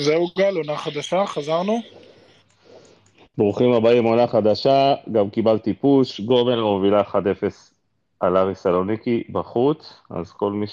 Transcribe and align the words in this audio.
זהו 0.00 0.28
גל, 0.38 0.56
עונה 0.56 0.76
חדשה, 0.76 1.26
חזרנו. 1.26 1.80
ברוכים 3.38 3.72
הבאים, 3.72 4.04
עונה 4.04 4.26
חדשה, 4.26 4.94
גם 5.12 5.30
קיבלתי 5.30 5.74
פוש, 5.74 6.20
גומר 6.20 6.64
מובילה 6.64 7.02
1-0 7.02 7.14
על 8.20 8.36
ארי 8.36 8.54
סלוניקי 8.54 9.24
בחוץ, 9.32 9.92
אז 10.10 10.32
כל 10.32 10.52
מי 10.52 10.66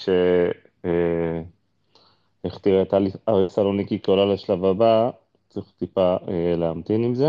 שהכתיר 2.44 2.82
את 2.82 2.94
ארי 3.28 3.50
סלוניקי 3.50 3.98
כעולה 4.02 4.24
לשלב 4.34 4.64
הבא, 4.64 5.10
צריך 5.48 5.66
טיפה 5.78 6.16
אה, 6.28 6.56
להמתין 6.56 7.04
עם 7.04 7.14
זה. 7.14 7.28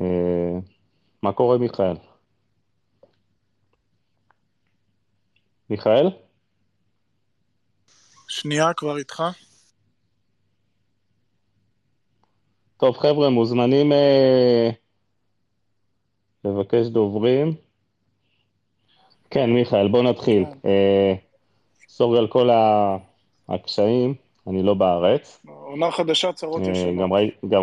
אה, 0.00 0.58
מה 1.22 1.32
קורה 1.32 1.58
מיכאל? 1.58 1.96
מיכאל? 5.70 6.10
שנייה, 8.28 8.72
כבר 8.74 8.96
איתך. 8.96 9.22
טוב, 12.78 12.96
חבר'ה, 12.96 13.30
מוזמנים 13.30 13.92
אה, 13.92 14.70
לבקש 16.44 16.86
דוברים. 16.86 17.54
כן, 19.30 19.50
מיכאל, 19.50 19.88
בוא 19.88 20.02
נתחיל. 20.02 20.44
אה, 20.64 21.14
סורי 21.88 22.18
על 22.18 22.26
כל 22.26 22.48
הקשיים, 23.48 24.14
אני 24.46 24.62
לא 24.62 24.74
בארץ. 24.74 25.42
עונה 25.46 25.90
חדשה, 25.90 26.32
צרות 26.32 26.62
אה, 26.62 26.70
ישנות. 26.70 26.96
גם, 26.98 27.12
ראי, 27.12 27.30
גם, 27.48 27.62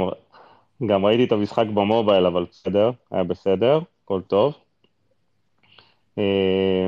גם 0.85 1.05
ראיתי 1.05 1.23
את 1.23 1.31
המשחק 1.31 1.65
במובייל, 1.73 2.25
אבל 2.25 2.45
בסדר, 2.51 2.91
היה 3.11 3.23
בסדר, 3.23 3.79
הכל 4.03 4.21
טוב. 4.21 4.53
אה, 6.17 6.87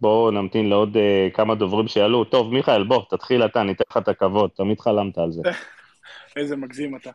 בואו 0.00 0.30
נמתין 0.30 0.68
לעוד 0.68 0.96
אה, 0.96 1.28
כמה 1.34 1.54
דוברים 1.54 1.88
שיעלו. 1.88 2.24
טוב, 2.24 2.52
מיכאל, 2.52 2.84
בוא, 2.84 3.02
תתחיל 3.10 3.44
אתה, 3.44 3.62
ניתן 3.62 3.84
לך 3.90 3.96
את 3.96 4.08
הכבוד, 4.08 4.50
תמיד 4.50 4.80
חלמת 4.80 5.18
על 5.18 5.32
זה. 5.32 5.42
איזה 6.36 6.56
מגזים 6.56 6.96
אתה. 6.96 7.10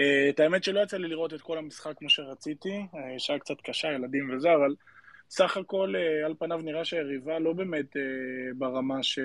אה, 0.00 0.28
את 0.28 0.40
האמת 0.40 0.64
שלא 0.64 0.80
יצא 0.80 0.96
לי 0.96 1.08
לראות 1.08 1.34
את 1.34 1.40
כל 1.40 1.58
המשחק 1.58 1.98
כמו 1.98 2.10
שרציתי, 2.10 2.86
אה, 2.94 3.18
שעה 3.18 3.38
קצת 3.38 3.60
קשה, 3.62 3.88
ילדים 3.88 4.30
וזה, 4.36 4.54
אבל 4.54 4.74
סך 5.30 5.56
הכל 5.56 5.94
אה, 5.96 6.26
על 6.26 6.34
פניו 6.38 6.58
נראה 6.58 6.84
שהיריבה 6.84 7.38
לא 7.38 7.52
באמת 7.52 7.96
ברמה 8.58 9.02
ש... 9.02 9.18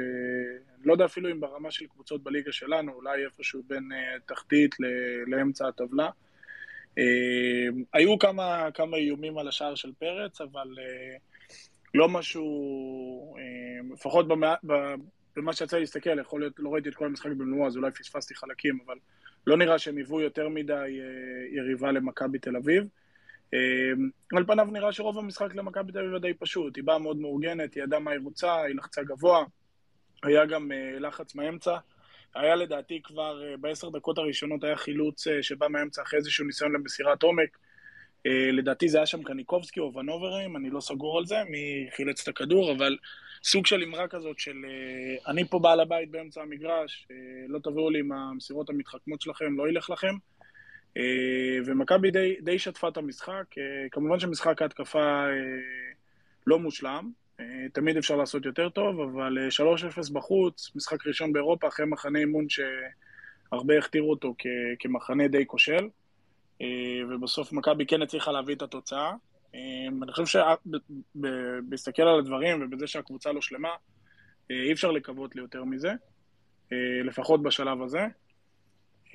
לא 0.84 0.94
יודע 0.94 1.06
אפילו 1.06 1.32
אם 1.32 1.40
ברמה 1.40 1.72
של 1.72 1.86
קבוצות 1.88 2.24
בליגה 2.24 2.52
שלנו, 2.52 2.94
אולי 2.94 3.26
איפשהו 3.26 3.64
בין 3.68 3.90
תחתית 4.26 4.76
לאמצע 5.28 5.68
הטבלה. 5.68 6.10
היו 7.94 8.20
כמה, 8.20 8.70
כמה 8.74 8.98
איומים 8.98 9.38
על 9.38 9.48
השער 9.48 9.76
של 9.76 9.92
פרץ, 10.00 10.42
אבל 10.42 10.68
לא 11.94 12.10
משהו, 12.10 13.36
לפחות 13.94 14.28
במה, 14.28 14.56
במה 15.36 15.54
שיצא 15.54 15.78
להסתכל, 15.78 16.20
יכול 16.20 16.40
להיות, 16.40 16.54
לא 16.60 16.74
ראיתי 16.74 16.90
את 16.90 16.96
כל 16.96 17.06
המשחק 17.06 17.32
במלואו, 17.32 17.68
אז 17.68 17.78
אולי 17.78 17.92
פספסתי 17.92 18.36
חלקים, 18.36 18.80
אבל 18.86 18.98
לא 19.48 19.58
נראה 19.58 19.80
שהם 19.80 19.98
היוו 19.98 20.22
יותר 20.22 20.50
מדי 20.50 20.74
אה, 20.74 21.58
יריבה 21.58 21.92
למכבי 21.92 22.40
תל 22.40 22.56
אביב. 22.56 22.84
אה, 23.54 23.60
על 24.38 24.46
פניו 24.46 24.66
נראה 24.66 24.92
שרוב 24.92 25.18
המשחק 25.18 25.56
למכבי 25.56 25.92
תל 25.92 26.00
אביב 26.00 26.18
די 26.18 26.34
פשוט, 26.34 26.76
היא 26.76 26.84
באה 26.84 26.98
מאוד 26.98 27.18
מאורגנת, 27.18 27.74
היא 27.74 27.84
ידעה 27.84 28.00
מה 28.00 28.12
היא 28.12 28.20
רוצה, 28.24 28.62
היא 28.62 28.76
לחצה 28.76 29.04
גבוה, 29.04 29.44
היה 30.24 30.46
גם 30.46 30.72
אה, 30.72 31.00
לחץ 31.00 31.36
מהאמצע. 31.36 31.78
היה 32.36 32.56
לדעתי 32.56 33.02
כבר 33.04 33.42
בעשר 33.60 33.90
דקות 33.90 34.18
הראשונות 34.18 34.64
היה 34.64 34.76
חילוץ 34.76 35.28
שבא 35.42 35.68
מהאמצע 35.68 36.02
אחרי 36.02 36.20
איזשהו 36.20 36.46
ניסיון 36.46 36.72
למסירת 36.72 37.24
עומק. 37.24 37.58
לדעתי 38.54 38.90
זה 38.90 38.98
היה 38.98 39.06
שם 39.06 39.24
קניקובסקי 39.24 39.80
או 39.80 39.94
ונוברים, 39.94 40.56
אני 40.56 40.70
לא 40.70 40.80
סגור 40.82 41.18
על 41.18 41.26
זה, 41.26 41.36
מי 41.50 41.88
חילץ 41.96 42.22
את 42.22 42.28
הכדור, 42.28 42.72
אבל 42.72 42.98
סוג 43.44 43.66
של 43.66 43.84
אמרה 43.84 44.08
כזאת 44.08 44.40
של 44.40 44.66
אה, 44.66 45.32
אני 45.32 45.46
פה 45.46 45.60
בעל 45.60 45.80
הבית 45.80 46.12
באמצע 46.12 46.42
המגרש, 46.42 47.08
אה, 47.12 47.16
לא 47.48 47.60
תביאו 47.60 47.90
לי 47.90 48.00
עם 48.00 48.12
המסירות 48.12 48.70
המתחכמות 48.70 49.22
שלכם, 49.22 49.58
לא 49.58 49.70
ילך 49.70 49.90
לכם. 49.90 50.16
אה, 50.98 51.58
ומכבי 51.66 52.12
די, 52.12 52.36
די 52.42 52.60
שטפה 52.60 52.88
את 52.88 52.98
המשחק. 52.98 53.44
כמובן 53.92 54.20
שמשחק 54.20 54.62
ההתקפה 54.62 55.26
לא 56.48 56.60
מושלם, 56.60 57.12
תמיד 57.74 57.98
אפשר 57.98 58.16
לעשות 58.16 58.46
יותר 58.46 58.70
טוב, 58.70 59.00
אבל 59.00 59.38
3-0 59.50 60.14
בחוץ, 60.14 60.72
משחק 60.76 61.08
ראשון 61.08 61.34
באירופה, 61.34 61.68
אחרי 61.68 61.86
מחנה 61.86 62.20
אימון 62.20 62.46
שהרבה 62.50 63.78
הכתירו 63.78 64.10
אותו 64.10 64.36
כמחנה 64.80 65.28
די 65.28 65.46
כושל. 65.48 65.90
ובסוף 67.10 67.54
מכבי 67.54 67.86
כן 67.86 68.02
הצליחה 68.02 68.32
להביא 68.32 68.56
את 68.56 68.62
התוצאה. 68.62 69.12
אמ, 69.60 70.04
אני 70.04 70.12
חושב 70.12 70.42
שבהסתכל 71.16 72.02
על 72.02 72.20
הדברים 72.20 72.62
ובזה 72.62 72.88
שהקבוצה 72.88 73.32
לא 73.32 73.42
שלמה, 73.42 73.70
אה, 74.52 74.64
אי 74.64 74.74
אפשר 74.74 74.92
לקוות 74.92 75.36
ליותר 75.36 75.64
מזה, 75.64 75.92
אה, 76.72 77.04
לפחות 77.06 77.44
בשלב 77.44 77.82
הזה. 77.82 78.00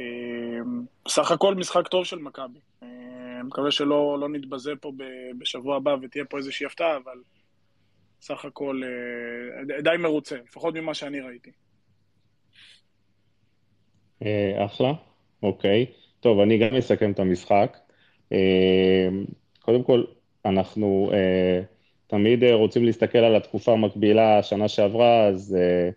אמ, 0.00 0.84
בסך 1.05 1.31
הכל 1.31 1.55
משחק 1.55 1.88
טוב 1.88 2.05
של 2.05 2.19
מכבי. 2.19 2.59
אמ, 2.82 3.47
מקווה 3.47 3.71
שלא 3.71 4.19
לא 4.21 4.28
נתבזה 4.28 4.72
פה 4.81 4.93
בשבוע 5.38 5.77
הבא 5.77 5.97
ותהיה 6.03 6.25
פה 6.25 6.38
איזושהי 6.38 6.66
הפתעה, 6.66 6.97
אבל 6.97 7.19
סך 8.21 8.44
הכל 8.44 8.81
אה, 8.84 9.82
די 9.82 9.97
מרוצה, 9.99 10.37
לפחות 10.49 10.75
ממה 10.75 10.94
שאני 10.94 11.21
ראיתי. 11.21 11.50
אחלה, 14.66 14.93
אוקיי. 15.43 15.87
טוב, 16.21 16.41
אני 16.41 16.59
גם 16.59 16.76
אסכם 16.76 17.12
את 17.12 17.19
המשחק. 17.19 17.76
קודם 19.61 19.84
כל, 19.84 20.05
אנחנו 20.44 21.10
uh, 21.12 21.65
תמיד 22.06 22.44
uh, 22.44 22.47
רוצים 22.53 22.84
להסתכל 22.84 23.19
על 23.19 23.37
התקופה 23.37 23.72
המקבילה 23.72 24.43
שנה 24.43 24.69
שעברה, 24.69 25.27
אז 25.27 25.56
uh, 25.59 25.94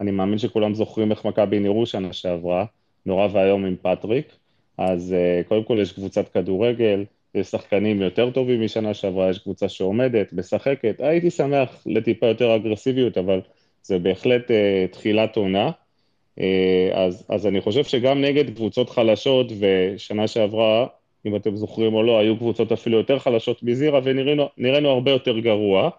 אני 0.00 0.10
מאמין 0.10 0.38
שכולם 0.38 0.74
זוכרים 0.74 1.10
איך 1.10 1.24
מכבי 1.24 1.58
נראו 1.58 1.86
שנה 1.86 2.12
שעברה, 2.12 2.64
נורא 3.06 3.28
ואיום 3.32 3.64
עם 3.64 3.76
פטריק, 3.82 4.36
אז 4.78 5.14
uh, 5.14 5.48
קודם 5.48 5.64
כל 5.64 5.78
יש 5.82 5.92
קבוצת 5.92 6.28
כדורגל, 6.28 7.04
יש 7.34 7.46
שחקנים 7.46 8.02
יותר 8.02 8.30
טובים 8.30 8.64
משנה 8.64 8.94
שעברה, 8.94 9.30
יש 9.30 9.38
קבוצה 9.38 9.68
שעומדת, 9.68 10.32
משחקת, 10.32 11.00
הייתי 11.00 11.30
שמח 11.30 11.82
לטיפה 11.86 12.26
יותר 12.26 12.56
אגרסיביות, 12.56 13.18
אבל 13.18 13.40
זה 13.82 13.98
בהחלט 13.98 14.50
uh, 14.50 14.92
תחילת 14.92 15.36
עונה. 15.36 15.70
Uh, 16.38 16.42
אז, 16.94 17.26
אז 17.28 17.46
אני 17.46 17.60
חושב 17.60 17.84
שגם 17.84 18.20
נגד 18.20 18.56
קבוצות 18.56 18.90
חלשות, 18.90 19.52
ושנה 19.60 20.28
שעברה 20.28 20.86
אם 21.26 21.36
אתם 21.36 21.56
זוכרים 21.56 21.94
או 21.94 22.02
לא, 22.02 22.18
היו 22.18 22.36
קבוצות 22.36 22.72
אפילו 22.72 22.98
יותר 22.98 23.18
חלשות 23.18 23.62
מזירה 23.62 24.00
ונראינו 24.04 24.88
הרבה 24.88 25.10
יותר 25.10 25.38
גרוע. 25.38 25.90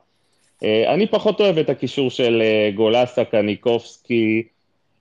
אה, 0.63 0.93
אני 0.93 1.07
פחות 1.07 1.41
אוהב 1.41 1.57
את 1.57 1.69
הקישור 1.69 2.09
של 2.09 2.41
אה, 2.41 2.71
גולסה, 2.75 3.25
קניקובסקי 3.25 4.43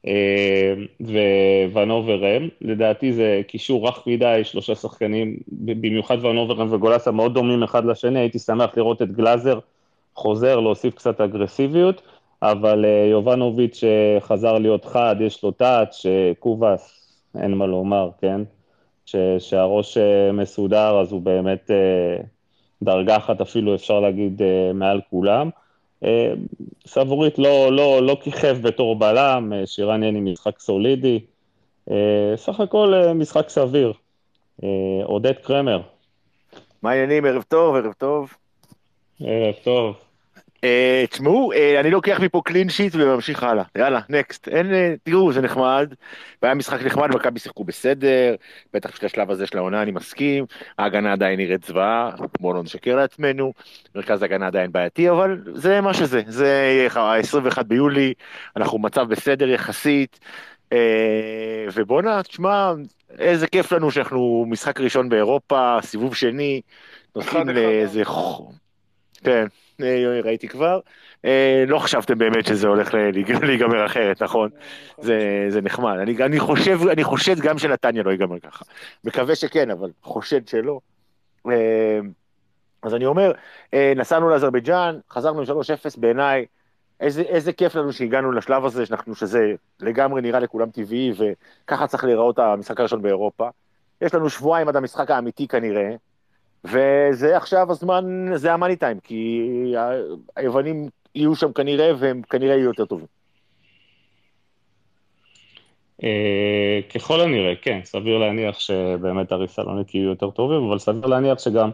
אה, 0.07 0.75
וונוברם, 1.73 2.49
לדעתי 2.61 3.13
זה 3.13 3.43
קישור 3.47 3.89
רך 3.89 4.07
מדי, 4.07 4.41
שלושה 4.45 4.75
שחקנים, 4.75 5.37
במיוחד 5.49 6.25
ונוברם 6.25 6.73
וגולסה 6.73 7.11
מאוד 7.11 7.35
דומים 7.35 7.63
אחד 7.63 7.85
לשני, 7.85 8.19
הייתי 8.19 8.39
שמח 8.39 8.77
לראות 8.77 9.03
את 9.03 9.13
גלאזר 9.13 9.59
חוזר, 10.15 10.61
להוסיף 10.61 10.95
קצת 10.95 11.21
אגרסיביות, 11.21 12.03
אבל 12.43 12.85
יובנוביץ' 13.11 13.85
חזר 14.21 14.59
להיות 14.59 14.85
חד, 14.85 15.17
יש 15.21 15.43
לו 15.43 15.51
טאץ', 15.51 16.03
קובאס, 16.39 17.13
אין 17.41 17.55
מה 17.55 17.67
לומר, 17.67 18.11
כן? 18.21 18.41
שהראש 19.39 19.99
אה, 19.99 20.33
מסודר, 20.33 21.01
אז 21.01 21.13
הוא 21.13 21.21
באמת 21.21 21.71
אה, 21.71 22.23
דרגה 22.83 23.17
אחת 23.17 23.41
אפילו, 23.41 23.75
אפשר 23.75 24.01
להגיד, 24.01 24.43
אה, 24.43 24.73
מעל 24.75 25.01
כולם. 25.11 25.51
סבורית 26.87 27.39
לא, 27.39 27.73
לא, 27.73 28.03
לא 28.03 28.17
כיכב 28.23 28.57
בתור 28.63 28.97
בלם, 28.97 29.53
שירן 29.65 30.03
יני 30.03 30.33
משחק 30.33 30.59
סולידי. 30.59 31.21
סך 32.37 32.61
הכל 32.61 32.95
משחק 33.15 33.49
סביר. 33.49 33.93
עודד 35.05 35.33
קרמר. 35.33 35.81
מה 36.83 36.91
העניינים? 36.91 37.25
ערב 37.25 37.43
טוב, 37.43 37.77
ערב 37.77 37.93
טוב. 37.93 38.35
ערב 39.21 39.55
טוב. 39.65 40.06
אה, 40.67 41.05
תשמעו, 41.11 41.53
אה, 41.53 41.81
אני 41.81 41.91
לוקח 41.91 42.21
מפה 42.21 42.43
קלין 42.45 42.69
שיט 42.69 42.95
וממשיך 42.95 43.43
הלאה. 43.43 43.65
יאללה, 43.79 44.01
נקסט. 44.09 44.49
אין, 44.49 44.75
אה, 44.75 44.95
תראו, 45.03 45.33
זה 45.33 45.41
נחמד. 45.41 45.95
והיה 46.43 46.55
משחק 46.55 46.83
נחמד, 46.83 47.09
מכבי 47.15 47.41
שיחקו 47.41 47.65
בסדר, 47.65 48.35
בטח 48.75 48.91
בשביל 48.91 49.07
השלב 49.07 49.31
הזה 49.31 49.47
של 49.47 49.59
העונה 49.59 49.83
אני 49.83 49.91
מסכים. 49.91 50.45
ההגנה 50.79 51.13
עדיין 51.13 51.41
נראית 51.41 51.65
זוועה, 51.65 52.11
בואו 52.41 52.55
לא 52.55 52.63
נשקר 52.63 52.97
לעצמנו. 52.97 53.53
מרכז 53.95 54.23
ההגנה 54.23 54.47
עדיין 54.47 54.73
בעייתי, 54.73 55.11
אבל 55.11 55.43
זה 55.55 55.81
מה 55.81 55.95
שזה. 55.95 56.23
זה 56.27 56.87
ה-21 56.95 57.63
ביולי, 57.63 58.15
אנחנו 58.57 58.79
במצב 58.79 59.09
בסדר 59.09 59.49
יחסית. 59.49 60.21
ובואנה, 61.75 62.23
תשמע, 62.23 62.73
איזה 63.19 63.47
כיף 63.47 63.73
לנו 63.73 63.91
שאנחנו 63.91 64.45
משחק 64.49 64.81
ראשון 64.81 65.09
באירופה, 65.09 65.79
סיבוב 65.83 66.15
שני, 66.15 66.61
נוסעים 67.17 67.49
לאיזה... 67.49 68.03
כן. 69.25 69.47
אה, 69.83 70.21
ראיתי 70.25 70.49
כבר. 70.49 70.81
אה, 71.25 71.65
לא 71.67 71.79
חשבתם 71.79 72.19
באמת 72.19 72.47
שזה 72.47 72.69
הולך 72.69 72.95
להיגמר 73.43 73.87
אחרת, 73.87 74.23
נכון? 74.23 74.51
זה, 74.99 75.47
זה 75.49 75.61
נחמד. 75.61 75.99
אני, 75.99 76.17
אני, 76.25 76.41
חושב, 76.41 76.81
אני 76.93 77.05
חושד 77.05 77.41
גם 77.41 77.59
שנתניה 77.59 78.03
לא 78.03 78.11
ייגמר 78.11 78.39
ככה. 78.39 78.65
מקווה 79.05 79.35
שכן, 79.35 79.71
אבל 79.71 79.91
חושד 80.03 80.49
שלא. 80.49 80.81
אה, 81.51 82.01
אז 82.83 82.95
אני 82.95 83.07
אומר, 83.07 83.33
נסענו 83.97 84.29
לאזרבייג'אן, 84.29 84.99
חזרנו 85.11 85.41
עם 85.41 85.47
3-0, 85.47 86.01
בעיניי 86.01 86.47
איזה, 87.01 87.23
איזה 87.23 87.53
כיף 87.53 87.75
לנו 87.75 87.93
שהגענו 87.93 88.33
לשלב 88.33 88.65
הזה, 88.65 88.87
שאנחנו, 88.87 89.15
שזה 89.15 89.55
לגמרי 89.81 90.23
נראה 90.23 90.41
לכולם 90.41 90.71
טבעי, 90.71 91.13
וככה 91.19 91.87
צריך 91.87 92.05
להיראות 92.05 92.39
המשחק 92.39 92.81
הראשון 92.81 93.03
באירופה. 93.03 93.49
יש 94.01 94.15
לנו 94.15 94.31
שבועיים 94.31 94.69
עד 94.69 94.77
המשחק 94.77 95.11
האמיתי 95.11 95.49
כנראה, 95.49 95.91
וזה 96.67 97.37
עכשיו 97.37 97.71
הזמן, 97.71 98.27
זה 98.35 98.53
המאני 98.53 98.77
טיים, 98.77 99.01
כי 99.01 99.75
היוונים 100.37 100.89
יהיו 101.15 101.37
שם 101.37 101.53
כנראה, 101.53 101.93
והם 101.99 102.23
כנראה 102.23 102.55
יהיו 102.55 102.69
יותר 102.69 102.85
טובים. 102.85 103.07
אה, 106.05 106.81
ככל 106.95 107.21
הנראה, 107.21 107.53
כן, 107.63 107.81
סביר 107.85 108.19
להניח 108.19 108.59
שבאמת 108.59 109.33
אריסלוניק 109.33 109.95
יהיו 109.95 110.09
יותר 110.09 110.31
טובים, 110.31 110.69
אבל 110.69 110.79
סביר 110.79 111.07
להניח 111.07 111.39
שגם 111.39 111.71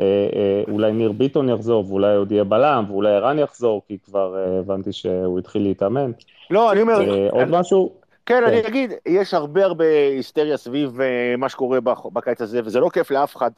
אה, 0.00 0.04
אה, 0.36 0.62
אולי 0.72 0.92
ניר 0.92 1.12
ביטון 1.12 1.48
יחזור, 1.48 1.84
ואולי 1.88 2.14
עוד 2.14 2.32
יהיה 2.32 2.44
בלם, 2.44 2.84
ואולי 2.88 3.14
ערן 3.14 3.38
יחזור, 3.38 3.82
כי 3.88 3.98
כבר 4.04 4.36
הבנתי 4.60 4.92
שהוא 4.92 5.38
התחיל 5.38 5.62
להתאמן. 5.62 6.10
לא, 6.50 6.72
אני 6.72 6.82
אומר... 6.82 7.28
עוד 7.30 7.48
משהו? 7.50 7.92
כן, 8.26 8.44
אני 8.44 8.62
כן. 8.62 8.68
אגיד, 8.68 8.92
יש 9.06 9.34
הרבה 9.34 9.64
הרבה 9.64 9.84
היסטריה 10.10 10.56
סביב 10.56 10.98
מה 11.38 11.48
שקורה 11.48 11.78
בקיץ 12.12 12.40
הזה, 12.40 12.60
וזה 12.64 12.80
לא 12.80 12.88
כיף 12.92 13.10
לאף 13.10 13.36
אחד. 13.36 13.50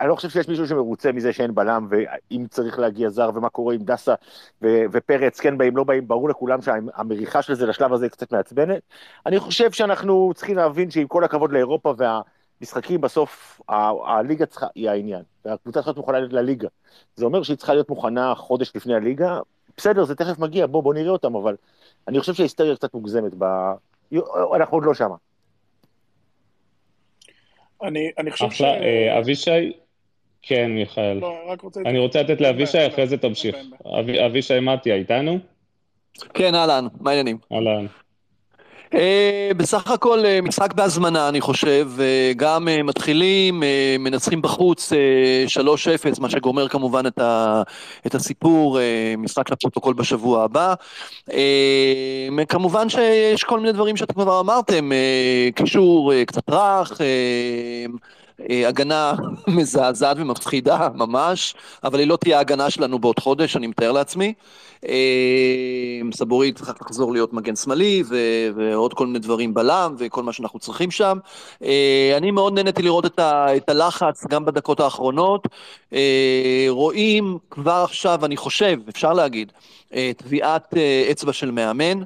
אני 0.00 0.08
לא 0.08 0.14
חושב 0.14 0.28
שיש 0.28 0.48
מישהו 0.48 0.66
שמרוצה 0.66 1.12
מזה 1.12 1.32
שאין 1.32 1.54
בלם, 1.54 1.88
ואם 1.90 2.46
צריך 2.50 2.78
להגיע 2.78 3.10
זר, 3.10 3.30
ומה 3.34 3.48
קורה 3.48 3.74
עם 3.74 3.80
דסה 3.82 4.14
ו- 4.62 4.84
ופרץ, 4.92 5.40
כן 5.40 5.58
באים, 5.58 5.76
לא 5.76 5.84
באים, 5.84 6.08
ברור 6.08 6.28
לכולם 6.28 6.62
שהמריחה 6.62 7.42
של 7.42 7.54
זה 7.54 7.66
לשלב 7.66 7.92
הזה 7.92 8.04
היא 8.04 8.10
קצת 8.10 8.32
מעצבנת. 8.32 8.82
אני 9.26 9.38
חושב 9.38 9.72
שאנחנו 9.72 10.32
צריכים 10.34 10.56
להבין 10.56 10.90
שעם 10.90 11.06
כל 11.06 11.24
הכבוד 11.24 11.52
לאירופה 11.52 11.94
והמשחקים, 11.96 13.00
בסוף 13.00 13.60
הליגה 14.06 14.46
צריכה, 14.46 14.66
היא 14.74 14.90
העניין, 14.90 15.22
והקבוצה 15.44 15.78
צריכה 15.78 15.88
להיות 15.90 15.96
מוכנה 15.96 16.18
לליגה. 16.20 16.68
זה 17.16 17.24
אומר 17.24 17.42
שהיא 17.42 17.56
צריכה 17.56 17.74
להיות 17.74 17.88
מוכנה 17.88 18.34
חודש 18.34 18.72
לפני 18.74 18.94
הליגה, 18.94 19.40
בסדר, 19.76 20.04
זה 20.04 20.14
תכף 20.14 20.38
מגיע, 20.38 20.66
בוא, 20.66 20.82
בוא 20.82 20.94
נראה 20.94 21.10
אותם, 21.10 21.36
אבל 21.36 21.56
אני 22.08 22.20
חושב 22.20 22.34
שההיסטריה 22.34 22.76
קצת 22.76 22.94
מוגזמת, 22.94 23.32
ב... 23.38 23.44
אנחנו 24.56 24.76
עוד 24.76 24.84
לא 24.84 24.94
שמה. 24.94 25.14
אני, 27.82 28.10
אני 28.18 28.30
חושב 28.30 28.44
אחלה, 28.44 28.74
ש... 28.78 28.82
אה, 28.82 29.18
אבישי, 29.18 29.72
כן, 30.42 30.70
מיכאל. 30.70 31.18
לא, 31.18 31.36
רק 31.48 31.60
רוצה... 31.60 31.80
אני 31.86 31.98
רוצה 31.98 32.22
לתת 32.22 32.40
לאבישי, 32.40 32.86
אחרי 32.86 33.06
זה 33.06 33.16
תמשיך. 33.16 33.56
אבישי 34.26 34.60
מתיה, 34.60 34.94
איתנו? 34.94 35.38
כן, 36.34 36.54
אהלן, 36.54 36.86
מה 37.00 37.10
העניינים? 37.10 37.38
אהלן. 37.52 37.86
Uh, 38.96 39.54
בסך 39.56 39.90
הכל 39.90 40.22
uh, 40.24 40.48
משחק 40.48 40.74
בהזמנה 40.74 41.28
אני 41.28 41.40
חושב, 41.40 41.90
uh, 41.96 42.00
גם 42.36 42.68
מתחילים, 42.84 43.62
מנצחים 43.98 44.42
בחוץ 44.42 44.92
uh, 44.92 45.60
3-0, 46.16 46.20
מה 46.20 46.30
שגומר 46.30 46.68
כמובן 46.68 47.06
את, 47.06 47.18
ה, 47.18 47.62
את 48.06 48.14
הסיפור, 48.14 48.78
משחק 49.18 49.50
לפרוטוקול 49.50 49.94
בשבוע 49.94 50.44
הבא. 50.44 50.74
כמובן 52.48 52.88
שיש 52.88 53.44
כל 53.44 53.60
מיני 53.60 53.72
דברים 53.72 53.96
שאתם 53.96 54.14
כבר 54.14 54.40
אמרתם, 54.40 54.90
קישור 55.54 56.12
קצת 56.26 56.50
רך, 56.50 57.00
אה, 57.00 57.86
הגנה 58.40 59.12
מזעזעת 59.56 60.16
ומפחידה 60.20 60.88
ממש, 60.94 61.54
אבל 61.84 61.98
היא 61.98 62.06
לא 62.06 62.16
תהיה 62.16 62.38
ההגנה 62.38 62.70
שלנו 62.70 62.98
בעוד 62.98 63.18
חודש, 63.18 63.56
אני 63.56 63.66
מתאר 63.66 63.92
לעצמי. 63.92 64.32
אה, 64.88 66.00
סבורי 66.12 66.52
צריך 66.52 66.74
לחזור 66.82 67.12
להיות 67.12 67.32
מגן 67.32 67.56
שמאלי 67.56 68.02
ו- 68.08 68.48
ועוד 68.56 68.94
כל 68.94 69.06
מיני 69.06 69.18
דברים 69.18 69.54
בלם 69.54 69.94
וכל 69.98 70.22
מה 70.22 70.32
שאנחנו 70.32 70.58
צריכים 70.58 70.90
שם. 70.90 71.18
אה, 71.64 72.14
אני 72.16 72.30
מאוד 72.30 72.52
נהניתי 72.52 72.82
לראות 72.82 73.06
את, 73.06 73.18
ה- 73.18 73.56
את 73.56 73.68
הלחץ 73.68 74.26
גם 74.26 74.44
בדקות 74.44 74.80
האחרונות. 74.80 75.48
רואים 76.68 77.38
כבר 77.50 77.82
עכשיו, 77.84 78.24
אני 78.24 78.36
חושב, 78.36 78.78
אפשר 78.88 79.12
להגיד, 79.12 79.52
טביעת 80.16 80.74
אצבע 81.10 81.32
של 81.32 81.50
מאמן. 81.50 82.02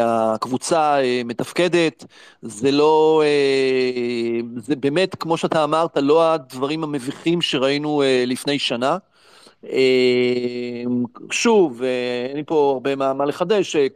הקבוצה 0.00 0.98
מתפקדת, 1.24 2.04
זה 2.42 2.70
לא, 2.70 3.22
זה 4.56 4.76
באמת, 4.76 5.14
כמו 5.14 5.36
שאתה 5.36 5.64
אמרת, 5.64 5.96
לא 5.96 6.32
הדברים 6.32 6.84
המביכים 6.84 7.42
שראינו 7.42 8.02
לפני 8.26 8.58
שנה. 8.58 8.98
אמ, 9.70 11.04
שוב, 11.30 11.82
אה, 11.82 12.26
אין 12.28 12.36
לי 12.36 12.42
פה 12.46 12.70
הרבה 12.72 12.96
מה, 12.96 13.12
מה 13.12 13.24
לחדש, 13.24 13.76
אה, 13.76 13.86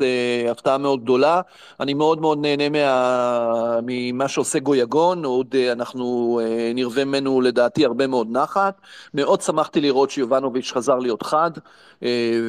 אה, 0.00 0.50
הפתעה 0.50 0.78
מאוד 0.78 1.02
גדולה, 1.02 1.40
אני 1.80 1.94
מאוד 1.94 2.20
מאוד 2.20 2.38
נהנה 2.40 2.68
מה, 2.68 3.80
ממה 3.82 4.28
שעושה 4.28 4.58
גויגון, 4.58 5.24
עוד 5.24 5.54
אנחנו 5.72 6.40
נרווה 6.74 7.04
ממנו 7.04 7.40
לדעתי 7.40 7.84
הרבה 7.84 8.06
מאוד 8.06 8.28
נחת, 8.30 8.80
מאוד 9.14 9.40
שמחתי 9.40 9.80
לראות 9.80 10.10
שיובנוביץ' 10.10 10.72
חזר 10.72 10.98
להיות 10.98 11.22
חד, 11.22 11.50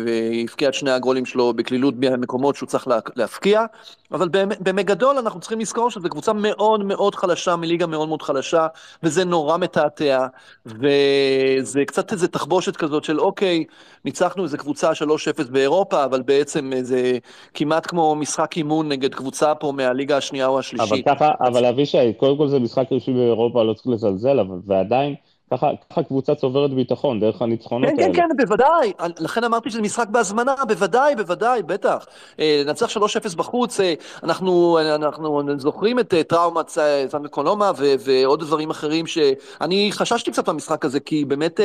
והבקיע 0.06 0.70
את 0.70 0.74
שני 0.74 0.92
הגולים 0.92 1.26
שלו 1.26 1.54
בקלילות 1.54 1.94
מהמקומות 2.00 2.56
שהוא 2.56 2.68
צריך 2.68 2.88
להפקיע, 3.16 3.66
אבל 4.14 4.30
במגדול 4.60 5.18
אנחנו 5.18 5.40
צריכים 5.40 5.60
לזכור 5.60 5.92
שזו 5.92 6.10
קבוצה 6.10 6.34
מאוד 6.34 6.84
מאוד 6.84 7.16
חלשה, 7.16 7.56
מליגה 7.56 7.88
מאוד 7.88 8.08
מאוד 8.08 8.22
חלשה, 8.22 8.68
וזה 9.04 9.26
נורא 9.26 9.58
מתעתע, 9.58 10.28
וזה 10.66 11.86
קצת 11.86 12.12
איזה 12.12 12.28
תחבושת 12.28 12.76
כזאת 12.76 13.04
של 13.04 13.20
אוקיי, 13.20 13.64
ניצחנו 14.06 14.44
איזה 14.44 14.58
קבוצה 14.58 14.92
3-0 14.92 15.52
באירופה, 15.52 16.06
אבל 16.06 16.22
בעצם 16.22 16.72
זה 16.82 17.18
כמעט 17.54 17.88
כמו 17.88 18.16
משחק 18.16 18.58
אימון 18.58 18.90
נגד 18.90 19.16
קבוצה 19.16 19.56
פה 19.56 19.72
מהליגה 19.72 20.18
השנייה 20.18 20.48
או 20.48 20.60
השלישית. 20.60 21.08
אבל 21.08 21.16
ככה, 21.16 21.32
אבל 21.42 21.66
אבישי, 21.66 22.14
קודם 22.18 22.38
כל 22.38 22.48
זה 22.48 22.60
משחק 22.60 22.86
ראשון 22.92 23.14
באירופה, 23.14 23.64
לא 23.64 23.74
צריך 23.74 23.88
לזלזל, 23.88 24.40
אבל 24.40 24.58
ועדיין... 24.66 25.16
ככה, 25.54 25.68
ככה 25.90 26.04
קבוצה 26.04 26.36
צוברת 26.36 26.74
ביטחון, 26.74 27.20
דרך 27.20 27.42
הניצחונות 27.42 27.90
כן, 27.90 27.96
כן 27.96 28.04
האלה. 28.04 28.14
כן, 28.14 28.28
כן, 28.30 28.38
בוודאי. 28.38 28.94
לכן 29.20 29.44
אמרתי 29.44 29.70
שזה 29.70 29.82
משחק 29.82 30.08
בהזמנה, 30.10 30.56
בוודאי, 30.68 31.16
בוודאי, 31.16 31.64
בטח. 31.64 32.06
לנצח 32.40 32.98
אה, 32.98 33.02
3-0 33.32 33.36
בחוץ, 33.38 33.80
אה, 33.80 33.94
אנחנו, 34.24 34.80
אנחנו 34.96 35.42
זוכרים 35.58 36.00
את 36.00 36.14
אה, 36.14 36.24
טראומת 36.24 36.70
סן 37.08 37.28
קולומה 37.30 37.72
ועוד 37.78 38.40
דברים 38.40 38.70
אחרים 38.70 39.08
שאני 39.08 39.90
חששתי 39.92 40.32
קצת 40.32 40.50
במשחק 40.50 40.86
הזה, 40.86 41.00
כי 41.00 41.26
באמת, 41.26 41.60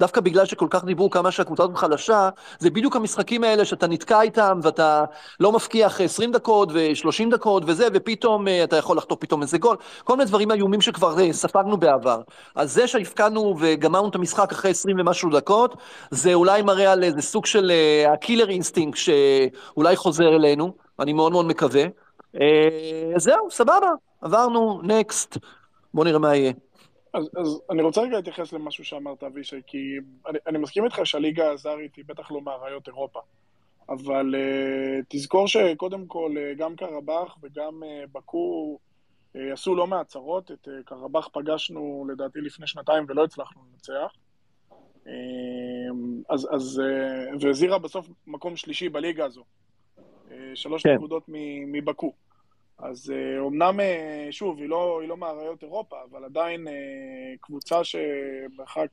דווקא 0.00 0.20
בגלל 0.20 0.44
שכל 0.44 0.66
כך 0.70 0.84
דיברו 0.84 1.10
כמה 1.10 1.30
שהקבוצה 1.30 1.62
הזאת 1.62 1.76
חלשה, 1.76 2.28
זה 2.58 2.70
בדיוק 2.70 2.96
המשחקים 2.96 3.44
האלה 3.44 3.64
שאתה 3.64 3.86
נתקע 3.86 4.22
איתם 4.22 4.60
ואתה 4.62 5.04
לא 5.40 5.52
מבקיח 5.52 6.00
20 6.00 6.32
דקות 6.32 6.68
ו-30 6.72 7.30
דקות 7.30 7.62
וזה, 7.66 7.88
ופתאום 7.94 8.46
אתה 8.64 8.76
יכול 8.76 8.96
לחטוף 8.96 9.18
פתאום 9.20 9.42
איזה 9.42 9.58
גול. 9.58 9.76
כל 10.04 10.16
מיני 10.16 10.28
דברים 10.28 10.50
איומים 10.50 10.80
שכבר 10.80 11.32
ספגנו 11.32 11.76
בעבר. 11.76 12.20
אז 12.54 12.72
זה 12.72 12.86
שהבקענו 12.86 13.29
הבקענו 13.30 13.54
וגמרנו 13.60 14.08
את 14.08 14.14
המשחק 14.14 14.52
אחרי 14.52 14.70
20 14.70 14.96
ומשהו 15.00 15.30
דקות, 15.30 15.76
זה 16.10 16.34
אולי 16.34 16.62
מראה 16.62 16.92
על 16.92 17.04
איזה 17.04 17.22
סוג 17.22 17.46
של 17.46 17.72
ה 18.08 18.13
killer 18.13 18.46
אה, 18.46 18.50
instinct 18.50 18.98
שאולי 18.98 19.96
חוזר 19.96 20.36
אלינו, 20.36 20.74
אני 21.00 21.12
מאוד 21.12 21.32
מאוד 21.32 21.46
מקווה. 21.46 21.84
אה, 22.36 22.38
זהו, 23.16 23.50
סבבה, 23.50 23.90
עברנו, 24.20 24.80
next, 24.82 25.38
בוא 25.94 26.04
נראה 26.04 26.18
מה 26.18 26.36
יהיה. 26.36 26.52
אז, 27.14 27.30
אז 27.36 27.60
אני 27.70 27.82
רוצה 27.82 28.00
רגע 28.00 28.16
להתייחס 28.16 28.52
למשהו 28.52 28.84
שאמרת, 28.84 29.22
אבישי, 29.22 29.60
כי 29.66 29.78
אני, 30.28 30.38
אני 30.46 30.58
מסכים 30.58 30.84
איתך 30.84 31.00
שהליגה 31.04 31.50
הזרית 31.50 31.96
היא 31.96 32.04
בטח 32.08 32.30
לא 32.30 32.40
מאריות 32.40 32.88
אירופה, 32.88 33.20
אבל 33.88 34.34
uh, 34.34 35.04
תזכור 35.08 35.48
שקודם 35.48 36.06
כל, 36.06 36.30
uh, 36.34 36.58
גם 36.58 36.76
קרבאח 36.76 37.36
וגם 37.42 37.82
uh, 37.82 38.08
בקו, 38.12 38.78
אה, 38.78 38.89
עשו 39.34 39.74
לא 39.74 39.86
מעט 39.86 40.06
צרות, 40.06 40.50
את 40.50 40.68
אה, 40.68 40.82
קרבאח 40.84 41.28
פגשנו 41.32 42.06
לדעתי 42.12 42.40
לפני 42.40 42.66
שנתיים 42.66 43.04
ולא 43.08 43.24
הצלחנו 43.24 43.62
לנצח. 43.72 44.12
אה, 45.06 45.12
אז, 46.28 46.48
אז, 46.50 46.82
וזירה 47.40 47.78
בסוף 47.78 48.08
מקום 48.26 48.56
שלישי 48.56 48.88
בליגה 48.88 49.24
הזו. 49.24 49.44
שלוש 50.54 50.82
כן. 50.82 50.94
נקודות 50.94 51.24
מבקו. 51.66 52.12
אז 52.78 53.12
אומנם, 53.38 53.80
שוב, 54.30 54.58
היא 54.58 54.68
לא, 54.68 55.00
היא 55.00 55.08
לא 55.08 55.16
מאריות 55.16 55.62
אירופה, 55.62 55.96
אבל 56.10 56.24
עדיין 56.24 56.66
קבוצה 57.40 57.84
שמרחק 57.84 58.88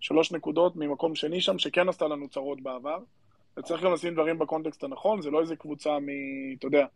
שלוש 0.00 0.32
נקודות 0.32 0.76
ממקום 0.76 1.14
שני 1.14 1.40
שם, 1.40 1.58
שכן 1.58 1.88
עשתה 1.88 2.08
לנו 2.08 2.28
צרות 2.28 2.60
בעבר. 2.60 2.98
וצריך 3.58 3.82
גם 3.82 3.92
לשים 3.92 4.14
דברים 4.14 4.38
בקונטקסט 4.38 4.84
הנכון, 4.84 5.22
זה 5.22 5.30
לא 5.30 5.40
איזה 5.40 5.56
קבוצה 5.56 5.98
מ... 5.98 6.06
אתה 6.58 6.66
יודע, 6.66 6.80
אה, 6.80 6.86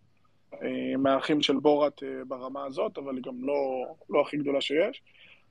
מהאחים 0.98 1.42
של 1.42 1.56
בורת 1.56 2.02
אה, 2.02 2.24
ברמה 2.28 2.64
הזאת, 2.64 2.98
אבל 2.98 3.16
היא 3.16 3.22
גם 3.22 3.44
לא, 3.44 3.84
לא 4.10 4.20
הכי 4.20 4.36
גדולה 4.36 4.60
שיש. 4.60 5.02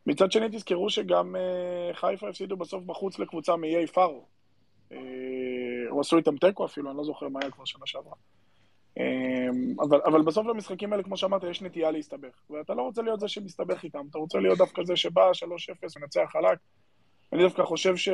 מצד 0.06 0.32
שני, 0.32 0.50
תזכרו 0.50 0.90
שגם 0.90 1.36
אה, 1.36 1.94
חיפה 1.94 2.30
הפסידו 2.30 2.58
בסוף 2.58 2.84
בחוץ 2.84 3.20
לקבוצה 3.20 3.56
מאיי 3.56 3.88
פארו. 3.88 4.26
או 5.90 6.00
עשו 6.00 6.18
איתם 6.18 6.38
תיקו 6.38 6.66
אפילו, 6.66 6.90
אני 6.90 6.98
לא 6.98 7.04
זוכר 7.04 7.28
מה 7.30 7.40
היה 7.42 7.52
כבר 7.52 7.66
שנה 7.66 7.86
שעברה. 7.86 8.16
אבל, 9.80 10.02
אבל 10.06 10.22
בסוף 10.22 10.48
למשחקים 10.48 10.94
האלה, 10.94 11.04
כמו 11.04 11.18
שאמרת, 11.18 11.44
יש 11.44 11.62
נטייה 11.62 11.92
להסתבך. 11.92 12.42
ואתה 12.50 12.74
לא 12.74 12.82
רוצה 12.82 13.02
להיות 13.02 13.20
זה 13.20 13.28
שמסתבך 13.28 13.84
איתם, 13.84 14.06
אתה 14.10 14.18
רוצה 14.18 14.40
להיות 14.40 14.58
דווקא 14.58 14.84
זה 14.84 14.96
שבא 14.96 15.32
3-0 15.32 15.44
ונצח 15.96 16.30
חלק. 16.32 16.58
אני 17.34 17.44
דווקא 17.44 17.64
חושב 17.64 17.96
ש... 17.96 18.10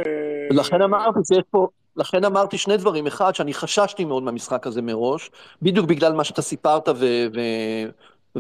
לכן 0.52 0.82
אמרתי 0.82 1.20
שיש 1.28 1.44
פה, 1.52 1.68
לכן 1.96 2.24
אמרתי 2.24 2.58
שני 2.58 2.78
דברים. 2.78 3.08
אחד, 3.08 3.36
שאני 3.36 3.54
חששתי 3.54 4.06
מאוד 4.06 4.24
מהמשחק 4.24 4.68
הזה 4.68 4.82
מראש, 4.82 5.32
בדיוק 5.62 5.86
בגלל 5.86 6.14
מה 6.14 6.24
שאתה 6.24 6.42
סיפרת 6.42 6.90
ו... 6.90 7.28
ו... 7.36 7.40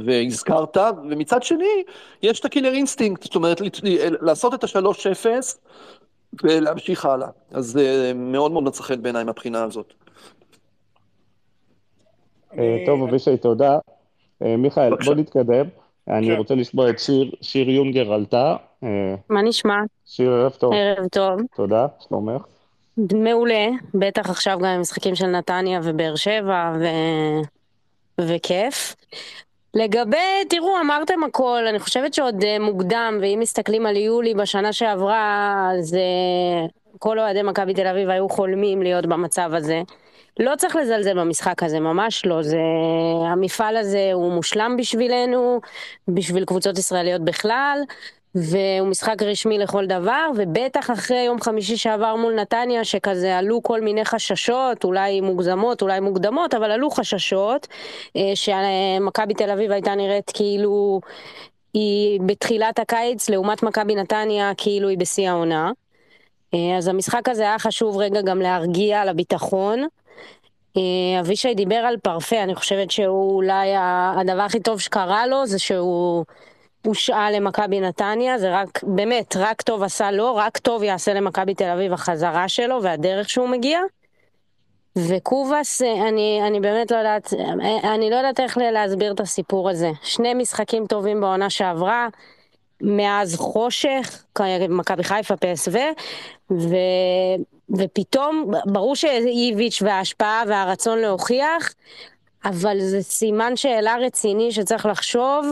והזכרת, 0.05 0.77
ומצד 1.10 1.43
שני, 1.43 1.84
יש 2.24 2.39
את 2.39 2.46
ה 2.45 2.50
killer 2.50 2.74
instinct, 2.74 3.24
זאת 3.24 3.36
אומרת, 3.36 3.62
לעשות 4.22 4.53
את 4.53 4.63
השלוש 4.63 5.07
אפס, 5.07 5.60
ולהמשיך 6.43 7.05
הלאה. 7.05 7.27
אז 7.51 7.65
זה 7.65 8.12
מאוד 8.15 8.51
מאוד 8.51 8.63
מצא 8.63 8.84
חן 8.84 9.01
בעיניי 9.01 9.24
מהבחינה 9.24 9.63
הזאת. 9.63 9.93
אה, 12.57 12.84
טוב, 12.86 13.07
אבישי, 13.07 13.38
תודה. 13.38 13.77
אה, 14.41 14.57
מיכאל, 14.57 14.96
בוא 15.05 15.15
נתקדם. 15.15 15.65
אני 16.07 16.27
כן. 16.27 16.36
רוצה 16.36 16.55
לשמוע 16.55 16.89
את 16.89 17.00
שיר, 17.00 17.31
שיר 17.41 17.69
יונגר 17.69 18.13
עלתה. 18.13 18.55
אה, 18.84 19.15
מה 19.29 19.41
נשמע? 19.41 19.75
שיר, 20.05 20.31
ערב 20.31 20.51
טוב. 20.51 20.74
ערב 20.74 21.07
טוב. 21.07 21.39
תודה, 21.55 21.88
שלומך. 22.00 22.41
מעולה, 23.13 23.67
בטח 23.93 24.29
עכשיו 24.29 24.57
גם 24.60 24.65
עם 24.65 24.81
משחקים 24.81 25.15
של 25.15 25.25
נתניה 25.27 25.79
ובאר 25.84 26.15
שבע 26.15 26.74
ו... 26.79 26.86
וכיף. 28.22 28.96
לגבי, 29.74 30.46
תראו, 30.50 30.79
אמרתם 30.81 31.24
הכל, 31.24 31.63
אני 31.69 31.79
חושבת 31.79 32.13
שעוד 32.13 32.43
אה, 32.43 32.60
מוקדם, 32.60 33.17
ואם 33.22 33.38
מסתכלים 33.41 33.86
על 33.86 33.98
יולי 33.98 34.34
בשנה 34.34 34.74
שעברה, 34.74 35.69
אז 35.74 35.96
אה, 35.96 36.67
כל 37.00 37.19
אוהדי 37.19 37.41
מכבי 37.41 37.74
תל 37.74 37.88
אביב 37.88 38.10
היו 38.10 38.29
חולמים 38.29 38.81
להיות 38.81 39.05
במצב 39.05 39.50
הזה. 39.53 39.81
לא 40.39 40.55
צריך 40.55 40.75
לזלזל 40.75 41.19
במשחק 41.19 41.63
הזה, 41.63 41.79
ממש 41.79 42.25
לא. 42.25 42.41
זה, 42.41 42.57
המפעל 43.31 43.77
הזה 43.77 44.10
הוא 44.13 44.34
מושלם 44.34 44.75
בשבילנו, 44.77 45.60
בשביל 46.07 46.46
קבוצות 46.46 46.77
ישראליות 46.77 47.22
בכלל, 47.22 47.79
והוא 48.36 48.88
משחק 48.88 49.22
רשמי 49.22 49.57
לכל 49.57 49.86
דבר, 49.86 50.29
ובטח 50.36 50.91
אחרי 50.91 51.17
יום 51.22 51.41
חמישי 51.41 51.77
שעבר 51.77 52.15
מול 52.15 52.34
נתניה, 52.34 52.84
שכזה 52.84 53.38
עלו 53.38 53.63
כל 53.63 53.81
מיני 53.81 54.05
חששות, 54.05 54.84
אולי 54.84 55.22
מוגזמות, 55.22 55.81
אולי 55.81 56.00
מוקדמות, 56.00 56.53
אבל 56.53 56.72
עלו 56.72 56.89
חששות, 56.89 57.67
אה, 58.15 58.31
שמכבי 58.36 59.34
תל 59.34 59.50
אביב 59.50 59.72
הייתה 59.72 59.96
נראית 59.96 60.31
כאילו 60.34 61.01
היא 61.74 62.19
בתחילת 62.25 62.79
הקיץ, 62.79 63.29
לעומת 63.29 63.63
מכבי 63.63 63.96
נתניה 63.96 64.51
כאילו 64.57 64.89
היא 64.89 64.98
בשיא 64.98 65.29
העונה. 65.29 65.72
אה, 66.53 66.77
אז 66.77 66.88
המשחק 66.88 67.29
הזה 67.29 67.43
היה 67.43 67.60
חשוב 67.60 67.98
רגע 67.98 68.22
גם 68.22 68.41
להרגיע 68.41 69.01
על 69.01 69.10
הביטחון. 69.10 69.88
אה, 70.77 71.19
אבישי 71.19 71.53
דיבר 71.53 71.75
על 71.75 71.98
פרפה, 71.98 72.43
אני 72.43 72.55
חושבת 72.55 72.91
שהוא 72.91 73.36
אולי 73.36 73.74
הדבר 74.19 74.41
הכי 74.41 74.60
טוב 74.60 74.79
שקרה 74.79 75.27
לו 75.27 75.46
זה 75.46 75.60
שהוא 75.60 76.25
הושעה 76.88 77.32
למכבי 77.32 77.79
נתניה, 77.79 78.38
זה 78.39 78.62
רק, 78.62 78.84
באמת, 78.84 79.36
רק 79.39 79.62
טוב 79.62 79.84
עשה 79.84 80.12
לו, 80.12 80.36
רק 80.36 80.58
טוב 80.58 80.84
יעשה 80.84 81.13
למכבי 81.13 81.53
תל 81.53 81.70
אביב 81.70 81.94
החזרה 81.94 82.50
שלו 82.50 82.84
והדרך 82.84 83.29
שהוא 83.29 83.50
מגיע. 83.50 83.79
וקובאס, 84.98 85.82
אה, 85.82 86.08
אני, 86.08 86.41
אני 86.48 86.60
באמת 86.60 86.91
לא 86.91 86.98
יודעת, 86.98 87.34
אה, 87.34 87.96
אני 87.96 88.10
לא 88.10 88.15
יודעת 88.15 88.39
איך 88.39 88.58
להסביר 88.58 89.13
את 89.13 89.20
הסיפור 89.20 89.70
הזה. 89.70 89.91
שני 90.03 90.34
משחקים 90.34 90.88
טובים 90.88 91.22
בעונה 91.22 91.50
שעברה, 91.50 92.08
מאז 92.82 93.36
חושך, 93.36 94.24
מכבי 94.70 95.03
חיפה, 95.03 95.38
פסו, 95.38 95.72
ו... 96.51 96.75
ופתאום, 97.77 98.51
ברור 98.65 98.96
שאיביץ' 98.96 99.82
וההשפעה 99.82 100.44
והרצון 100.48 101.00
להוכיח, 101.00 101.74
אבל 102.46 102.77
זה 102.79 103.01
סימן 103.01 103.56
שאלה 103.56 103.96
רציני 104.01 104.51
שצריך 104.51 104.86
לחשוב 104.86 105.46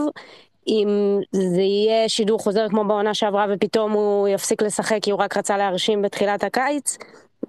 אם 0.68 1.18
זה 1.32 1.62
יהיה 1.62 2.08
שידור 2.08 2.38
חוזר 2.38 2.68
כמו 2.68 2.84
בעונה 2.84 3.14
שעברה 3.14 3.46
ופתאום 3.50 3.92
הוא 3.92 4.28
יפסיק 4.28 4.62
לשחק 4.62 4.98
כי 5.02 5.10
הוא 5.10 5.20
רק 5.20 5.36
רצה 5.36 5.56
להרשים 5.56 6.02
בתחילת 6.02 6.44
הקיץ, 6.44 6.98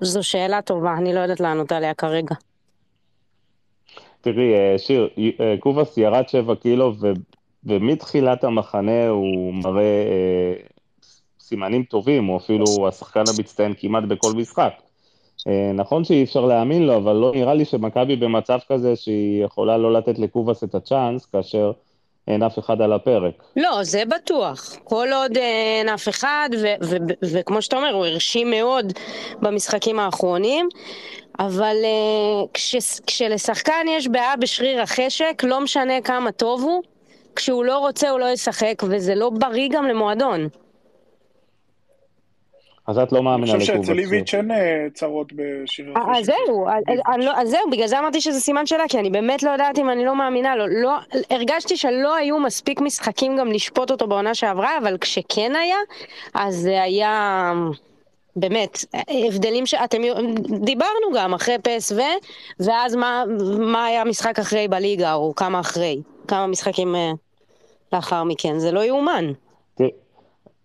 זו 0.02 0.24
שאלה 0.24 0.62
טובה, 0.62 0.94
אני 0.98 1.14
לא 1.14 1.20
יודעת 1.20 1.40
לענות 1.40 1.72
עליה 1.72 1.94
כרגע. 1.94 2.36
תראי, 4.22 4.54
אה, 4.54 4.78
שיר, 4.78 5.10
אה, 5.40 5.56
קובאס 5.60 5.98
ירד 5.98 6.30
7 6.30 6.56
קילו 6.56 6.94
ו, 7.00 7.12
ומתחילת 7.64 8.44
המחנה 8.44 9.08
הוא 9.08 9.54
מראה 9.54 9.84
אה, 9.84 10.54
סימנים 11.40 11.84
טובים, 11.84 12.26
הוא 12.26 12.38
אפילו 12.38 12.88
השחקן 12.88 13.24
המצטיין 13.38 13.74
כמעט 13.78 14.04
בכל 14.04 14.34
משחק. 14.34 14.74
אה, 15.48 15.72
נכון 15.74 16.04
שאי 16.04 16.24
אפשר 16.24 16.46
להאמין 16.46 16.84
לו, 16.84 16.98
אבל 16.98 17.16
לא 17.16 17.32
נראה 17.36 17.54
לי 17.54 17.66
שמכבי 17.66 18.16
במצב 18.16 18.60
כזה 18.70 18.96
שהיא 18.96 19.44
יכולה 19.44 19.78
לא 19.78 19.94
לתת 19.94 20.20
לקובאס 20.20 20.64
את 20.64 20.76
הצ'אנס, 20.76 21.26
כאשר 21.26 21.72
אין 22.28 22.44
אף 22.44 22.60
אחד 22.60 22.82
על 22.82 22.94
הפרק. 22.94 23.34
לא, 23.56 23.84
זה 23.84 24.04
בטוח. 24.06 24.76
כל 24.84 25.08
עוד 25.14 25.38
אין 25.38 25.90
אף 25.90 26.10
אחד, 26.10 26.50
וכמו 27.24 27.62
שאתה 27.62 27.76
אומר, 27.76 27.94
הוא 27.94 28.06
הרשים 28.06 28.52
מאוד 28.52 28.94
במשחקים 29.42 30.00
האחרונים, 30.00 30.70
אבל 31.40 31.76
uh, 31.84 32.48
כש, 32.54 32.76
כשלשחקן 33.08 33.86
יש 33.90 34.08
בעיה 34.08 34.36
בשריר 34.36 34.82
החשק, 34.82 35.44
לא 35.44 35.62
משנה 35.62 36.02
כמה 36.02 36.32
טוב 36.32 36.64
הוא, 36.64 36.82
כשהוא 37.36 37.66
לא 37.66 37.78
רוצה 37.80 38.10
הוא 38.10 38.20
לא 38.20 38.26
ישחק, 38.26 38.84
וזה 38.90 39.16
לא 39.16 39.30
בריא 39.30 39.70
גם 39.72 39.88
למועדון. 39.88 40.48
אז 42.88 42.98
את 42.98 43.12
לא 43.12 43.24
מאמינה 43.24 43.54
לקובץ. 43.54 43.70
אני 43.70 43.80
חושב 43.80 43.84
שאצל 43.88 44.00
איביץ' 44.00 44.34
אין 44.34 44.52
אה, 44.52 44.88
צרות 44.94 45.34
בשיר. 45.36 45.94
אז 46.18 46.26
זהו, 46.26 46.66
לא- 47.18 47.34
אז 47.36 47.50
זהו, 47.50 47.70
בגלל 47.72 47.88
זה 47.88 48.00
אמרתי 48.00 48.22
שזה 48.22 48.40
סימן 48.40 48.66
שאלה, 48.66 48.84
כי 48.90 49.00
אני 49.00 49.10
באמת 49.10 49.44
לא 49.44 49.50
יודעת 49.52 49.80
אם 49.80 49.90
אני 49.90 50.06
לא 50.06 50.16
מאמינה 50.16 50.56
לו. 50.56 50.68
לא, 50.68 50.98
הרגשתי 51.30 51.78
שלא 51.78 52.16
היו 52.16 52.40
מספיק 52.40 52.82
משחקים 52.82 53.38
גם 53.38 53.52
לשפוט 53.52 53.92
אותו 53.92 54.08
בעונה 54.08 54.34
שעברה, 54.36 54.78
אבל 54.78 54.98
כשכן 54.98 55.56
היה, 55.56 55.78
אז 56.34 56.56
זה 56.56 56.82
היה... 56.82 57.54
באמת, 58.36 58.86
הבדלים 59.28 59.66
שאתם, 59.66 60.02
דיברנו 60.62 61.14
גם 61.16 61.34
אחרי 61.34 61.56
פסו, 61.64 61.96
ואז 62.60 62.96
מה, 62.96 63.24
מה 63.60 63.86
היה 63.86 64.02
המשחק 64.02 64.40
אחרי 64.40 64.68
בליגה, 64.68 65.14
או 65.14 65.34
כמה 65.36 65.60
אחרי, 65.60 66.02
כמה 66.28 66.48
משחקים 66.48 66.96
אה, 66.96 67.12
לאחר 67.94 68.24
מכן, 68.24 68.60
זה 68.60 68.72
לא 68.72 68.84
יאומן. 68.84 69.32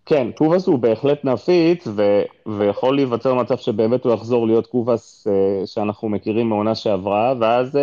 כן, 0.06 0.30
קובאס 0.37 0.66
הוא 0.66 0.78
בהחלט 0.78 1.25
נפיץ, 1.25 1.87
ו- 1.87 2.23
ויכול 2.47 2.97
להיווצר 2.97 3.35
מצב 3.35 3.56
שבאמת 3.56 4.04
הוא 4.04 4.12
יחזור 4.14 4.47
להיות 4.47 4.66
קובאס 4.66 5.26
uh, 5.26 5.66
שאנחנו 5.66 6.09
מכירים 6.09 6.49
מעונה 6.49 6.75
שעברה, 6.75 7.35
ואז 7.40 7.76
uh, 7.76 7.78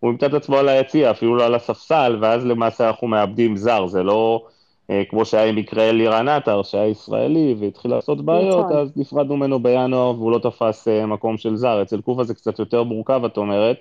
הוא 0.00 0.10
ימצא 0.10 0.26
את 0.26 0.34
עצמו 0.34 0.56
על 0.56 0.68
היציע, 0.68 1.10
אפילו 1.10 1.36
לא 1.36 1.44
על 1.44 1.54
הספסל, 1.54 2.18
ואז 2.20 2.44
למעשה 2.46 2.88
אנחנו 2.88 3.06
מאבדים 3.08 3.56
זר, 3.56 3.86
זה 3.86 4.02
לא 4.02 4.46
uh, 4.90 4.94
כמו 5.10 5.24
שהיה 5.24 5.44
עם 5.44 5.56
מקרה 5.56 5.88
אלירן 5.90 6.28
עטר, 6.28 6.62
שהיה 6.62 6.86
ישראלי 6.86 7.54
והתחיל 7.60 7.90
לעשות 7.90 8.24
בעיות, 8.24 8.66
נכון. 8.66 8.76
אז 8.76 8.92
נפרדנו 8.96 9.36
ממנו 9.36 9.62
בינואר 9.62 10.10
והוא 10.10 10.32
לא 10.32 10.38
תפס 10.38 10.88
uh, 10.88 11.06
מקום 11.06 11.38
של 11.38 11.56
זר. 11.56 11.82
אצל 11.82 12.00
קובאס 12.00 12.26
זה 12.26 12.34
קצת 12.34 12.58
יותר 12.58 12.82
מורכב, 12.82 13.24
את 13.24 13.36
אומרת, 13.36 13.76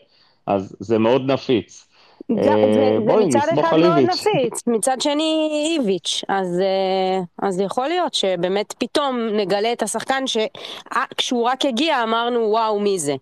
אז 0.47 0.75
זה 0.79 0.97
מאוד 0.99 1.31
נפיץ. 1.31 1.92
אה, 2.31 2.97
בואי, 3.05 3.25
מצד 3.25 3.39
אחד 3.59 3.77
מאוד 3.77 3.97
נפיץ, 3.97 4.67
מצד 4.67 5.01
שני 5.01 5.49
איביץ', 5.65 6.23
אז, 6.29 6.59
אה, 6.59 7.47
אז 7.47 7.59
יכול 7.59 7.87
להיות 7.87 8.13
שבאמת 8.13 8.73
פתאום 8.77 9.27
נגלה 9.33 9.73
את 9.73 9.81
השחקן 9.81 10.23
שכשהוא 10.27 11.43
רק 11.43 11.65
הגיע 11.65 12.03
אמרנו 12.03 12.39
וואו 12.39 12.79
מי 12.79 12.99
זה. 12.99 13.15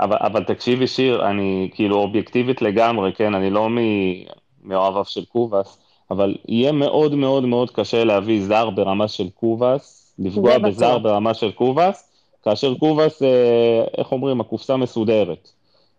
אבל, 0.00 0.16
אבל 0.20 0.44
תקשיבי 0.44 0.86
שיר, 0.86 1.28
אני 1.30 1.70
כאילו 1.74 1.96
אובייקטיבית 1.96 2.62
לגמרי, 2.62 3.12
כן, 3.12 3.34
אני 3.34 3.50
לא 3.50 3.68
מאוהביו 4.64 5.04
של 5.04 5.24
קובאס, 5.24 5.78
אבל 6.10 6.34
יהיה 6.48 6.72
מאוד 6.72 7.14
מאוד 7.14 7.44
מאוד 7.44 7.70
קשה 7.70 8.04
להביא 8.04 8.42
זר 8.42 8.70
ברמה 8.70 9.08
של 9.08 9.28
קובאס, 9.30 10.14
לפגוע 10.18 10.58
בזר 10.58 10.98
ברמה 10.98 11.34
של 11.34 11.52
קובאס, 11.52 12.10
כאשר 12.44 12.74
קובאס, 12.74 13.22
אה, 13.22 13.84
איך 13.98 14.12
אומרים, 14.12 14.40
הקופסה 14.40 14.76
מסודרת. 14.76 15.50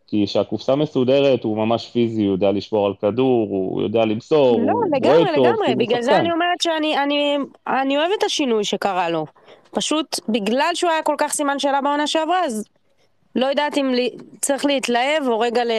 כי 0.09 0.25
כשהקופסה 0.27 0.75
מסודרת 0.75 1.43
הוא 1.43 1.57
ממש 1.57 1.87
פיזי, 1.87 2.25
הוא 2.25 2.31
יודע 2.31 2.51
לשבור 2.51 2.85
על 2.85 2.93
כדור, 3.01 3.47
הוא 3.49 3.81
יודע 3.81 4.05
למסור, 4.05 4.61
לא, 4.61 4.71
הוא 4.71 4.83
לגמרי, 4.95 5.35
טוב, 5.35 5.45
לגמרי, 5.45 5.75
בגלל 5.75 6.01
זה 6.01 6.17
אני 6.17 6.31
אומרת 6.31 6.61
שאני 6.61 7.03
אני, 7.03 7.37
אני 7.67 7.97
אוהבת 7.97 8.13
את 8.17 8.23
השינוי 8.23 8.63
שקרה 8.63 9.09
לו. 9.09 9.25
פשוט 9.71 10.19
בגלל 10.29 10.71
שהוא 10.73 10.91
היה 10.91 11.01
כל 11.01 11.15
כך 11.17 11.31
סימן 11.31 11.59
שאלה 11.59 11.81
בעונה 11.81 12.07
שעברה, 12.07 12.45
אז 12.45 12.65
לא 13.35 13.45
יודעת 13.45 13.77
אם 13.77 13.93
לי, 13.93 14.09
צריך 14.41 14.65
להתלהב 14.65 15.27
או 15.27 15.39
רגע 15.39 15.63
ל, 15.65 15.71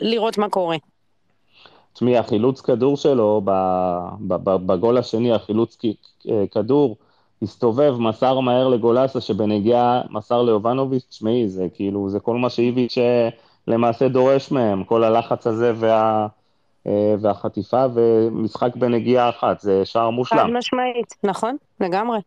לראות 0.00 0.38
מה 0.38 0.48
קורה. 0.48 0.76
תשמעי, 1.92 2.16
החילוץ 2.16 2.60
כדור 2.60 2.96
שלו, 2.96 3.40
בגול 4.46 4.98
השני, 4.98 5.32
החילוץ 5.32 5.78
כדור, 6.50 6.96
הסתובב, 7.42 7.96
מסר 7.98 8.40
מהר 8.40 8.68
לגולסה, 8.68 9.20
שבנגיעה 9.20 10.00
מסר 10.10 10.42
ליובנוביץ', 10.42 11.06
תשמעי, 11.10 11.48
זה 11.48 11.66
כאילו, 11.74 12.08
זה 12.10 12.20
כל 12.20 12.36
מה 12.36 12.50
שאיביץ' 12.50 12.98
למעשה 13.70 14.08
דורש 14.08 14.50
מהם, 14.50 14.84
כל 14.84 15.04
הלחץ 15.04 15.46
הזה 15.46 15.72
וה, 15.76 16.26
אה, 16.86 17.14
והחטיפה 17.20 17.84
ומשחק 17.94 18.76
בנגיעה 18.76 19.28
אחת, 19.28 19.60
זה 19.60 19.84
שער 19.84 20.10
מושלם. 20.10 20.38
חד 20.38 20.50
משמעית, 20.50 21.14
נכון, 21.24 21.56
לגמרי. 21.80 22.18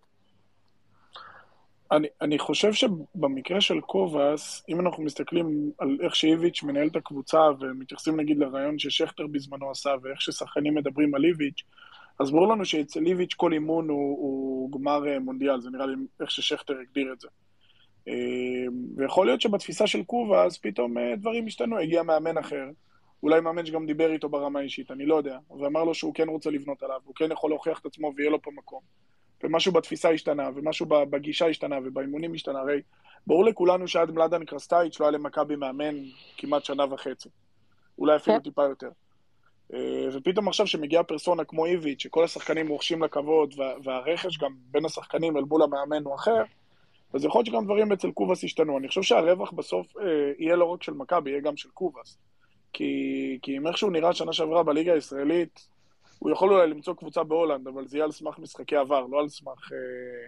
אני, 1.92 2.08
אני 2.22 2.40
חושב 2.40 2.74
שבמקרה 2.74 3.62
של 3.62 3.82
קובאס, 3.82 4.64
אם 4.70 4.80
אנחנו 4.80 5.04
מסתכלים 5.04 5.72
על 5.78 5.98
איך 6.02 6.16
שאיביץ' 6.16 6.64
מנהל 6.64 6.88
את 6.88 6.96
הקבוצה 6.96 7.42
ומתייחסים 7.60 8.20
נגיד 8.20 8.38
לרעיון 8.38 8.80
ששכטר 8.80 9.28
בזמנו 9.28 9.72
עשה 9.72 9.90
ואיך 10.02 10.22
ששחקנים 10.22 10.76
מדברים 10.76 11.16
על 11.16 11.26
איביץ', 11.26 11.64
אז 12.20 12.32
ברור 12.32 12.48
לנו 12.48 12.66
שאצל 12.66 13.06
איביץ' 13.06 13.34
כל 13.34 13.54
אימון 13.54 13.90
הוא, 13.90 14.18
הוא 14.20 14.72
גמר 14.72 15.08
אה, 15.08 15.20
מונדיאל, 15.20 15.62
זה 15.62 15.70
נראה 15.70 15.86
לי 15.86 15.94
איך 16.22 16.32
ששכטר 16.32 16.74
הגדיר 16.82 17.14
את 17.14 17.22
זה. 17.22 17.28
אה, 18.08 18.14
ויכול 18.98 19.26
להיות 19.26 19.42
שבתפיסה 19.42 19.88
של 19.88 20.04
קובה, 20.04 20.44
אז 20.44 20.58
פתאום 20.58 20.98
אה, 20.98 21.16
דברים 21.16 21.48
השתנו, 21.48 21.78
הגיע 21.78 22.04
מאמן 22.04 22.38
אחר, 22.38 22.66
אולי 23.24 23.42
מאמן 23.42 23.66
שגם 23.66 23.86
דיבר 23.86 24.12
איתו 24.12 24.30
ברמה 24.30 24.60
האישית, 24.60 24.92
אני 24.92 25.06
לא 25.06 25.16
יודע, 25.16 25.38
ואמר 25.60 25.84
לו 25.84 25.94
שהוא 25.94 26.14
כן 26.14 26.30
רוצה 26.30 26.50
לבנות 26.50 26.84
עליו, 26.84 27.00
הוא 27.04 27.16
כן 27.16 27.32
יכול 27.32 27.50
להוכיח 27.50 27.80
את 27.80 27.86
עצמו 27.86 28.14
ויהיה 28.16 28.30
לו 28.32 28.42
פה 28.42 28.52
מקום. 28.52 28.80
ומשהו 29.44 29.72
בתפיסה 29.72 30.10
השתנה, 30.10 30.50
ומשהו 30.56 30.86
בגישה 30.86 31.48
השתנה, 31.48 31.76
ובאימונים 31.84 32.34
השתנה, 32.34 32.60
הרי 32.60 32.82
ברור 33.28 33.46
לכולנו 33.46 33.88
שעד 33.88 34.12
מלאדן 34.12 34.46
קרסטייץ' 34.46 35.00
לא 35.00 35.06
היה 35.06 35.12
למכבי 35.12 35.56
מאמן 35.56 35.96
כמעט 36.38 36.64
שנה 36.64 36.94
וחצי. 36.94 37.30
אולי 37.98 38.16
אפילו 38.16 38.38
כן. 38.38 38.44
טיפה 38.44 38.64
יותר. 38.64 38.90
אה, 39.74 40.08
ופתאום 40.14 40.48
עכשיו 40.48 40.68
שמגיעה 40.68 41.04
פרסונה 41.04 41.44
כמו 41.44 41.66
איביץ', 41.66 42.02
שכל 42.02 42.24
השחקנים 42.24 42.68
רוכשים 42.68 43.02
לה 43.02 43.08
כבוד, 43.08 43.54
וה- 43.58 43.74
והרכש 43.84 44.38
גם 44.38 44.52
בין 44.72 44.86
השחקנים 44.86 45.38
אל 45.38 45.44
מול 45.44 45.64
המאמן 45.64 46.04
הוא 46.04 46.16
אחר, 46.16 46.44
אז 47.14 47.26
יכול 47.26 47.40
להיות 47.40 47.46
שגם 47.48 47.66
דברים 47.66 47.92
אצל 47.92 48.12
קובאס 48.12 48.44
ישתנו. 48.44 48.78
אני 48.78 48.88
חושב 48.88 49.02
שהרווח 49.02 49.52
בסוף 49.52 49.98
אה, 49.98 50.04
יהיה 50.40 50.56
לא 50.56 50.66
רק 50.66 50.84
של 50.84 50.94
מכבי, 50.94 51.30
יהיה 51.30 51.42
גם 51.42 51.58
של 51.58 51.70
קובאס. 51.70 52.18
כי, 52.74 52.94
כי 53.42 53.58
אם 53.58 53.68
איכשהו 53.68 53.90
נראה 53.90 54.14
שנה 54.14 54.34
שעברה 54.34 54.64
בליגה 54.64 54.94
הישראלית, 54.94 55.68
הוא 56.20 56.32
יכול 56.32 56.54
אולי 56.54 56.68
למצוא 56.68 56.94
קבוצה 56.94 57.24
בהולנד, 57.24 57.68
אבל 57.68 57.88
זה 57.88 57.98
יהיה 57.98 58.06
על 58.06 58.12
סמך 58.12 58.40
משחקי 58.40 58.76
עבר, 58.76 59.06
לא 59.12 59.20
על 59.20 59.30
סמך... 59.30 59.72
אה, 59.74 60.28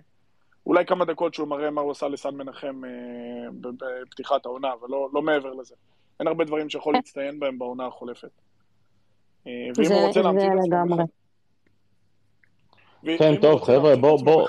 אולי 0.66 0.86
כמה 0.86 1.06
דקות 1.06 1.34
שהוא 1.34 1.48
מראה 1.48 1.70
מה 1.72 1.82
הוא 1.82 1.92
עשה 1.92 2.08
לסן 2.08 2.36
מנחם 2.36 2.82
אה, 2.86 2.90
בפתיחת 4.02 4.46
העונה, 4.46 4.74
אבל 4.80 4.88
לא, 4.90 5.10
לא 5.14 5.22
מעבר 5.22 5.54
לזה. 5.54 5.76
אין 6.20 6.28
הרבה 6.28 6.44
דברים 6.46 6.70
שיכול 6.70 6.94
להצטיין 6.94 7.40
בהם 7.40 7.60
בעונה 7.60 7.86
החולפת. 7.88 8.30
אה, 9.48 9.52
ואם 9.78 9.86
זה- 9.86 9.94
הוא 9.96 10.08
רוצה 10.08 10.20
זה 10.20 10.28
להמציא 10.28 10.48
את 10.48 10.52
עצמו 10.60 10.96
כן, 13.18 13.30
הוא 13.34 13.42
טוב, 13.42 13.62
חבר'ה, 13.64 13.94
את 13.94 14.00
בוא- 14.00 14.48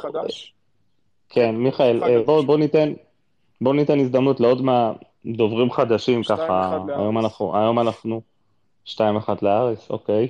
כן, 1.28 1.54
מיכאל, 1.54 2.04
אה, 2.04 2.16
הזה 2.16 2.25
בוא, 2.25 2.59
ניתן, 2.59 2.92
בוא 3.61 3.75
ניתן 3.75 4.00
הזדמנות 4.00 4.40
לעוד 4.40 4.62
מהדוברים 4.62 5.71
חדשים, 5.73 6.23
ככה. 6.23 6.78
היום 6.88 7.18
אנחנו, 7.18 7.56
היום 7.56 7.78
אנחנו, 7.78 8.21
שתיים 8.85 9.16
אחת 9.16 9.42
לארץ, 9.42 9.90
אוקיי, 9.90 10.28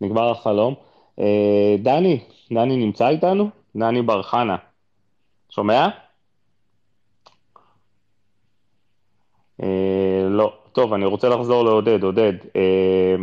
נגמר 0.00 0.30
החלום. 0.30 0.74
אה, 1.20 1.76
דני, 1.78 2.20
דני 2.52 2.76
נמצא 2.76 3.08
איתנו? 3.08 3.50
דני 3.76 4.02
בר 4.02 4.22
חנה, 4.22 4.56
שומע? 5.50 5.88
אה, 9.62 10.26
לא, 10.30 10.58
טוב, 10.72 10.92
אני 10.92 11.04
רוצה 11.04 11.28
לחזור 11.28 11.64
לעודד, 11.64 12.02
עודד, 12.02 12.32
אה, 12.56 13.16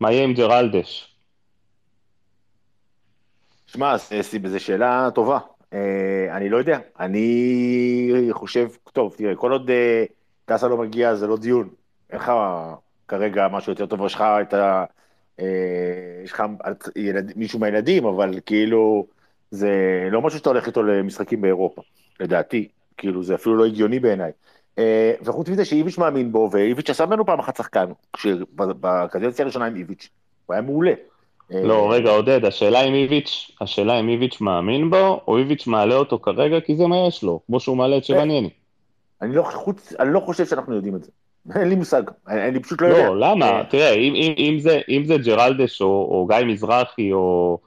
מה 0.00 0.12
יהיה 0.12 0.24
עם 0.24 0.32
ג'רלדש? 0.34 1.08
שמע, 3.66 3.96
זו 4.44 4.60
שאלה 4.60 5.08
טובה. 5.14 5.38
אה, 5.72 6.36
אני 6.36 6.48
לא 6.48 6.56
יודע. 6.56 6.78
אני 7.00 8.28
חושב, 8.30 8.68
טוב, 8.92 9.14
תראה, 9.16 9.34
כל 9.36 9.52
עוד 9.52 9.70
אה, 9.70 10.04
טסה 10.44 10.68
לא 10.68 10.76
מגיע, 10.76 11.14
זה 11.14 11.26
לא 11.26 11.36
דיון. 11.36 11.68
אין 12.10 12.18
לך 12.18 12.32
כרגע 13.08 13.48
משהו 13.48 13.72
יותר 13.72 13.86
טוב, 13.86 14.06
יש 14.06 14.14
לך 14.14 14.24
את 14.42 14.54
ה... 14.54 14.84
אה, 15.40 15.46
יש 16.24 16.32
לך 16.32 16.42
מישהו 17.36 17.58
מהילדים, 17.58 18.04
אבל 18.04 18.40
כאילו, 18.46 19.06
זה 19.50 19.70
לא 20.10 20.22
משהו 20.22 20.38
שאתה 20.38 20.50
הולך 20.50 20.66
איתו 20.66 20.82
למשחקים 20.82 21.40
באירופה, 21.40 21.82
לדעתי. 22.20 22.68
כאילו, 22.96 23.22
זה 23.22 23.34
אפילו 23.34 23.56
לא 23.56 23.66
הגיוני 23.66 24.00
בעיניי. 24.00 24.32
אה, 24.78 25.12
וחוץ 25.22 25.48
מזה 25.48 25.64
שאיביץ' 25.64 25.98
מאמין 25.98 26.32
בו, 26.32 26.48
ואיביץ' 26.52 26.90
עשה 26.90 27.06
ממנו 27.06 27.26
פעם 27.26 27.38
אחת 27.38 27.56
שחקן, 27.56 27.86
בקדנציה 28.60 29.42
הראשונה 29.44 29.66
עם 29.66 29.76
איביץ', 29.76 30.08
הוא 30.46 30.54
היה 30.54 30.62
מעולה. 30.62 30.92
לא, 31.64 31.84
אה, 31.84 31.90
רגע, 31.90 32.10
עודד, 32.10 32.44
השאלה 32.44 32.82
אם 32.82 32.94
איביץ', 32.94 33.50
השאלה 33.60 34.00
אם 34.00 34.08
איביץ' 34.08 34.40
מאמין 34.40 34.90
בו, 34.90 35.20
או 35.28 35.38
איביץ' 35.38 35.66
מעלה 35.66 35.94
אותו 35.94 36.18
כרגע, 36.18 36.60
כי 36.60 36.76
זה 36.76 36.86
מה 36.86 36.96
יש 37.08 37.22
לו, 37.22 37.40
כמו 37.46 37.60
שהוא 37.60 37.76
מעלה 37.76 37.96
את 37.96 38.04
שבניאני. 38.04 38.50
אני 39.22 39.34
לא, 39.34 39.42
חוץ, 39.42 39.92
אני 40.00 40.12
לא 40.12 40.20
חושב 40.20 40.46
שאנחנו 40.46 40.74
יודעים 40.74 40.96
את 40.96 41.04
זה. 41.04 41.10
אין 41.56 41.68
לי 41.68 41.74
מושג, 41.74 42.02
אני, 42.28 42.48
אני 42.48 42.60
פשוט 42.62 42.82
לא 42.82 42.86
יודע. 42.86 43.08
לא, 43.08 43.20
למה? 43.20 43.46
אה, 43.46 43.64
תראה, 43.70 43.94
אם, 43.94 44.14
אם, 44.14 44.34
אם, 44.38 44.58
זה, 44.58 44.80
אם 44.88 45.04
זה 45.04 45.16
ג'רלדש 45.16 45.82
או, 45.82 45.86
או 45.86 46.26
גיא 46.26 46.46
מזרחי 46.46 47.12
או 47.12 47.58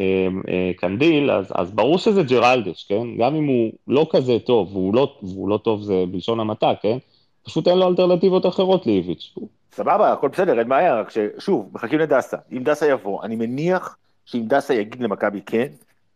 אה, 0.00 0.28
אה, 0.48 0.70
קנדיל, 0.76 1.30
אז, 1.30 1.52
אז 1.54 1.70
ברור 1.72 1.98
שזה 1.98 2.22
ג'רלדש, 2.22 2.84
כן? 2.88 3.16
גם 3.18 3.34
אם 3.34 3.46
הוא 3.46 3.72
לא 3.88 4.06
כזה 4.10 4.38
טוב, 4.38 4.76
והוא 4.76 4.94
לא, 4.94 5.16
והוא 5.22 5.48
לא 5.48 5.56
טוב 5.56 5.82
זה 5.82 6.04
בלשון 6.10 6.40
המעטה, 6.40 6.72
כן? 6.82 6.98
פשוט 7.42 7.68
אין 7.68 7.78
לו 7.78 7.88
אלטרנטיבות 7.88 8.46
אחרות 8.46 8.86
לאיביץ'. 8.86 9.34
סבבה, 9.72 10.12
הכל 10.12 10.28
בסדר, 10.28 10.58
אין 10.58 10.68
בעיה, 10.68 11.00
רק 11.00 11.10
ששוב, 11.10 11.70
מחכים 11.72 11.98
לדסה. 11.98 12.36
אם 12.52 12.62
דסה 12.64 12.86
יבוא, 12.86 13.24
אני 13.24 13.36
מניח 13.36 13.96
שאם 14.24 14.44
דסה 14.46 14.74
יגיד 14.74 15.00
למכבי 15.00 15.42
כן, 15.46 15.66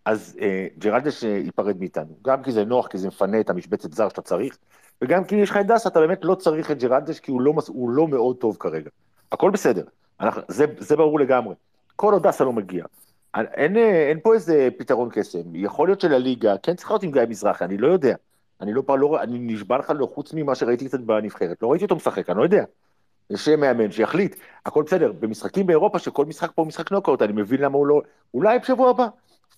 אז 0.05 0.37
אה, 0.41 0.67
ג'רלדש 0.79 1.25
אה, 1.25 1.31
ייפרד 1.31 1.81
מאיתנו. 1.81 2.17
גם 2.25 2.43
כי 2.43 2.53
זה 2.53 2.65
נוח, 2.65 2.87
כי 2.87 2.99
זה 2.99 3.09
מפנה 3.09 3.41
את 3.41 3.51
המשבצת 3.51 3.93
זר 3.93 4.09
שאתה 4.09 4.23
צריך, 4.23 4.59
וגם 5.03 5.25
כי 5.25 5.37
יש 5.37 5.51
לך 5.51 5.57
את 5.57 5.67
דסה, 5.67 5.89
אתה 5.89 6.01
באמת 6.01 6.25
לא 6.25 6.35
צריך 6.35 6.71
את 6.71 6.79
ג'רלדש, 6.79 7.21
כי 7.21 7.31
הוא 7.31 7.41
לא, 7.41 7.53
הוא 7.69 7.91
לא 7.91 8.09
מאוד 8.09 8.37
טוב 8.37 8.57
כרגע. 8.61 8.91
הכל 9.33 9.51
בסדר, 9.51 9.85
אנחנו, 10.21 10.43
זה, 10.49 10.65
זה 10.79 10.97
ברור 10.97 11.21
לגמרי. 11.21 11.55
כל 11.97 12.13
עוד 12.13 12.27
דסה 12.27 12.45
לא 12.45 12.53
מגיע. 12.53 12.85
אין, 13.37 13.47
אין, 13.55 13.77
אה, 13.77 14.09
אין 14.09 14.21
פה 14.23 14.35
איזה 14.35 14.69
פתרון 14.77 15.09
קסם. 15.13 15.55
יכול 15.55 15.89
להיות 15.89 16.01
שלליגה, 16.01 16.55
כן 16.63 16.75
צריכה 16.75 16.95
להיות 16.95 17.03
עם 17.03 17.11
גיא 17.11 17.23
מזרחי, 17.29 17.65
אני 17.65 17.79
לא 17.79 17.89
יודע. 17.89 18.15
אני 18.61 18.73
לא, 18.73 18.83
לא, 18.89 19.23
אני 19.23 19.39
נשבע 19.39 19.79
לך 19.79 19.93
לא, 19.97 20.09
חוץ 20.15 20.35
ממה 20.35 20.55
שראיתי 20.55 20.89
קצת 20.89 21.01
בנבחרת, 21.01 21.63
לא 21.63 21.71
ראיתי 21.71 21.85
אותו 21.85 21.97
משחק, 21.97 22.31
אני 22.31 22.39
לא 22.39 22.43
יודע. 22.43 22.65
יש 23.31 23.49
מאמן 23.49 23.93
שיחליט, 23.93 24.37
הכל 24.67 24.83
בסדר, 24.83 25.13
במשחקים 25.21 25.67
באירופה 25.67 25.99
שכל 25.99 26.25
משחק 26.25 26.51
פה 26.55 26.63
הוא 26.63 26.69
משחק 26.69 26.93
נוקאוט, 26.93 27.23
אני 27.23 27.33
מבין 27.33 27.61
למה 27.61 27.77
הוא 27.79 27.87
לא, 27.87 28.03
אולי 28.35 28.59
בשבוע 28.59 28.91
הבא, 28.91 29.07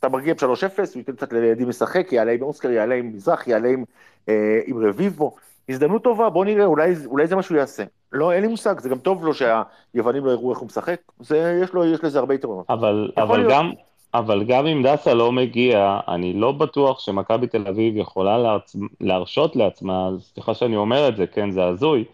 אתה 0.00 0.08
מרגיע 0.08 0.34
ב-3-0, 0.34 0.42
הוא 0.44 0.96
ייתן 0.96 1.12
קצת 1.12 1.32
לילדים 1.32 1.68
לשחק, 1.68 2.12
יעלה 2.12 2.32
עם 2.32 2.42
אוסקר, 2.42 2.70
יעלה 2.70 2.94
עם 2.94 3.12
מזרח, 3.12 3.48
יעלה 3.48 3.68
עם, 3.68 3.84
אה, 4.28 4.60
עם 4.66 4.86
רביבו, 4.86 5.34
הזדמנות 5.68 6.04
טובה, 6.04 6.30
בוא 6.30 6.44
נראה, 6.44 6.64
אולי, 6.64 6.94
אולי 7.06 7.26
זה 7.26 7.36
מה 7.36 7.42
שהוא 7.42 7.58
יעשה. 7.58 7.84
לא, 8.12 8.32
אין 8.32 8.42
לי 8.42 8.48
מושג, 8.48 8.80
זה 8.80 8.88
גם 8.88 8.98
טוב 8.98 9.24
לו 9.24 9.32
שהיוונים 9.34 10.24
לא 10.24 10.30
יראו 10.30 10.50
איך 10.50 10.58
הוא 10.58 10.66
משחק, 10.66 11.00
זה, 11.20 11.60
יש, 11.62 11.72
לו, 11.72 11.84
יש 11.84 12.04
לזה 12.04 12.18
הרבה 12.18 12.34
יתרונות. 12.34 12.66
אבל, 12.70 13.10
אבל, 13.16 13.38
להיות. 13.38 13.52
גם, 13.52 13.70
אבל 14.14 14.44
גם 14.44 14.66
אם 14.66 14.82
דסה 14.86 15.14
לא 15.14 15.32
מגיע, 15.32 16.00
אני 16.08 16.32
לא 16.32 16.52
בטוח 16.52 17.00
שמכבי 17.00 17.46
תל 17.46 17.66
אביב 17.68 17.96
יכולה 17.96 18.38
להרצ... 18.38 18.76
להרשות 19.00 19.56
לעצמה, 19.56 20.10
סליחה 20.20 20.54
שאני 20.54 20.76
אומר 20.76 21.08
את 21.08 21.16
זה, 21.16 21.26
כן, 21.26 21.50
זה 21.50 21.64
הזוי, 21.64 22.04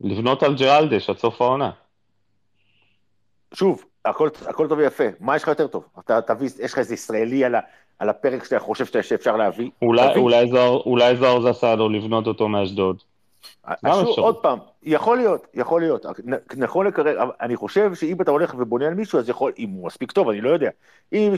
לבנות 0.00 0.42
על 0.42 0.54
ג'רלדש 0.56 1.10
עד 1.10 1.18
סוף 1.18 1.42
העונה. 1.42 1.70
שוב, 3.54 3.84
הכל, 4.04 4.28
הכל 4.46 4.68
טוב 4.68 4.78
ויפה, 4.78 5.04
מה 5.20 5.36
יש 5.36 5.42
לך 5.42 5.48
יותר 5.48 5.66
טוב? 5.66 5.84
אתה 5.98 6.20
תביא, 6.22 6.48
יש 6.62 6.72
לך 6.72 6.78
איזה 6.78 6.94
ישראלי 6.94 7.44
על, 7.44 7.54
ה, 7.54 7.60
על 7.98 8.08
הפרק 8.08 8.44
שאתה 8.44 8.58
חושב 8.58 8.86
שאתה- 8.86 9.02
שאפשר 9.02 9.36
להביא? 9.36 9.70
אולי. 9.82 10.16
אולי, 10.86 11.16
זוהר, 11.16 11.52
זסדו 11.52 11.88
לבנות 11.88 12.26
אותו 12.26 12.48
מאשדוד. 12.48 13.02
שוב. 13.92 14.18
עוד 14.18 14.42
פעם, 14.42 14.58
יכול 14.82 15.16
להיות, 15.16 15.46
יכול 15.54 15.80
להיות, 15.80 16.06
נכון 16.56 16.86
לקרר, 16.86 17.30
אני 17.40 17.56
חושב 17.56 17.94
שאם 17.94 18.20
אתה 18.20 18.30
הולך 18.30 18.54
ובונה 18.58 18.86
על 18.86 18.94
מישהו, 18.94 19.18
אז 19.18 19.28
יכול, 19.28 19.52
אם 19.58 19.70
הוא 19.70 19.86
מספיק 19.86 20.12
טוב, 20.12 20.28
אני 20.28 20.40
לא 20.40 20.50
יודע. 20.50 20.70
אם 21.12 21.32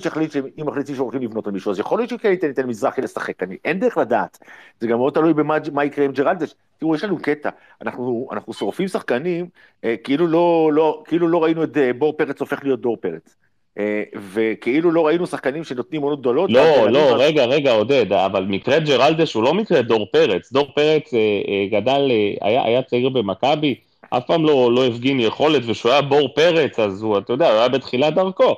מחליטים 0.58 0.96
שהולכים 0.96 1.22
לבנות 1.22 1.46
על 1.46 1.52
מישהו, 1.52 1.70
אז 1.70 1.78
יכול 1.78 1.98
להיות 1.98 2.10
שכן 2.10 2.30
ייתן 2.30 2.46
ניתן 2.46 2.66
מזרחי 2.66 3.00
לשחק, 3.00 3.42
אני, 3.42 3.56
אין 3.64 3.80
דרך 3.80 3.98
לדעת. 3.98 4.38
זה 4.80 4.86
גם 4.86 4.98
מאוד 4.98 5.12
תלוי 5.12 5.34
במה 5.34 5.56
מה 5.72 5.84
יקרה 5.84 6.04
עם 6.04 6.12
ג'רלדש. 6.12 6.54
תראו, 6.78 6.94
יש 6.94 7.04
לנו 7.04 7.18
קטע, 7.22 7.50
אנחנו, 7.82 8.28
אנחנו 8.32 8.52
שורפים 8.52 8.88
שחקנים, 8.88 9.48
אה, 9.84 9.94
כאילו, 10.04 10.26
לא, 10.26 10.70
לא, 10.72 11.02
כאילו 11.06 11.28
לא 11.28 11.44
ראינו 11.44 11.64
את 11.64 11.76
אה, 11.76 11.92
בור 11.92 12.16
פרץ 12.16 12.40
הופך 12.40 12.64
להיות 12.64 12.80
דור 12.80 12.96
פרץ. 12.96 13.36
אה, 13.78 14.02
וכאילו 14.32 14.90
לא 14.92 15.06
ראינו 15.06 15.26
שחקנים 15.26 15.64
שנותנים 15.64 16.02
עונות 16.02 16.20
גדולות. 16.20 16.50
לא, 16.50 16.62
לא, 16.90 16.98
ילדים- 16.98 17.16
רגע, 17.16 17.44
רגע, 17.44 17.72
עודד, 17.72 18.12
אבל 18.12 18.44
מקרה 18.44 18.78
ג'רלדש 18.78 19.34
הוא 19.34 19.42
לא 19.42 19.54
מקרה 19.54 19.82
דור 19.82 20.06
פרץ. 20.12 20.52
דור 20.52 20.66
פרץ 20.74 21.14
אה, 21.14 21.18
אה, 21.48 21.80
גדל, 21.80 22.10
היה, 22.40 22.64
היה 22.64 22.82
צעיר 22.82 23.08
במכבי, 23.08 23.74
אף 24.10 24.26
פעם 24.26 24.44
לא, 24.44 24.72
לא 24.72 24.86
הפגין 24.86 25.20
יכולת, 25.20 25.62
וכשהוא 25.66 25.92
היה 25.92 26.02
בור 26.02 26.28
פרץ, 26.34 26.78
אז 26.78 27.02
הוא, 27.02 27.18
אתה 27.18 27.32
יודע, 27.32 27.50
הוא 27.50 27.58
היה 27.58 27.68
בתחילת 27.68 28.14
דרכו. 28.14 28.54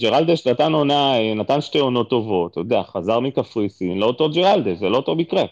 ג'רלדש 0.00 0.46
נתן 0.46 0.72
עונה, 0.72 1.12
נתן 1.36 1.60
שתי 1.60 1.78
עונות 1.78 2.10
טובות, 2.10 2.52
אתה 2.52 2.60
יודע, 2.60 2.82
חזר 2.82 3.20
מקפריסין, 3.20 3.98
לא 3.98 4.06
אותו 4.06 4.30
ג'רלדש, 4.30 4.78
זה 4.78 4.88
לא 4.88 4.96
אותו 4.96 5.14
מקרה. 5.14 5.42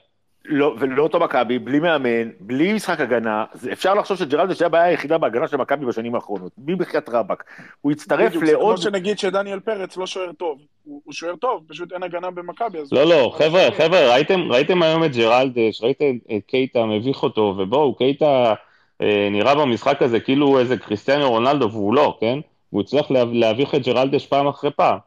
לא, 0.44 0.74
ולא 0.78 1.02
אותו 1.02 1.20
מכבי, 1.20 1.58
בלי 1.58 1.80
מאמן, 1.80 2.30
בלי 2.40 2.72
משחק 2.72 3.00
הגנה, 3.00 3.44
זה, 3.52 3.72
אפשר 3.72 3.94
לחשוב 3.94 4.16
שג'רלדש 4.16 4.58
זה 4.58 4.66
הבעיה 4.66 4.84
היחידה 4.84 5.18
בהגנה 5.18 5.48
של 5.48 5.56
מכבי 5.56 5.86
בשנים 5.86 6.14
האחרונות, 6.14 6.52
מי 6.58 6.74
בחייאת 6.74 7.08
רבאק. 7.08 7.44
הוא 7.80 7.92
הצטרף 7.92 8.28
בדיוק, 8.28 8.44
זה 8.44 8.52
כמו 8.52 8.60
לעוד... 8.60 8.76
שנגיד 8.76 9.18
שדניאל 9.18 9.60
פרץ 9.60 9.96
לא 9.96 10.06
שוער 10.06 10.32
טוב. 10.32 10.58
הוא 10.84 11.00
הוא 11.04 11.12
שוער 11.12 11.36
טוב, 11.36 11.64
פשוט 11.68 11.92
אין 11.92 12.02
הגנה 12.02 12.30
במכבי. 12.30 12.78
לא, 12.92 13.04
לא, 13.04 13.32
חבר'ה, 13.38 13.68
חבר'ה, 13.76 14.12
ראיתם, 14.12 14.40
ראיתם 14.52 14.82
היום 14.82 15.04
את 15.04 15.16
ג'רלדש, 15.16 15.82
ראיתם 15.82 16.18
את 16.36 16.42
קייטה 16.46 16.84
מביך 16.84 17.22
אותו, 17.22 17.54
ובואו, 17.58 17.94
קייטה 17.94 18.54
אה, 19.02 19.28
נראה 19.30 19.54
במשחק 19.54 20.02
הזה 20.02 20.20
כאילו 20.20 20.58
איזה 20.58 20.76
קריסטיאנו 20.76 21.30
רונלדו, 21.30 21.70
והוא 21.70 21.94
לא, 21.94 22.16
כן? 22.20 22.38
הוא 22.70 22.80
הצליח 22.80 23.10
לה, 23.10 23.24
להביך 23.32 23.74
את 23.74 23.82
ג'רלדש 23.82 24.26
פעם 24.26 24.46
אחרי 24.46 24.70
פעם. 24.70 24.98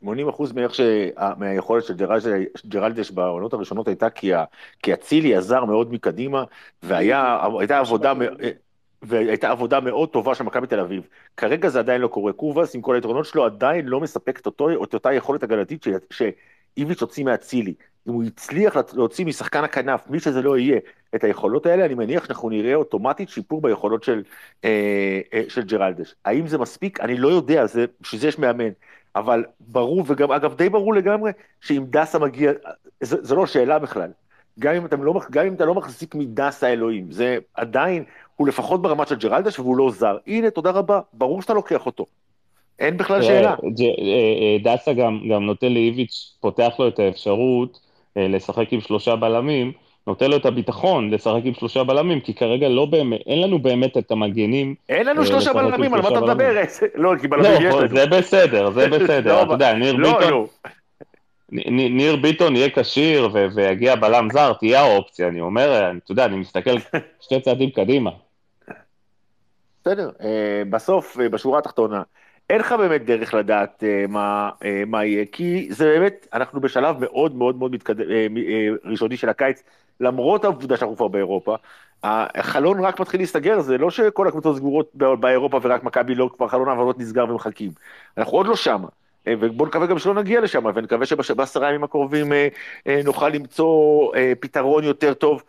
80 0.00 0.28
אחוז 0.28 0.52
מאיך 0.52 0.74
ש... 0.74 0.80
מהיכולת 1.36 1.84
של 1.84 1.94
ג'רלדש, 2.66 3.10
בעונות 3.10 3.52
הראשונות 3.52 3.88
הייתה 3.88 4.10
כי, 4.10 4.34
ה... 4.34 4.44
כי 4.82 4.94
אצילי 4.94 5.34
עזר 5.34 5.64
מאוד 5.64 5.92
מקדימה, 5.92 6.44
והייתה 6.82 7.78
עבודה, 7.78 8.12
והייתה 9.02 9.50
עבודה 9.50 9.80
מאוד 9.80 10.08
טובה 10.08 10.34
של 10.34 10.44
מכבי 10.44 10.66
תל 10.66 10.80
אביב. 10.80 11.08
כרגע 11.36 11.68
זה 11.68 11.78
עדיין 11.78 12.00
לא 12.00 12.08
קורה. 12.08 12.32
קובאס, 12.32 12.74
עם 12.74 12.80
כל 12.80 12.94
היתרונות 12.94 13.26
שלו, 13.26 13.44
עדיין 13.44 13.86
לא 13.86 14.00
מספק 14.00 14.40
את, 14.40 14.46
אותו, 14.46 14.84
את 14.84 14.94
אותה 14.94 15.12
יכולת 15.12 15.42
הגנתית 15.42 15.82
ש... 15.82 15.88
שאיביץ' 16.10 17.00
הוציא 17.00 17.24
מאצילי. 17.24 17.74
אם 18.08 18.12
הוא 18.12 18.24
הצליח 18.24 18.76
להוציא 18.94 19.26
משחקן 19.26 19.64
הכנף, 19.64 20.10
מי 20.10 20.20
שזה 20.20 20.42
לא 20.42 20.58
יהיה, 20.58 20.78
את 21.14 21.24
היכולות 21.24 21.66
האלה, 21.66 21.84
אני 21.84 21.94
מניח 21.94 22.24
שאנחנו 22.24 22.48
נראה 22.48 22.74
אוטומטית 22.74 23.28
שיפור 23.28 23.62
ביכולות 23.62 24.04
של, 24.04 24.22
אה, 24.64 25.20
אה, 25.34 25.42
של 25.48 25.62
ג'רלדש. 25.62 26.14
האם 26.24 26.46
זה 26.46 26.58
מספיק? 26.58 27.00
אני 27.00 27.16
לא 27.16 27.28
יודע, 27.28 27.64
בשביל 28.00 28.20
זה 28.20 28.28
יש 28.28 28.38
מאמן. 28.38 28.70
אבל 29.16 29.44
ברור, 29.60 30.04
וגם 30.06 30.32
אגב 30.32 30.54
די 30.54 30.68
ברור 30.68 30.94
לגמרי, 30.94 31.30
שאם 31.60 31.84
דסה 31.90 32.18
מגיע, 32.18 32.52
זה, 33.00 33.16
זה 33.24 33.34
לא 33.34 33.46
שאלה 33.46 33.78
בכלל. 33.78 34.10
גם 34.58 34.74
אם, 34.74 35.04
לא, 35.04 35.20
גם 35.30 35.46
אם 35.46 35.54
אתה 35.54 35.64
לא 35.64 35.74
מחזיק 35.74 36.14
מדסה 36.14 36.72
אלוהים, 36.72 37.12
זה 37.12 37.38
עדיין, 37.54 38.04
הוא 38.36 38.48
לפחות 38.48 38.82
ברמת 38.82 39.08
של 39.08 39.16
ג'רלדש 39.16 39.58
והוא 39.58 39.76
לא 39.76 39.90
זר. 39.90 40.16
הנה, 40.26 40.50
תודה 40.50 40.70
רבה, 40.70 41.00
ברור 41.12 41.42
שאתה 41.42 41.54
לוקח 41.54 41.86
אותו. 41.86 42.06
אין 42.78 42.96
בכלל 42.96 43.22
שאלה. 43.22 43.50
אה, 43.50 43.56
אה, 43.88 44.74
דסה 44.74 44.92
גם, 44.92 45.20
גם 45.30 45.46
נותן 45.46 45.72
לאיביץ', 45.72 46.36
פותח 46.40 46.72
לו 46.78 46.88
את 46.88 46.98
האפשרות 46.98 47.80
אה, 48.16 48.28
לשחק 48.28 48.72
עם 48.72 48.80
שלושה 48.80 49.16
בלמים, 49.16 49.72
נותן 50.06 50.30
לו 50.30 50.36
את 50.36 50.46
הביטחון 50.46 51.10
לשחק 51.10 51.40
עם 51.44 51.54
שלושה 51.54 51.84
בלמים, 51.84 52.20
כי 52.20 52.34
כרגע 52.34 52.68
לא 52.68 52.86
באמת, 52.86 53.20
אין 53.26 53.42
לנו 53.42 53.58
באמת 53.58 53.98
את 53.98 54.10
המגנים. 54.10 54.74
אין 54.88 55.06
לנו 55.06 55.26
שלושה 55.26 55.52
בלמים, 55.52 55.94
על 55.94 56.02
מה 56.02 56.08
אתה 56.08 56.20
מדבר? 56.20 56.52
לא, 56.94 57.12
כי 57.20 57.28
בלמים 57.28 57.52
יש 57.52 57.74
לנו. 57.74 57.80
לא, 57.80 57.88
זה 57.88 58.06
בסדר, 58.06 58.70
זה 58.70 58.88
בסדר, 58.98 59.42
אתה 59.42 59.52
יודע, 59.52 59.74
ניר 59.74 59.92
לא, 59.92 60.18
ביטון... 60.18 60.30
לא. 60.30 60.46
ניר 61.70 62.16
ביטון 62.16 62.56
יהיה 62.56 62.68
כשיר 62.74 63.28
ויגיע 63.54 63.94
בלם 63.94 64.28
זר, 64.32 64.52
תהיה 64.52 64.80
האופציה, 64.80 65.28
אני 65.28 65.40
אומר, 65.40 65.90
אתה 66.04 66.12
יודע, 66.12 66.24
אני 66.24 66.36
מסתכל 66.36 66.78
שתי 67.24 67.40
צעדים 67.40 67.70
קדימה. 67.70 68.10
בסדר, 69.80 70.10
בסוף, 70.70 71.16
בשורה 71.16 71.58
התחתונה, 71.58 72.02
אין 72.50 72.60
לך 72.60 72.72
באמת 72.72 73.04
דרך 73.04 73.34
לדעת 73.34 73.84
מה, 74.08 74.50
מה 74.86 75.04
יהיה, 75.04 75.24
כי 75.32 75.66
זה 75.70 75.84
באמת, 75.84 76.26
אנחנו 76.32 76.60
בשלב 76.60 76.96
מאוד 77.00 77.34
מאוד 77.34 77.56
מאוד 77.56 77.72
מתקד... 77.72 77.94
ראשוני 78.84 79.16
של 79.16 79.28
הקיץ, 79.28 79.62
למרות 80.00 80.44
העובדה 80.44 80.76
שאנחנו 80.76 80.96
כבר 80.96 81.08
באירופה, 81.08 81.56
החלון 82.02 82.80
רק 82.80 83.00
מתחיל 83.00 83.20
להסתגר, 83.20 83.60
זה 83.60 83.78
לא 83.78 83.90
שכל 83.90 84.28
הקבוצות 84.28 84.56
סגורות 84.56 84.90
באירופה 84.94 85.60
ורק 85.62 85.84
מכבי 85.84 86.14
לא, 86.14 86.30
כבר 86.36 86.48
חלון 86.48 86.68
העברות 86.68 86.98
נסגר 86.98 87.24
ומחכים. 87.28 87.70
אנחנו 88.18 88.36
עוד 88.36 88.46
לא 88.46 88.56
שמה. 88.56 88.88
ובואו 89.28 89.68
נקווה 89.68 89.86
גם 89.86 89.98
שלא 89.98 90.14
נגיע 90.14 90.40
לשם, 90.40 90.64
ונקווה 90.74 91.06
שבעשרה 91.06 91.68
ימים 91.68 91.84
הקרובים 91.84 92.32
נוכל 93.04 93.28
למצוא 93.28 94.12
פתרון 94.40 94.84
יותר 94.84 95.14
טוב 95.14 95.42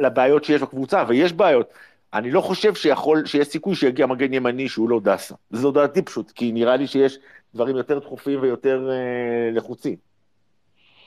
לבעיות 0.00 0.44
שיש 0.44 0.62
בקבוצה, 0.62 1.04
ויש 1.08 1.32
בעיות. 1.32 1.72
אני 2.14 2.30
לא 2.30 2.40
חושב 2.40 2.74
שיכול, 2.74 3.26
שיש 3.26 3.48
סיכוי 3.48 3.74
שיגיע 3.74 4.06
מגן 4.06 4.32
ימני 4.32 4.68
שהוא 4.68 4.90
לא 4.90 5.00
דסה. 5.02 5.34
זו 5.50 5.70
דעתי 5.70 6.02
פשוט, 6.02 6.30
כי 6.30 6.52
נראה 6.52 6.76
לי 6.76 6.86
שיש 6.86 7.18
דברים 7.54 7.76
יותר 7.76 7.98
דחופים 7.98 8.42
ויותר 8.42 8.90
אה, 8.90 9.50
לחוצים. 9.52 10.07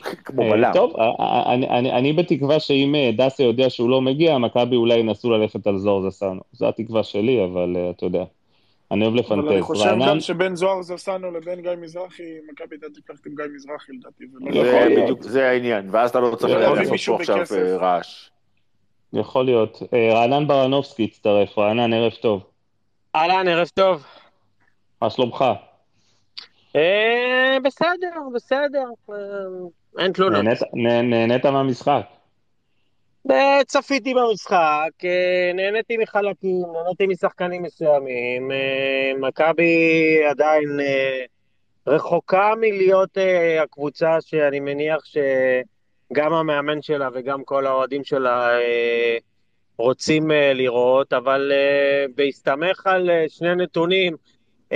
כמו 0.01 0.43
אה, 0.43 0.49
בלם. 0.49 0.71
טוב, 0.73 0.93
אה, 0.99 1.53
אני, 1.53 1.69
אני, 1.69 1.91
אני 1.91 2.13
בתקווה 2.13 2.59
שאם 2.59 2.95
אה, 2.95 3.11
דסה 3.17 3.43
יודע 3.43 3.69
שהוא 3.69 3.89
לא 3.89 4.01
מגיע, 4.01 4.37
מכבי 4.37 4.75
אולי 4.75 4.99
ינסו 4.99 5.31
ללכת 5.31 5.67
על 5.67 5.77
זוהר 5.77 6.09
זסנו. 6.09 6.41
זו 6.51 6.67
התקווה 6.67 7.03
שלי, 7.03 7.45
אבל 7.45 7.77
אתה 7.89 8.05
יודע. 8.05 8.23
אני 8.91 9.05
אוהב 9.05 9.15
לפנטז. 9.15 9.45
אבל 9.45 9.53
אני 9.53 9.61
חושב 9.61 9.85
רענן... 9.85 10.07
גם 10.07 10.19
שבין 10.19 10.55
זוהר 10.55 10.81
זסנו 10.81 11.31
לבין 11.31 11.61
גיא 11.61 11.71
מזרחי, 11.81 12.23
מכבי 12.51 12.77
תהיה 12.77 12.91
תיקח 12.91 13.13
עם 13.25 13.35
גיא 13.35 13.45
מזרחי 13.55 13.91
לדעתי. 13.91 14.25
זה 14.63 15.01
בדיוק, 15.01 15.23
זה 15.23 15.49
העניין, 15.49 15.87
ואז 15.91 16.09
אתה 16.09 16.19
לא 16.19 16.35
צריך 16.35 16.53
לעשות 16.53 17.01
פה 17.05 17.33
עכשיו 17.33 17.77
רעש. 17.79 18.29
יכול 19.13 19.45
להיות. 19.45 19.83
אה, 19.93 20.13
רענן 20.13 20.47
ברנובסקי 20.47 21.03
הצטרף, 21.03 21.57
רענן, 21.57 21.93
ערב 21.93 22.11
טוב. 22.11 22.43
אהלן, 23.15 23.47
ערב 23.47 23.67
טוב. 23.73 24.05
מה 25.01 25.09
שלומך? 25.09 25.45
אה, 26.75 27.57
בסדר, 27.63 28.21
בסדר, 28.35 28.85
אה, 29.09 29.15
אין 29.99 30.11
תלונות. 30.11 30.45
נהנית 31.03 31.45
מהמשחק? 31.45 32.01
צפיתי 33.67 34.13
במשחק, 34.13 34.89
נהניתי 35.53 35.97
מחלקים, 35.97 36.63
נהניתי 36.73 37.07
משחקנים 37.07 37.63
מסוימים. 37.63 38.51
מכבי 39.19 40.21
עדיין 40.29 40.79
רחוקה 41.87 42.53
מלהיות 42.57 43.17
הקבוצה 43.63 44.17
שאני 44.21 44.59
מניח 44.59 45.05
ש... 45.05 45.17
גם 46.13 46.33
המאמן 46.33 46.81
שלה 46.81 47.09
וגם 47.13 47.43
כל 47.43 47.67
האוהדים 47.67 48.03
שלה 48.03 48.59
אה, 48.59 49.17
רוצים 49.77 50.31
אה, 50.31 50.53
לראות, 50.53 51.13
אבל 51.13 51.51
אה, 51.51 52.05
בהסתמך 52.15 52.87
על 52.87 53.09
שני 53.27 53.55
נתונים, 53.55 54.15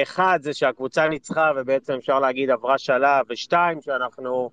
אחד 0.01 0.39
זה 0.41 0.54
שהקבוצה 0.54 1.08
ניצחה 1.08 1.51
ובעצם 1.56 1.93
אפשר 1.93 2.19
להגיד 2.19 2.49
עברה 2.49 2.78
שלב, 2.78 3.25
ושתיים 3.30 3.82
שאנחנו 3.82 4.49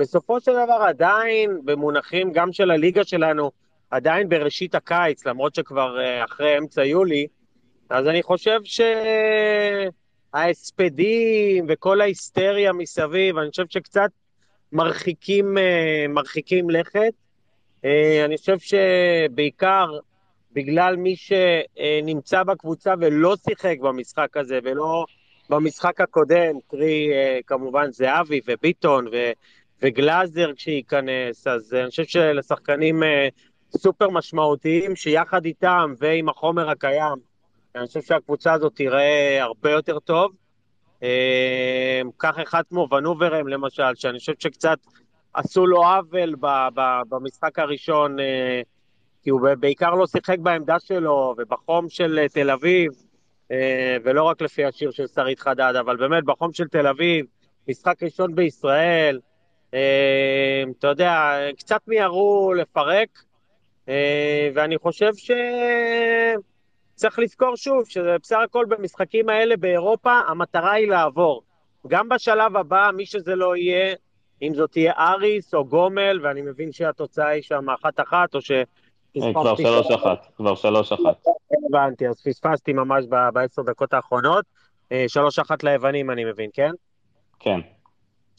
בסופו 0.00 0.40
של 0.40 0.52
דבר 0.52 0.84
עדיין 0.88 1.60
במונחים 1.64 2.32
גם 2.32 2.52
של 2.52 2.70
הליגה 2.70 3.04
שלנו, 3.04 3.50
עדיין 3.90 4.28
בראשית 4.28 4.74
הקיץ, 4.74 5.26
למרות 5.26 5.54
שכבר 5.54 5.96
אחרי 6.24 6.58
אמצע 6.58 6.84
יולי, 6.84 7.26
אז 7.90 8.06
אני 8.06 8.22
חושב 8.22 8.60
שההספדים 10.32 11.66
וכל 11.68 12.00
ההיסטריה 12.00 12.72
מסביב, 12.72 13.38
אני 13.38 13.50
חושב 13.50 13.64
שקצת 13.68 14.10
מרחיקים, 14.72 15.58
אה, 15.58 16.06
מרחיקים 16.08 16.70
לכת. 16.70 17.12
אה, 17.84 18.24
אני 18.24 18.36
חושב 18.38 18.56
שבעיקר 18.58 19.86
בגלל 20.52 20.96
מי 20.96 21.16
שנמצא 21.16 22.42
בקבוצה 22.42 22.94
ולא 23.00 23.36
שיחק 23.48 23.76
במשחק 23.80 24.36
הזה 24.36 24.58
ולא 24.64 25.04
במשחק 25.50 26.00
הקודם, 26.00 26.54
קרי 26.68 27.12
אה, 27.12 27.38
כמובן 27.46 27.90
זהבי 27.90 28.40
וביטון 28.46 29.06
וגלאזר 29.82 30.52
כשייכנס, 30.56 31.46
אז 31.46 31.74
אני 31.74 31.90
חושב 31.90 32.04
שלשחקנים 32.04 33.02
סופר 33.76 34.10
משמעותיים 34.10 34.96
שיחד 34.96 35.44
איתם 35.44 35.94
ועם 35.98 36.28
החומר 36.28 36.70
הקיים, 36.70 37.16
אני 37.74 37.86
חושב 37.86 38.02
שהקבוצה 38.02 38.52
הזאת 38.52 38.74
תיראה 38.74 39.42
הרבה 39.42 39.70
יותר 39.70 39.98
טוב. 39.98 40.32
קח 42.16 42.38
אמ, 42.38 42.42
אחד 42.42 42.62
כמו 42.68 42.88
ונוברם 42.90 43.48
למשל, 43.48 43.94
שאני 43.94 44.18
חושב 44.18 44.32
שקצת 44.38 44.78
עשו 45.34 45.66
לו 45.66 45.84
עוול 45.84 46.34
במשחק 47.08 47.58
הראשון, 47.58 48.20
אה, 48.20 48.62
כי 49.22 49.30
הוא 49.30 49.40
בעיקר 49.60 49.90
לא 49.90 50.06
שיחק 50.06 50.38
בעמדה 50.38 50.80
שלו 50.80 51.34
ובחום 51.38 51.88
של 51.88 52.18
אה, 52.18 52.28
תל 52.28 52.50
אביב, 52.50 52.92
אה, 53.50 53.96
ולא 54.04 54.22
רק 54.22 54.42
לפי 54.42 54.64
השיר 54.64 54.90
של 54.90 55.06
שרית 55.06 55.40
חדד, 55.40 55.72
אבל 55.80 55.96
באמת 55.96 56.24
בחום 56.24 56.52
של 56.52 56.68
תל 56.68 56.86
אביב, 56.86 57.26
משחק 57.68 58.02
ראשון 58.02 58.34
בישראל, 58.34 59.20
אתה 60.78 60.86
יודע, 60.86 61.36
קצת 61.58 61.80
מיהרו 61.86 62.52
לפרק, 62.54 63.08
ואני 64.54 64.78
חושב 64.78 65.10
ש... 65.16 65.30
צריך 67.00 67.18
לזכור 67.18 67.56
שוב 67.56 67.88
שבסך 67.88 68.38
הכל 68.44 68.64
במשחקים 68.68 69.28
האלה 69.28 69.56
באירופה 69.56 70.12
המטרה 70.28 70.72
היא 70.72 70.88
לעבור. 70.88 71.42
גם 71.88 72.08
בשלב 72.08 72.56
הבא, 72.56 72.90
מי 72.94 73.06
שזה 73.06 73.34
לא 73.34 73.56
יהיה, 73.56 73.94
אם 74.42 74.54
זאת 74.54 74.70
תהיה 74.70 74.92
אריס 74.98 75.54
או 75.54 75.64
גומל, 75.64 76.20
ואני 76.22 76.42
מבין 76.42 76.72
שהתוצאה 76.72 77.28
היא 77.28 77.42
שם 77.42 77.70
אחת-אחת, 77.70 78.34
או 78.34 78.40
ש... 78.40 78.50
אה, 78.50 79.32
כבר 79.32 79.56
שלוש-אחת, 79.56 80.26
כבר 80.36 80.54
שלוש-אחת. 80.54 81.24
הבנתי, 81.68 82.08
אז 82.08 82.22
פספסתי 82.22 82.72
ממש 82.72 83.04
בעשר 83.32 83.62
דקות 83.62 83.92
האחרונות. 83.92 84.44
אה, 84.92 85.04
שלוש-אחת 85.08 85.62
ליוונים, 85.64 86.10
אני 86.10 86.24
מבין, 86.24 86.50
כן? 86.52 86.70
כן. 87.38 87.60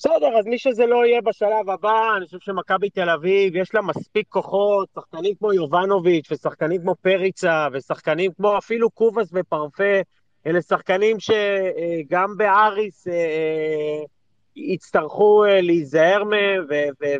בסדר, 0.04 0.38
אז 0.40 0.46
מי 0.46 0.58
שזה 0.58 0.86
לא 0.86 1.06
יהיה 1.06 1.22
בשלב 1.22 1.70
הבא, 1.70 2.18
אני 2.18 2.26
חושב 2.26 2.40
שמכבי 2.40 2.90
תל 2.90 3.10
אביב, 3.10 3.56
יש 3.56 3.76
לה 3.76 3.82
מספיק 3.82 4.28
כוחות, 4.30 4.90
שחקנים 4.96 5.36
כמו 5.36 5.54
יובנוביץ', 5.54 6.32
ושחקנים 6.32 6.82
כמו 6.82 6.96
פריצה, 6.96 7.68
ושחקנים 7.74 8.32
כמו 8.38 8.58
אפילו 8.58 8.90
קובאס 8.90 9.30
ופרפה, 9.34 10.00
אלה 10.48 10.62
שחקנים 10.62 11.18
שגם 11.20 12.38
באריס 12.38 13.08
אה, 13.08 13.14
אה, 13.14 14.04
יצטרכו 14.56 15.46
אה, 15.46 15.62
להיזהר 15.62 16.24
מהם 16.24 16.66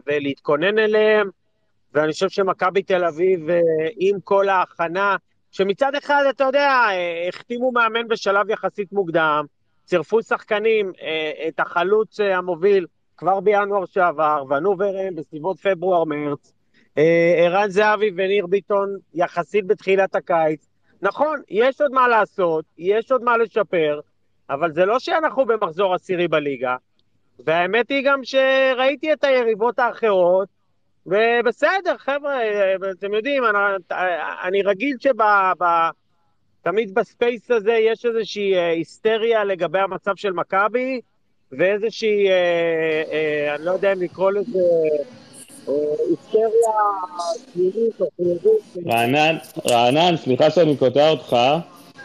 ולהתכונן 0.08 0.80
אליהם, 0.80 1.30
ואני 1.94 2.12
חושב 2.12 2.30
שמכבי 2.30 2.84
תל 2.84 3.06
אביב, 3.06 3.48
עם 4.00 4.20
כל 4.24 4.50
ההכנה, 4.50 5.16
שמצד 5.52 5.96
אחד, 5.96 6.24
אתה 6.30 6.44
יודע, 6.44 6.86
החתימו 7.30 7.72
מאמן 7.72 8.08
בשלב 8.08 8.50
יחסית 8.50 8.92
מוקדם, 8.92 9.46
צירפו 9.92 10.24
שחקנים, 10.24 10.92
אה, 11.02 11.48
את 11.48 11.60
החלוץ 11.60 12.20
אה, 12.20 12.38
המוביל 12.38 12.86
כבר 13.18 13.40
בינואר 13.40 13.86
שעבר, 13.86 14.44
ונוברם 14.50 15.16
בסביבות 15.16 15.60
פברואר-מרץ, 15.60 16.54
אה, 16.98 17.34
ערן 17.38 17.70
זהבי 17.70 18.12
וניר 18.16 18.48
ביטון 18.48 18.98
יחסית 19.14 19.68
בתחילת 19.68 20.16
הקיץ. 20.16 20.68
נכון, 21.02 21.42
יש 21.50 21.82
עוד 21.82 21.92
מה 21.92 22.08
לעשות, 22.08 22.66
יש 22.78 23.12
עוד 23.12 23.24
מה 23.24 23.38
לשפר, 23.38 24.00
אבל 24.50 24.72
זה 24.74 24.86
לא 24.86 25.00
שאנחנו 25.00 25.46
במחזור 25.46 25.96
עשירי 25.96 26.28
בליגה, 26.28 26.76
והאמת 27.46 27.90
היא 27.90 28.06
גם 28.06 28.24
שראיתי 28.24 29.14
את 29.14 29.24
היריבות 29.24 29.80
האחרות, 29.80 30.48
ובסדר, 31.06 31.98
חבר'ה, 31.98 32.40
אתם 32.92 33.14
יודעים, 33.14 33.44
אני, 33.46 33.58
אני 34.44 34.62
רגיל 34.62 34.98
שב... 35.00 35.22
תמיד 36.64 36.94
בספייס 36.94 37.52
הזה 37.52 37.74
יש 37.74 38.06
איזושהי 38.06 38.56
אה, 38.56 38.70
היסטריה 38.70 39.44
לגבי 39.44 39.80
המצב 39.80 40.16
של 40.16 40.32
מכבי, 40.32 41.02
ואיזושהי, 41.52 42.30
אה, 42.30 42.34
אה, 43.12 43.56
אני 43.56 43.66
לא 43.66 43.72
יודע 43.72 43.94
אם 43.94 44.02
לקרוא 44.02 44.32
לזה, 44.32 44.60
אה. 44.60 45.74
רענן, 48.88 49.36
רענן, 49.70 50.18
סליחה 50.18 50.50
שאני 50.50 50.78
קוטע 50.78 51.10
אותך, 51.10 51.36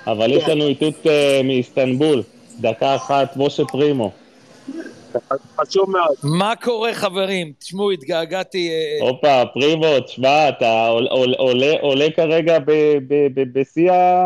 אבל 0.07 0.33
יש 0.33 0.45
כן. 0.45 0.51
לנו 0.51 0.67
איתות 0.67 1.07
אה, 1.07 1.41
מאיסטנבול. 1.45 2.23
דקה 2.61 2.97
אחת, 2.97 3.37
משה 3.37 3.65
פרימו. 3.65 4.11
חשוב 5.61 5.91
מאוד. 5.91 6.17
מה 6.23 6.53
קורה, 6.63 6.95
חברים? 6.95 7.53
תשמעו, 7.59 7.91
התגעגעתי... 7.91 8.71
אה, 8.71 9.09
הופה, 9.09 9.43
פרימו, 9.55 10.01
תשמע, 10.01 10.49
אתה 10.49 10.87
עול- 10.87 11.09
עול- 11.39 11.65
עולה 11.81 12.07
כרגע 12.17 12.59
ב- 12.59 12.71
ב- 13.09 13.27
ב- 13.41 13.59
בשיא 13.59 13.93
ה... 13.93 14.25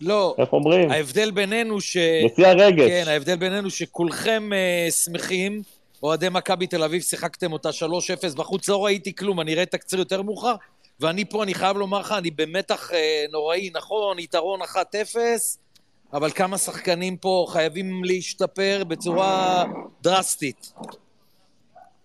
לא, 0.00 0.34
איך 0.38 0.52
אומרים? 0.52 0.90
ההבדל 0.90 1.30
בינינו 1.30 1.80
ש... 1.80 1.96
בשיא 2.24 2.46
הרגש. 2.46 2.88
כן, 2.88 3.04
ההבדל 3.06 3.36
בינינו 3.36 3.70
שכולכם 3.70 4.50
אה, 4.52 4.90
שמחים, 4.90 5.62
אוהדי 6.02 6.26
מכבי 6.30 6.66
תל 6.66 6.82
אביב, 6.82 7.02
שיחקתם 7.02 7.52
אותה 7.52 7.68
3-0 7.68 7.72
בחוץ, 8.36 8.68
לא 8.68 8.84
ראיתי 8.84 9.14
כלום, 9.14 9.40
אני 9.40 9.52
אראה 9.52 9.62
את 9.62 9.74
הקציר 9.74 9.98
יותר 9.98 10.22
מאוחר, 10.22 10.54
ואני 11.00 11.24
פה, 11.24 11.42
אני 11.42 11.54
חייב 11.54 11.76
לומר 11.76 12.00
לך, 12.00 12.14
אני 12.18 12.30
במתח 12.30 12.90
אה, 12.94 13.24
נוראי, 13.32 13.70
נכון, 13.74 14.18
יתרון 14.18 14.60
1-0, 14.62 14.66
אבל 16.12 16.30
כמה 16.30 16.58
שחקנים 16.58 17.16
פה 17.16 17.46
חייבים 17.48 18.04
להשתפר 18.04 18.82
בצורה 18.88 19.64
דרסטית. 20.02 20.72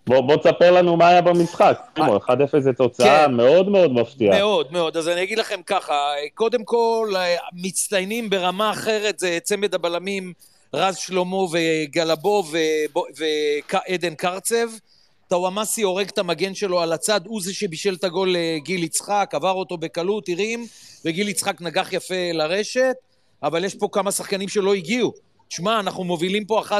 בוא 0.07 0.21
בוא 0.21 0.35
תספר 0.35 0.71
לנו 0.71 0.97
מה 0.97 1.07
היה 1.07 1.21
במשחק. 1.21 1.79
פרימו, 1.93 2.17
1-0 2.17 2.29
זה 2.59 2.73
תוצאה 2.73 3.25
כן. 3.25 3.33
מאוד 3.33 3.69
מאוד 3.69 3.91
מפתיעה. 3.91 4.37
מאוד, 4.37 4.71
מאוד. 4.71 4.97
אז 4.97 5.07
אני 5.07 5.23
אגיד 5.23 5.37
לכם 5.39 5.61
ככה, 5.65 6.13
קודם 6.33 6.63
כל, 6.63 7.13
מצטיינים 7.53 8.29
ברמה 8.29 8.71
אחרת 8.71 9.19
זה 9.19 9.37
צמד 9.43 9.75
הבלמים 9.75 10.33
רז 10.73 10.97
שלמה 10.97 11.37
וגלבו 11.51 12.43
ועדן 13.17 14.15
קרצב. 14.15 14.67
טוואמאסי 15.27 15.81
הורג 15.81 16.07
את 16.07 16.17
המגן 16.17 16.53
שלו 16.53 16.81
על 16.81 16.93
הצד, 16.93 17.21
הוא 17.25 17.41
זה 17.41 17.53
שבישל 17.53 17.93
את 17.93 18.03
הגול 18.03 18.35
לגיל 18.37 18.83
יצחק, 18.83 19.29
עבר 19.33 19.51
אותו 19.51 19.77
בקלות, 19.77 20.29
הרים, 20.29 20.65
וגיל 21.05 21.29
יצחק 21.29 21.61
נגח 21.61 21.93
יפה 21.93 22.31
לרשת, 22.33 22.95
אבל 23.43 23.63
יש 23.63 23.75
פה 23.75 23.87
כמה 23.91 24.11
שחקנים 24.11 24.49
שלא 24.49 24.73
הגיעו. 24.73 25.13
שמע, 25.49 25.79
אנחנו 25.79 26.03
מובילים 26.03 26.45
פה 26.45 26.61
1-0, 26.61 26.71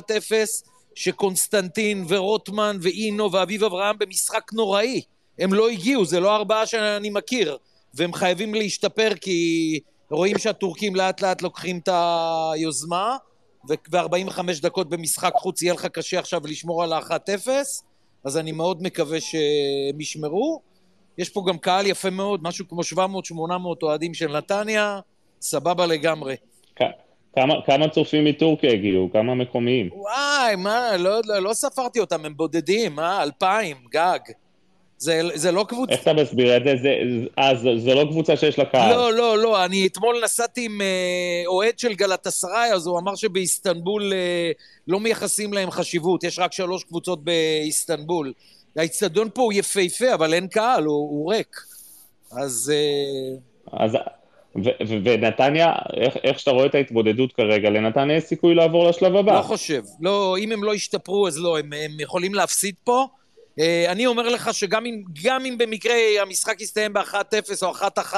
שקונסטנטין 0.95 2.06
ורוטמן 2.08 2.78
ואינו 2.82 3.32
ואביב 3.32 3.63
אברהם 3.63 3.95
במשחק 4.00 4.54
נוראי. 4.54 5.02
הם 5.39 5.54
לא 5.54 5.69
הגיעו, 5.69 6.06
זה 6.06 6.19
לא 6.19 6.36
ארבעה 6.36 6.65
שאני 6.65 7.10
מכיר, 7.10 7.58
והם 7.93 8.13
חייבים 8.13 8.56
להשתפר 8.56 9.10
כי 9.21 9.80
רואים 10.12 10.38
שהטורקים 10.38 10.95
לאט 10.95 11.21
לאט 11.21 11.41
לוקחים 11.41 11.80
את 11.84 11.89
היוזמה, 12.54 13.17
ו-45 13.69 14.39
דקות 14.62 14.89
במשחק 14.89 15.34
חוץ 15.36 15.62
יהיה 15.62 15.74
לך 15.74 15.86
קשה 15.86 16.19
עכשיו 16.19 16.41
לשמור 16.43 16.84
על 16.84 16.93
ה-1-0, 16.93 17.47
אז 18.24 18.38
אני 18.38 18.52
מאוד 18.52 18.84
מקווה 18.84 19.21
שהם 19.21 20.02
ישמרו. 20.02 20.62
יש 21.17 21.30
פה 21.30 21.43
גם 21.47 21.58
קהל 21.58 21.88
יפה 21.88 22.10
מאוד, 22.10 22.43
משהו 22.43 22.67
כמו 22.67 22.82
700-800 22.82 23.02
אוהדים 23.84 24.13
של 24.13 24.38
נתניה, 24.38 25.00
סבבה 25.41 25.86
לגמרי. 25.86 26.36
כמה- 27.36 27.56
כמה 27.65 27.89
צופים 27.89 28.26
מטורקיה 28.26 28.72
הגיעו? 28.72 29.10
כמה 29.13 29.36
מקומיים? 29.36 29.89
וואי, 29.94 30.56
מה, 30.56 30.98
לא, 30.98 31.20
לא, 31.26 31.39
לא 31.39 31.54
ספרתי 31.54 32.00
אותם, 32.00 32.26
הם 32.26 32.34
בודדים, 32.38 33.00
אה? 33.00 33.24
אלפיים, 33.24 33.78
גג. 33.94 34.20
זה, 34.98 35.22
זה 35.34 35.52
לא 35.52 35.65
קבוצה... 35.67 35.91
איך 35.94 36.02
אתה 36.02 36.13
מסביר 36.13 36.58
את 36.58 36.63
זה? 36.65 36.74
זה- 36.82 36.98
אה, 37.39 37.56
זו- 37.56 37.78
זו 37.80 37.94
לא 37.96 38.04
קבוצה 38.12 38.38
שיש 38.38 38.60
לה 38.60 38.65
קהל. 38.65 38.89
לא, 38.96 39.13
לא, 39.13 39.38
לא, 39.38 39.65
אני 39.65 39.88
אתמול 39.88 40.22
נסעתי 40.24 40.65
עם 40.65 40.82
אה, 40.82 40.88
אוהד 41.48 41.80
של 41.80 41.94
גלתסראי, 41.94 42.74
אז 42.74 42.88
הוא 42.88 43.00
אמר 43.00 43.15
שבאיסטנבול 43.15 44.13
אה, 44.13 44.52
לא 44.88 45.00
מייחסים 45.00 45.54
להם 45.54 45.72
חשיבות, 45.72 46.24
יש 46.24 46.39
רק 46.39 46.54
שלוש 46.54 46.84
קבוצות 46.84 47.24
באיסטנבול. 47.24 48.34
האיצטדיון 48.76 49.30
פה 49.34 49.41
הוא 49.41 49.54
יפהפה, 49.54 50.13
אבל 50.13 50.34
אין 50.34 50.48
קהל, 50.48 50.84
הוא, 50.84 50.96
הוא 51.10 51.34
ריק. 51.34 51.56
אז 52.32 52.74
אה, 52.76 53.84
אז, 53.86 53.91
ו- 54.56 54.88
ו- 54.88 54.98
ונתניה, 55.04 55.74
איך, 55.98 56.18
איך 56.24 56.40
שאתה 56.40 56.52
רואה 56.52 56.66
את 56.66 56.76
ההתמודדות 56.76 57.34
כרגע, 57.34 57.70
לנתניה 57.70 58.18
יש 58.18 58.24
סיכוי 58.24 58.56
לעבור 58.56 58.90
לשלב 58.90 59.16
הבא. 59.16 59.38
לא 59.38 59.42
חושב. 59.42 59.84
לא, 60.02 60.38
אם 60.40 60.52
הם 60.52 60.64
לא 60.64 60.76
ישתפרו, 60.76 61.28
אז 61.28 61.40
לא, 61.40 61.60
הם, 61.60 61.74
הם 61.74 62.00
יכולים 62.00 62.34
להפסיד 62.34 62.76
פה. 62.84 63.08
אה, 63.60 63.92
אני 63.92 64.06
אומר 64.06 64.30
לך 64.30 64.54
שגם 64.54 64.86
אם, 64.86 65.02
גם 65.24 65.46
אם 65.46 65.58
במקרה 65.58 65.96
המשחק 66.22 66.62
יסתיים 66.62 66.94
ב-1-0 66.94 67.64
או 67.64 67.74
1-1, 67.74 68.16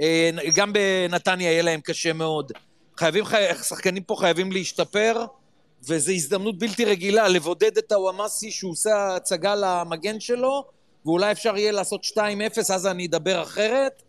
אה, 0.00 0.30
גם 0.56 0.72
בנתניה 0.72 1.52
יהיה 1.52 1.62
להם 1.62 1.80
קשה 1.80 2.12
מאוד. 2.12 2.52
חייבים, 2.98 3.24
חי... 3.24 3.44
שחקנים 3.62 4.02
פה 4.02 4.16
חייבים 4.18 4.52
להשתפר, 4.52 5.24
וזו 5.88 6.12
הזדמנות 6.12 6.58
בלתי 6.58 6.84
רגילה 6.84 7.28
לבודד 7.28 7.78
את 7.78 7.92
הוואמאסי 7.92 8.50
שהוא 8.50 8.72
עושה 8.72 9.16
הצגה 9.16 9.54
למגן 9.54 10.20
שלו, 10.20 10.64
ואולי 11.06 11.32
אפשר 11.32 11.56
יהיה 11.56 11.72
לעשות 11.72 12.04
2-0, 12.04 12.18
אז 12.58 12.86
אני 12.86 13.06
אדבר 13.06 13.42
אחרת, 13.42 14.02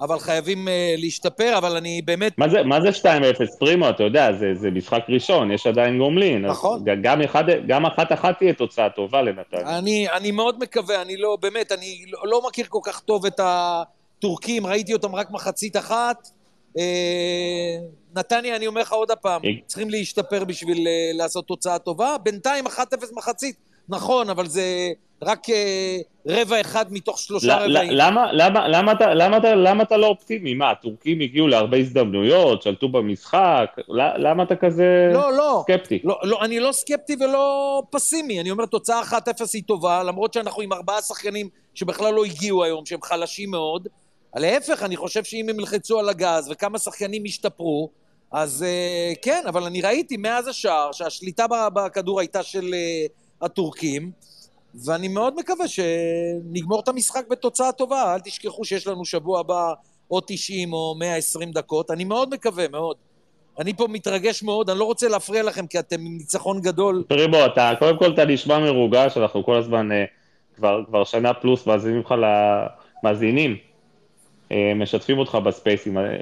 אבל 0.00 0.18
חייבים 0.18 0.68
אה, 0.68 0.94
להשתפר, 0.98 1.54
אבל 1.58 1.76
אני 1.76 2.02
באמת... 2.04 2.38
מה 2.38 2.48
זה, 2.48 2.62
מה 2.62 2.80
זה 2.80 2.88
2-0? 2.88 3.58
פרימו, 3.58 3.90
אתה 3.90 4.02
יודע, 4.02 4.32
זה, 4.32 4.54
זה 4.54 4.70
משחק 4.70 5.02
ראשון, 5.08 5.50
יש 5.50 5.66
עדיין 5.66 5.98
גומלין. 5.98 6.46
נכון. 6.46 6.84
גם, 7.02 7.22
אחד, 7.22 7.44
גם 7.66 7.86
אחת 7.86 8.12
אחת 8.12 8.38
תהיה 8.38 8.54
תוצאה 8.54 8.90
טובה 8.90 9.22
לנתניה. 9.22 9.78
אני, 9.78 10.08
אני 10.08 10.30
מאוד 10.30 10.58
מקווה, 10.58 11.02
אני 11.02 11.16
לא, 11.16 11.36
באמת, 11.40 11.72
אני 11.72 12.04
לא, 12.10 12.28
לא 12.28 12.42
מכיר 12.48 12.66
כל 12.68 12.80
כך 12.82 13.00
טוב 13.00 13.26
את 13.26 13.40
הטורקים, 13.42 14.66
ראיתי 14.66 14.92
אותם 14.92 15.14
רק 15.14 15.30
מחצית 15.30 15.76
אחת. 15.76 16.28
אה, 16.78 17.78
נתניה, 18.14 18.56
אני 18.56 18.66
אומר 18.66 18.80
לך 18.80 18.92
עוד 18.92 19.10
הפעם, 19.10 19.44
אה. 19.44 19.50
צריכים 19.66 19.90
להשתפר 19.90 20.44
בשביל 20.44 20.88
אה, 20.88 21.10
לעשות 21.14 21.46
תוצאה 21.46 21.78
טובה. 21.78 22.16
בינתיים 22.22 22.66
1-0 22.66 22.70
מחצית, 23.12 23.56
נכון, 23.88 24.30
אבל 24.30 24.46
זה 24.46 24.92
רק 25.22 25.50
אה, 25.50 25.98
רבע 26.26 26.60
אחד 26.60 26.92
מתוך 26.92 27.18
שלושה 27.18 27.56
רבעים. 27.56 27.90
למה, 27.92 28.32
למה, 28.32 28.68
למה, 28.68 28.92
אתה, 28.92 29.14
למה, 29.14 29.36
אתה, 29.36 29.54
למה 29.54 29.82
אתה 29.82 29.96
לא 29.96 30.06
אופטימי? 30.06 30.54
מה, 30.54 30.70
הטורקים 30.70 31.20
הגיעו 31.20 31.48
להרבה 31.48 31.76
הזדמנויות, 31.76 32.62
שלטו 32.62 32.88
במשחק, 32.88 33.66
למה 34.18 34.42
אתה 34.42 34.56
כזה 34.56 35.10
לא, 35.12 35.32
לא. 35.32 35.64
סקפטי? 35.64 35.98
לא, 36.04 36.18
לא, 36.22 36.38
אני 36.44 36.60
לא 36.60 36.72
סקפטי 36.72 37.16
ולא 37.20 37.82
פסימי, 37.90 38.40
אני 38.40 38.50
אומר 38.50 38.66
תוצאה 38.66 39.02
1-0 39.02 39.14
היא 39.54 39.62
טובה, 39.66 40.02
למרות 40.02 40.32
שאנחנו 40.32 40.62
עם 40.62 40.72
ארבעה 40.72 41.02
שחקנים 41.02 41.48
שבכלל 41.74 42.14
לא 42.14 42.24
הגיעו 42.24 42.64
היום, 42.64 42.86
שהם 42.86 43.02
חלשים 43.02 43.50
מאוד. 43.50 43.88
להפך, 44.36 44.82
אני 44.82 44.96
חושב 44.96 45.24
שאם 45.24 45.48
הם 45.48 45.60
ילחצו 45.60 45.98
על 45.98 46.08
הגז 46.08 46.50
וכמה 46.50 46.78
שחקנים 46.78 47.26
ישתפרו, 47.26 47.90
אז 48.32 48.64
uh, 48.64 49.18
כן, 49.22 49.42
אבל 49.48 49.64
אני 49.64 49.80
ראיתי 49.80 50.16
מאז 50.16 50.48
השער 50.48 50.92
שהשליטה 50.92 51.46
בכדור 51.72 52.20
הייתה 52.20 52.42
של 52.42 52.74
uh, 52.74 53.44
הטורקים, 53.44 54.10
ואני 54.86 55.08
מאוד 55.08 55.34
מקווה 55.38 55.68
שנגמור 55.68 56.80
את 56.80 56.88
המשחק 56.88 57.28
בתוצאה 57.30 57.72
טובה. 57.72 58.14
אל 58.14 58.20
תשכחו 58.20 58.64
שיש 58.64 58.86
לנו 58.86 59.04
שבוע 59.04 59.40
הבא 59.40 59.72
או 60.10 60.20
90 60.26 60.72
או 60.72 60.94
120 60.98 61.50
דקות, 61.52 61.90
אני 61.90 62.04
מאוד 62.04 62.34
מקווה, 62.34 62.68
מאוד. 62.68 62.96
אני 63.58 63.74
פה 63.74 63.86
מתרגש 63.88 64.42
מאוד, 64.42 64.70
אני 64.70 64.78
לא 64.78 64.84
רוצה 64.84 65.08
להפריע 65.08 65.42
לכם 65.42 65.66
כי 65.66 65.78
אתם 65.78 66.00
עם 66.00 66.16
ניצחון 66.16 66.60
גדול. 66.60 67.04
פרימו, 67.08 67.46
אתה, 67.46 67.72
קודם 67.78 67.98
כל 67.98 68.12
אתה 68.14 68.24
נשמע 68.24 68.58
מרוגש, 68.58 69.16
אנחנו 69.16 69.44
כל 69.44 69.56
הזמן, 69.56 69.92
אה, 69.92 70.04
כבר, 70.56 70.84
כבר 70.86 71.04
שנה 71.04 71.34
פלוס 71.34 71.66
מאזינים 71.66 72.00
לך 72.00 72.14
למאזינים, 73.02 73.56
אה, 74.52 74.72
משתפים 74.76 75.18
אותך 75.18 75.34
בספייסים, 75.34 75.98
אה, 75.98 76.16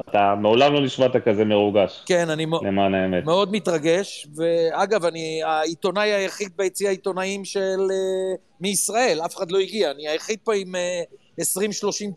אתה 0.00 0.34
מעולם 0.40 0.74
לא 0.74 0.80
נשמעת 0.80 1.16
כזה 1.16 1.44
מרוגש, 1.44 2.02
כן, 2.06 2.30
אני 2.30 2.46
למען 2.62 2.94
האמת. 2.94 3.24
מאוד 3.24 3.52
מתרגש, 3.52 4.26
ואגב, 4.36 5.04
אני 5.04 5.42
העיתונאי 5.42 6.12
היחיד 6.12 6.48
ביציע 6.56 6.88
העיתונאים 6.88 7.44
של... 7.44 7.80
אה, 7.90 8.36
מישראל, 8.62 9.20
אף 9.24 9.36
אחד 9.36 9.50
לא 9.50 9.58
הגיע, 9.58 9.90
אני 9.90 10.08
היחיד 10.08 10.38
פה 10.44 10.54
עם 10.54 10.74
אה, 10.74 11.02
20-30 11.40 11.44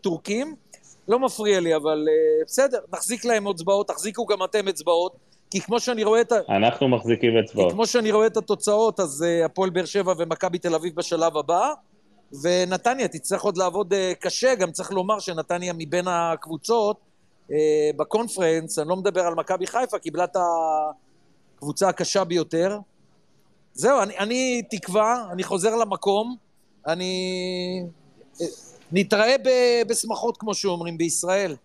טורקים, 0.02 0.54
לא 1.08 1.18
מפריע 1.18 1.60
לי, 1.60 1.76
אבל 1.76 2.06
אה, 2.08 2.44
בסדר, 2.46 2.78
נחזיק 2.92 3.24
להם 3.24 3.48
אצבעות, 3.48 3.88
תחזיקו 3.88 4.26
גם 4.26 4.44
אתם 4.44 4.68
אצבעות, 4.68 5.16
כי 5.50 5.60
כמו 5.60 5.80
שאני 5.80 6.04
רואה 6.04 6.20
את 6.20 6.32
ה... 6.32 6.36
אנחנו 6.48 6.88
מחזיקים 6.88 7.32
כי 7.32 7.40
אצבעות. 7.40 7.72
כמו 7.72 7.86
שאני 7.86 8.12
רואה 8.12 8.26
את 8.26 8.36
התוצאות, 8.36 9.00
אז 9.00 9.24
אה, 9.28 9.44
הפועל 9.44 9.70
באר 9.70 9.84
שבע 9.84 10.12
ומכבי 10.18 10.58
תל 10.58 10.74
אביב 10.74 10.94
בשלב 10.94 11.36
הבא, 11.36 11.72
ונתניה 12.42 13.08
תצטרך 13.08 13.42
עוד 13.42 13.56
לעבוד 13.56 13.92
אה, 13.92 14.12
קשה, 14.20 14.54
גם 14.54 14.70
צריך 14.72 14.92
לומר 14.92 15.18
שנתניה 15.18 15.72
מבין 15.78 16.08
הקבוצות 16.08 16.96
אה, 16.96 17.05
בקונפרנס, 17.96 18.78
אני 18.78 18.88
לא 18.88 18.96
מדבר 18.96 19.20
על 19.20 19.34
מכבי 19.34 19.66
חיפה, 19.66 19.98
קיבלה 19.98 20.24
את 20.24 20.36
הקבוצה 21.56 21.88
הקשה 21.88 22.24
ביותר. 22.24 22.78
זהו, 23.72 24.02
אני, 24.02 24.18
אני 24.18 24.62
תקווה, 24.70 25.24
אני 25.32 25.42
חוזר 25.42 25.76
למקום, 25.76 26.36
אני... 26.86 27.82
אה, 28.40 28.46
נתראה 28.92 29.34
בשמחות, 29.86 30.36
כמו 30.36 30.54
שאומרים, 30.54 30.98
בישראל. 30.98 31.56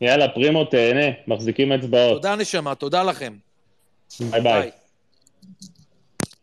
יאללה, 0.00 0.28
פרימו, 0.28 0.64
תהנה, 0.64 1.06
מחזיקים 1.26 1.72
אצבעות. 1.72 2.22
תודה, 2.22 2.36
נשמה, 2.36 2.74
תודה 2.74 3.02
לכם. 3.02 3.36
ביי 4.30 4.40
ביי. 4.40 4.70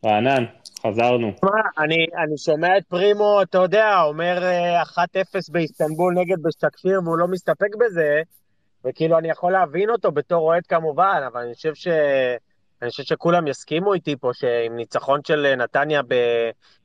רענן, 0.05 0.45
חזרנו. 0.87 1.31
אני, 1.77 2.05
אני 2.23 2.37
שומע 2.37 2.77
את 2.77 2.83
פרימו, 2.83 3.41
אתה 3.41 3.57
יודע, 3.57 4.01
אומר 4.01 4.43
אה, 4.43 4.83
1-0 4.83 4.87
באיסטנבול 5.51 6.13
נגד 6.13 6.41
בשקשיר, 6.41 7.01
והוא 7.03 7.17
לא 7.17 7.27
מסתפק 7.27 7.75
בזה, 7.79 8.21
וכאילו 8.85 9.17
אני 9.17 9.29
יכול 9.29 9.51
להבין 9.51 9.89
אותו 9.89 10.11
בתור 10.11 10.41
אוהד 10.41 10.67
כמובן, 10.67 11.21
אבל 11.27 11.41
אני 11.41 11.53
חושב 11.53 11.75
ש... 11.75 11.87
אני 12.81 12.89
חושב 12.89 13.03
שכולם 13.03 13.47
יסכימו 13.47 13.93
איתי 13.93 14.15
פה 14.15 14.29
שעם 14.33 14.75
ניצחון 14.75 15.19
של 15.27 15.45
אה, 15.45 15.55
נתניה 15.55 16.01
ב... 16.07 16.15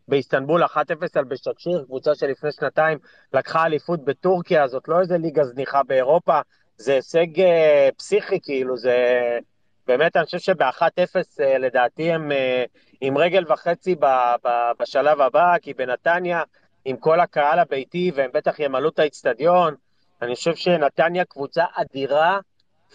באיסטנבול 0.09 0.65
1-0 0.65 0.69
על 1.15 1.25
בשקשיר, 1.25 1.85
קבוצה 1.87 2.15
שלפני 2.15 2.53
שנתיים 2.53 2.99
לקחה 3.35 3.67
אליפות 3.67 4.05
בטורקיה, 4.05 4.69
זאת 4.69 4.89
לא 4.89 5.01
איזה 5.01 5.19
ליגה 5.19 5.45
זניחה 5.45 5.83
באירופה, 5.83 6.41
זה 6.77 6.95
הישג 6.95 7.41
אה, 7.41 7.89
פסיכי 7.97 8.41
כאילו, 8.43 8.77
זה... 8.77 9.19
באמת, 9.87 10.17
אני 10.17 10.25
חושב 10.25 10.39
שב-1-0 10.39 11.17
אה, 11.41 11.59
לדעתי 11.59 12.13
הם 12.13 12.33
אה, 12.33 12.65
עם 13.01 13.19
רגל 13.19 13.45
וחצי 13.53 13.95
ב- 13.95 14.35
ב- 14.45 14.71
בשלב 14.81 15.21
הבא, 15.21 15.59
כי 15.63 15.75
בנתניה, 15.75 16.43
עם 16.85 16.97
כל 16.97 17.21
הקהל 17.21 17.59
הביתי, 17.59 18.11
והם 18.15 18.31
בטח 18.35 18.59
ימלאו 18.59 18.89
את 18.89 18.99
האיצטדיון, 18.99 19.75
אני 20.23 20.35
חושב 20.35 20.55
שנתניה 20.55 21.25
קבוצה 21.25 21.65
אדירה, 21.75 22.39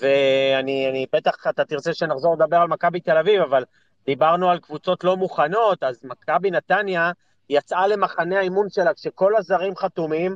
ואני 0.02 0.90
אני, 0.90 1.06
בטח, 1.14 1.36
אתה 1.50 1.66
תרצה 1.66 1.94
שנחזור 1.94 2.36
לדבר 2.36 2.58
על 2.58 2.68
מכבי 2.68 3.00
תל 3.00 3.18
אביב, 3.18 3.42
אבל 3.42 3.64
דיברנו 4.06 4.50
על 4.50 4.60
קבוצות 4.60 5.04
לא 5.04 5.18
מוכנות, 5.18 5.84
אז 5.84 6.00
מכבי 6.04 6.52
נתניה 6.52 7.12
יצאה 7.50 7.88
למחנה 7.88 8.40
האימון 8.40 8.70
שלה 8.70 8.94
כשכל 8.94 9.36
הזרים 9.36 9.76
חתומים, 9.76 10.36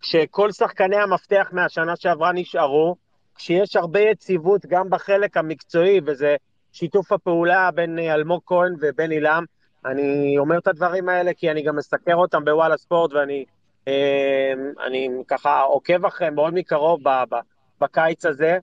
כשכל 0.00 0.52
שחקני 0.52 0.96
המפתח 0.96 1.48
מהשנה 1.52 1.96
שעברה 1.96 2.32
נשארו, 2.32 2.96
כשיש 3.34 3.76
הרבה 3.76 4.00
יציבות 4.00 4.66
גם 4.66 4.90
בחלק 4.90 5.36
המקצועי, 5.36 6.00
וזה 6.06 6.36
שיתוף 6.72 7.12
הפעולה 7.12 7.70
בין 7.70 7.98
אה, 7.98 8.14
אלמוג 8.14 8.42
כהן 8.46 8.74
ובן 8.80 9.10
עילם. 9.10 9.44
אני 9.86 10.38
אומר 10.38 10.58
את 10.58 10.66
הדברים 10.66 11.08
האלה 11.08 11.32
כי 11.34 11.50
אני 11.50 11.62
גם 11.62 11.76
מסקר 11.76 12.14
אותם 12.14 12.44
בוואלה 12.44 12.76
ספורט, 12.76 13.12
ואני 13.12 13.44
אה, 13.88 14.52
ככה 15.28 15.60
עוקב 15.60 16.04
אחריהם 16.06 16.34
מאוד 16.34 16.54
מקרוב 16.54 17.00
בקיץ 17.80 18.26
הזה, 18.26 18.58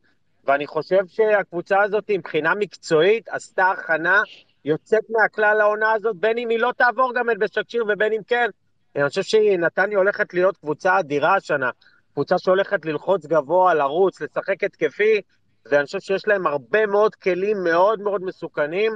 ואני 0.47 0.67
חושב 0.67 1.01
שהקבוצה 1.07 1.81
הזאת 1.81 2.11
מבחינה 2.11 2.55
מקצועית 2.55 3.29
עשתה 3.29 3.71
הכנה 3.71 4.21
יוצאת 4.65 5.03
מהכלל 5.09 5.57
לעונה 5.57 5.91
הזאת, 5.91 6.15
בין 6.15 6.37
אם 6.37 6.49
היא 6.49 6.59
לא 6.59 6.71
תעבור 6.77 7.13
גם 7.15 7.29
את 7.29 7.37
בשקשיר 7.39 7.85
ובין 7.87 8.13
אם 8.13 8.21
כן. 8.27 8.49
אני 8.95 9.09
חושב 9.09 9.21
שנתניה 9.21 9.97
הולכת 9.97 10.33
להיות 10.33 10.57
קבוצה 10.57 10.99
אדירה 10.99 11.35
השנה. 11.35 11.69
קבוצה 12.13 12.35
שהולכת 12.37 12.85
ללחוץ 12.85 13.25
גבוה, 13.25 13.73
לרוץ, 13.73 14.21
לשחק 14.21 14.63
התקפי, 14.63 15.21
ואני 15.69 15.85
חושב 15.85 15.99
שיש 15.99 16.27
להם 16.27 16.47
הרבה 16.47 16.85
מאוד 16.85 17.15
כלים 17.15 17.63
מאוד 17.63 17.99
מאוד 18.01 18.23
מסוכנים. 18.23 18.91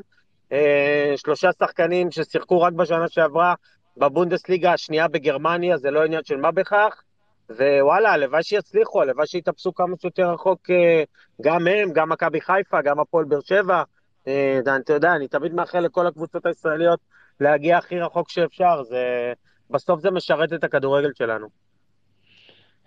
אה, 0.51 1.13
שלושה 1.15 1.49
שחקנים 1.60 2.12
ששיחקו 2.12 2.62
רק 2.62 2.73
בשנה 2.73 3.08
שעברה 3.08 3.53
בבונדסליגה 3.97 4.73
השנייה 4.73 5.08
בגרמניה, 5.08 5.77
זה 5.77 5.91
לא 5.91 6.03
עניין 6.03 6.23
של 6.23 6.38
מה 6.38 6.51
בכך. 6.51 7.01
ווואלה, 7.49 8.12
הלוואי 8.12 8.43
שיצליחו, 8.43 9.01
הלוואי 9.01 9.27
שיתאפסו 9.27 9.73
כמה 9.73 9.95
שיותר 10.01 10.32
רחוק, 10.34 10.69
אה, 10.69 11.03
גם 11.41 11.67
הם, 11.67 11.93
גם 11.93 12.10
מכבי 12.10 12.41
חיפה, 12.41 12.82
גם 12.82 12.99
הפועל 12.99 13.25
באר 13.25 13.39
שבע. 13.41 13.84
אה, 14.27 14.60
אתה 14.86 14.93
יודע, 14.93 15.15
אני 15.15 15.27
תמיד 15.27 15.53
מאחל 15.53 15.79
לכל 15.79 16.08
הקבוצות 16.08 16.45
הישראליות 16.45 16.99
להגיע 17.39 17.77
הכי 17.77 17.99
רחוק 17.99 18.29
שאפשר, 18.29 18.84
זה... 18.84 19.34
בסוף 19.69 20.01
זה 20.01 20.12
משרת 20.12 20.53
את 20.53 20.63
הכדורגל 20.63 21.12
שלנו. 21.15 21.47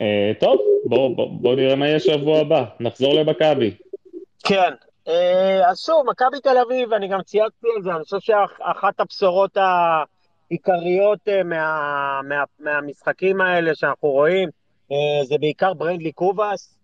אה, 0.01 0.33
טוב, 0.41 0.59
בואו 0.85 1.15
בוא, 1.15 1.29
בוא 1.41 1.55
נראה 1.55 1.77
מה 1.77 1.89
יהיה 1.89 2.01
שבוע 2.01 2.39
הבא, 2.39 2.65
נחזור 2.81 3.15
למכבי. 3.15 3.75
כן, 4.45 4.73
אה, 5.09 5.71
אז 5.71 5.81
שוב, 5.81 6.07
מכבי 6.11 6.41
תל 6.41 6.59
אביב, 6.59 6.93
אני 6.93 7.09
גם 7.09 7.23
צייצתי 7.23 7.67
על 7.77 7.83
זה, 7.83 7.91
אני 7.91 8.05
חושב 8.05 8.21
שאחת 8.21 9.01
הבשורות 9.01 9.57
העיקריות 9.57 11.29
אה, 11.29 11.43
מה, 11.43 12.21
מה, 12.29 12.45
מהמשחקים 12.59 13.41
האלה 13.41 13.75
שאנחנו 13.75 14.09
רואים, 14.09 14.49
זה 15.25 15.39
בעיקר 15.41 15.75
ברנדלי 15.75 16.13
קובאס. 16.13 16.79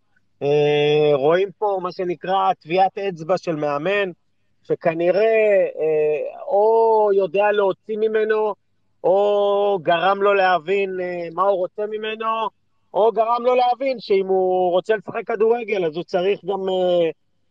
רואים 1.14 1.48
פה 1.58 1.78
מה 1.82 1.92
שנקרא 1.92 2.52
טביעת 2.52 2.98
אצבע 2.98 3.38
של 3.38 3.56
מאמן, 3.56 4.10
שכנראה 4.62 5.66
או 6.46 7.10
יודע 7.14 7.52
להוציא 7.52 7.96
ממנו, 7.96 8.54
או 9.04 9.78
גרם 9.82 10.22
לו 10.22 10.34
להבין 10.34 10.90
מה 11.34 11.42
הוא 11.42 11.58
רוצה 11.58 11.82
ממנו, 11.86 12.26
או 12.94 13.12
גרם 13.12 13.42
לו 13.44 13.54
להבין 13.54 14.00
שאם 14.00 14.26
הוא 14.26 14.70
רוצה 14.70 14.96
לשחק 14.96 15.26
כדורגל, 15.26 15.84
אז 15.84 15.96
הוא 15.96 16.04
צריך 16.04 16.44
גם 16.44 16.68
אה, 16.68 17.10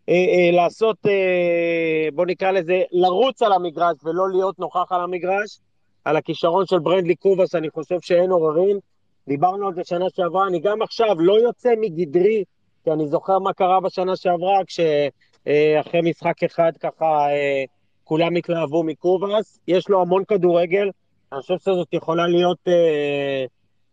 אה, 0.09 0.13
אה, 0.13 0.51
לעשות, 0.51 0.97
אה, 1.05 2.07
בוא 2.13 2.25
נקרא 2.25 2.51
לזה, 2.51 2.81
לרוץ 2.91 3.41
על 3.41 3.53
המגרש 3.53 3.95
ולא 4.03 4.29
להיות 4.29 4.59
נוכח 4.59 4.91
על 4.91 5.01
המגרש. 5.01 5.59
על 6.07 6.17
הכישרון 6.17 6.65
של 6.65 6.79
ברנדלי 6.79 7.15
קובאס, 7.15 7.55
אני 7.55 7.69
חושב 7.69 7.99
שאין 8.01 8.31
עוררין. 8.31 8.79
דיברנו 9.27 9.67
על 9.67 9.73
זה 9.73 9.81
שנה 9.83 10.05
שעברה, 10.15 10.47
אני 10.47 10.59
גם 10.59 10.81
עכשיו 10.81 11.19
לא 11.19 11.33
יוצא 11.33 11.69
מגדרי, 11.81 12.43
כי 12.83 12.91
אני 12.91 13.07
זוכר 13.07 13.39
מה 13.39 13.53
קרה 13.53 13.79
בשנה 13.79 14.15
שעברה, 14.15 14.59
כשאחרי 14.67 15.99
אה, 15.99 16.01
משחק 16.03 16.43
אחד 16.43 16.71
ככה 16.79 17.05
אה, 17.05 17.63
כולם 18.03 18.35
התלהבו 18.35 18.83
מקובאס. 18.83 19.59
יש 19.67 19.89
לו 19.89 20.01
המון 20.01 20.23
כדורגל, 20.25 20.89
אני 21.31 21.41
חושב 21.41 21.57
שזאת 21.59 21.93
יכולה 21.93 22.27
להיות... 22.27 22.59
אה, 22.67 23.45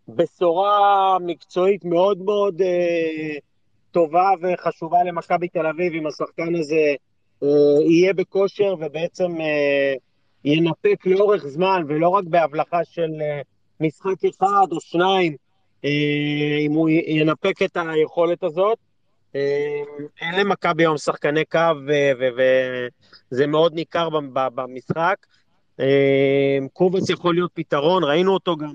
בשורה 0.08 1.18
מקצועית 1.20 1.84
מאוד 1.84 2.18
מאוד 2.18 2.62
אה, 2.62 3.38
טובה 3.90 4.30
וחשובה 4.42 5.04
למכבי 5.04 5.48
תל 5.48 5.66
אביב, 5.66 5.92
אם 5.94 6.06
השחקן 6.06 6.54
הזה 6.54 6.94
אה, 7.42 7.48
יהיה 7.88 8.14
בכושר 8.14 8.74
ובעצם 8.80 9.40
אה, 9.40 9.94
ינפק 10.44 11.06
לאורך 11.06 11.46
זמן, 11.46 11.82
ולא 11.88 12.08
רק 12.08 12.24
בהבלחה 12.24 12.84
של 12.84 13.10
אה, 13.20 13.40
משחק 13.80 14.24
אחד 14.24 14.66
או 14.72 14.80
שניים, 14.80 15.36
אה, 15.84 16.58
אם 16.60 16.72
הוא 16.72 16.88
ינפק 16.88 17.62
את 17.62 17.76
היכולת 17.76 18.42
הזאת. 18.42 18.78
אה, 19.36 19.82
אין 20.20 20.40
למכבי 20.40 20.82
היום 20.82 20.98
שחקני 20.98 21.44
קו, 21.44 21.58
וזה 23.30 23.46
מאוד 23.46 23.74
ניכר 23.74 24.08
במשחק. 24.32 25.16
אה, 25.80 26.58
קובץ 26.72 27.10
יכול 27.10 27.34
להיות 27.34 27.50
פתרון, 27.54 28.04
ראינו 28.04 28.34
אותו 28.34 28.56
גם 28.56 28.72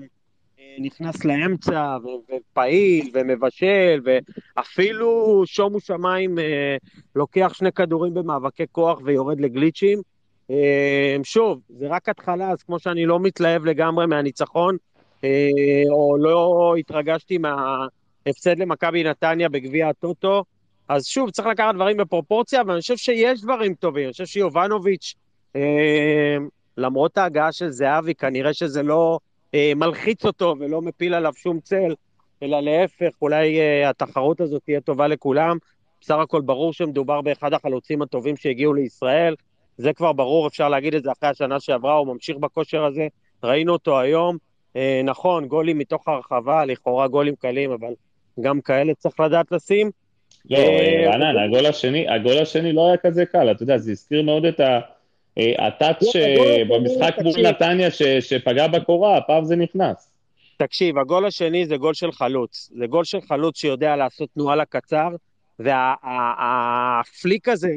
נכנס 0.78 1.24
לאמצע, 1.24 1.96
ופעיל, 2.28 3.10
ומבשל, 3.14 4.00
ואפילו 4.04 5.42
שומו 5.46 5.80
שמיים 5.80 6.38
אה, 6.38 6.76
לוקח 7.16 7.52
שני 7.54 7.72
כדורים 7.72 8.14
במאבקי 8.14 8.64
כוח 8.72 8.98
ויורד 9.04 9.40
לגליצ'ים. 9.40 9.98
אה, 10.50 11.16
שוב, 11.22 11.60
זה 11.68 11.88
רק 11.88 12.08
התחלה, 12.08 12.50
אז 12.50 12.62
כמו 12.62 12.78
שאני 12.78 13.06
לא 13.06 13.20
מתלהב 13.20 13.64
לגמרי 13.64 14.06
מהניצחון, 14.06 14.76
אה, 15.24 15.48
או 15.90 16.16
לא 16.18 16.74
התרגשתי 16.78 17.38
מההפסד 17.38 18.58
למכבי 18.58 19.04
נתניה 19.04 19.48
בגביע 19.48 19.88
הטוטו, 19.88 20.44
אז 20.88 21.06
שוב, 21.06 21.30
צריך 21.30 21.48
לקחת 21.48 21.74
דברים 21.74 21.96
בפרופורציה, 21.96 22.62
ואני 22.66 22.80
חושב 22.80 22.96
שיש 22.96 23.42
דברים 23.42 23.74
טובים. 23.74 24.04
אני 24.04 24.12
חושב 24.12 24.26
שיובנוביץ', 24.26 25.14
למרות 26.76 27.18
ההגעה 27.18 27.52
של 27.52 27.70
זהבי, 27.70 28.14
כנראה 28.14 28.54
שזה 28.54 28.82
לא 28.82 29.18
מלחיץ 29.76 30.24
אותו 30.24 30.54
ולא 30.58 30.82
מפיל 30.82 31.14
עליו 31.14 31.32
שום 31.36 31.60
צל, 31.60 31.94
אלא 32.42 32.60
להפך, 32.60 33.10
אולי 33.22 33.60
אה, 33.60 33.90
התחרות 33.90 34.40
הזאת 34.40 34.62
תהיה 34.64 34.80
טובה 34.80 35.06
לכולם. 35.06 35.56
בסך 36.00 36.14
הכל 36.14 36.40
ברור 36.40 36.72
שמדובר 36.72 37.20
באחד 37.20 37.52
החלוצים 37.52 38.02
הטובים 38.02 38.36
שהגיעו 38.36 38.74
לישראל, 38.74 39.34
זה 39.78 39.92
כבר 39.92 40.12
ברור, 40.12 40.46
אפשר 40.46 40.68
להגיד 40.68 40.94
את 40.94 41.02
זה 41.02 41.12
אחרי 41.12 41.28
השנה 41.28 41.60
שעברה, 41.60 41.94
הוא 41.94 42.06
ממשיך 42.06 42.36
בכושר 42.36 42.84
הזה, 42.84 43.06
ראינו 43.42 43.72
אותו 43.72 44.00
היום. 44.00 44.36
אה, 44.76 45.00
נכון, 45.04 45.46
גולים 45.46 45.78
מתוך 45.78 46.08
הרחבה, 46.08 46.64
לכאורה 46.64 47.08
גולים 47.08 47.34
קלים, 47.34 47.70
אבל 47.72 47.92
גם 48.40 48.60
כאלה 48.60 48.94
צריך 48.94 49.20
לדעת 49.20 49.52
לשים. 49.52 49.90
לא, 50.50 50.58
אה, 50.58 51.04
רענן, 51.06 51.38
הגול 51.38 51.66
השני, 51.66 52.08
הגול 52.08 52.38
השני 52.38 52.72
לא 52.72 52.86
היה 52.86 52.96
כזה 52.96 53.26
קל, 53.26 53.50
אתה 53.50 53.62
יודע, 53.62 53.78
זה 53.78 53.90
הזכיר 53.90 54.22
מאוד 54.22 54.44
את 54.44 54.60
ה... 54.60 54.80
אה, 55.38 55.66
הטאץ' 55.66 56.02
במשחק 56.68 57.14
מול 57.22 57.48
נתניה 57.48 57.90
שפגע 58.20 58.66
בקורה, 58.66 59.16
הפעם 59.16 59.44
זה 59.44 59.56
נכנס. 59.56 60.10
תקשיב, 60.56 60.98
הגול 60.98 61.26
השני 61.26 61.66
זה 61.66 61.76
גול 61.76 61.94
של 61.94 62.12
חלוץ. 62.12 62.70
זה 62.78 62.86
גול 62.86 63.04
של 63.04 63.20
חלוץ 63.20 63.58
שיודע 63.58 63.96
לעשות 63.96 64.28
תנועה 64.34 64.56
לקצר, 64.56 65.08
והפליק 65.58 67.48
הזה 67.48 67.68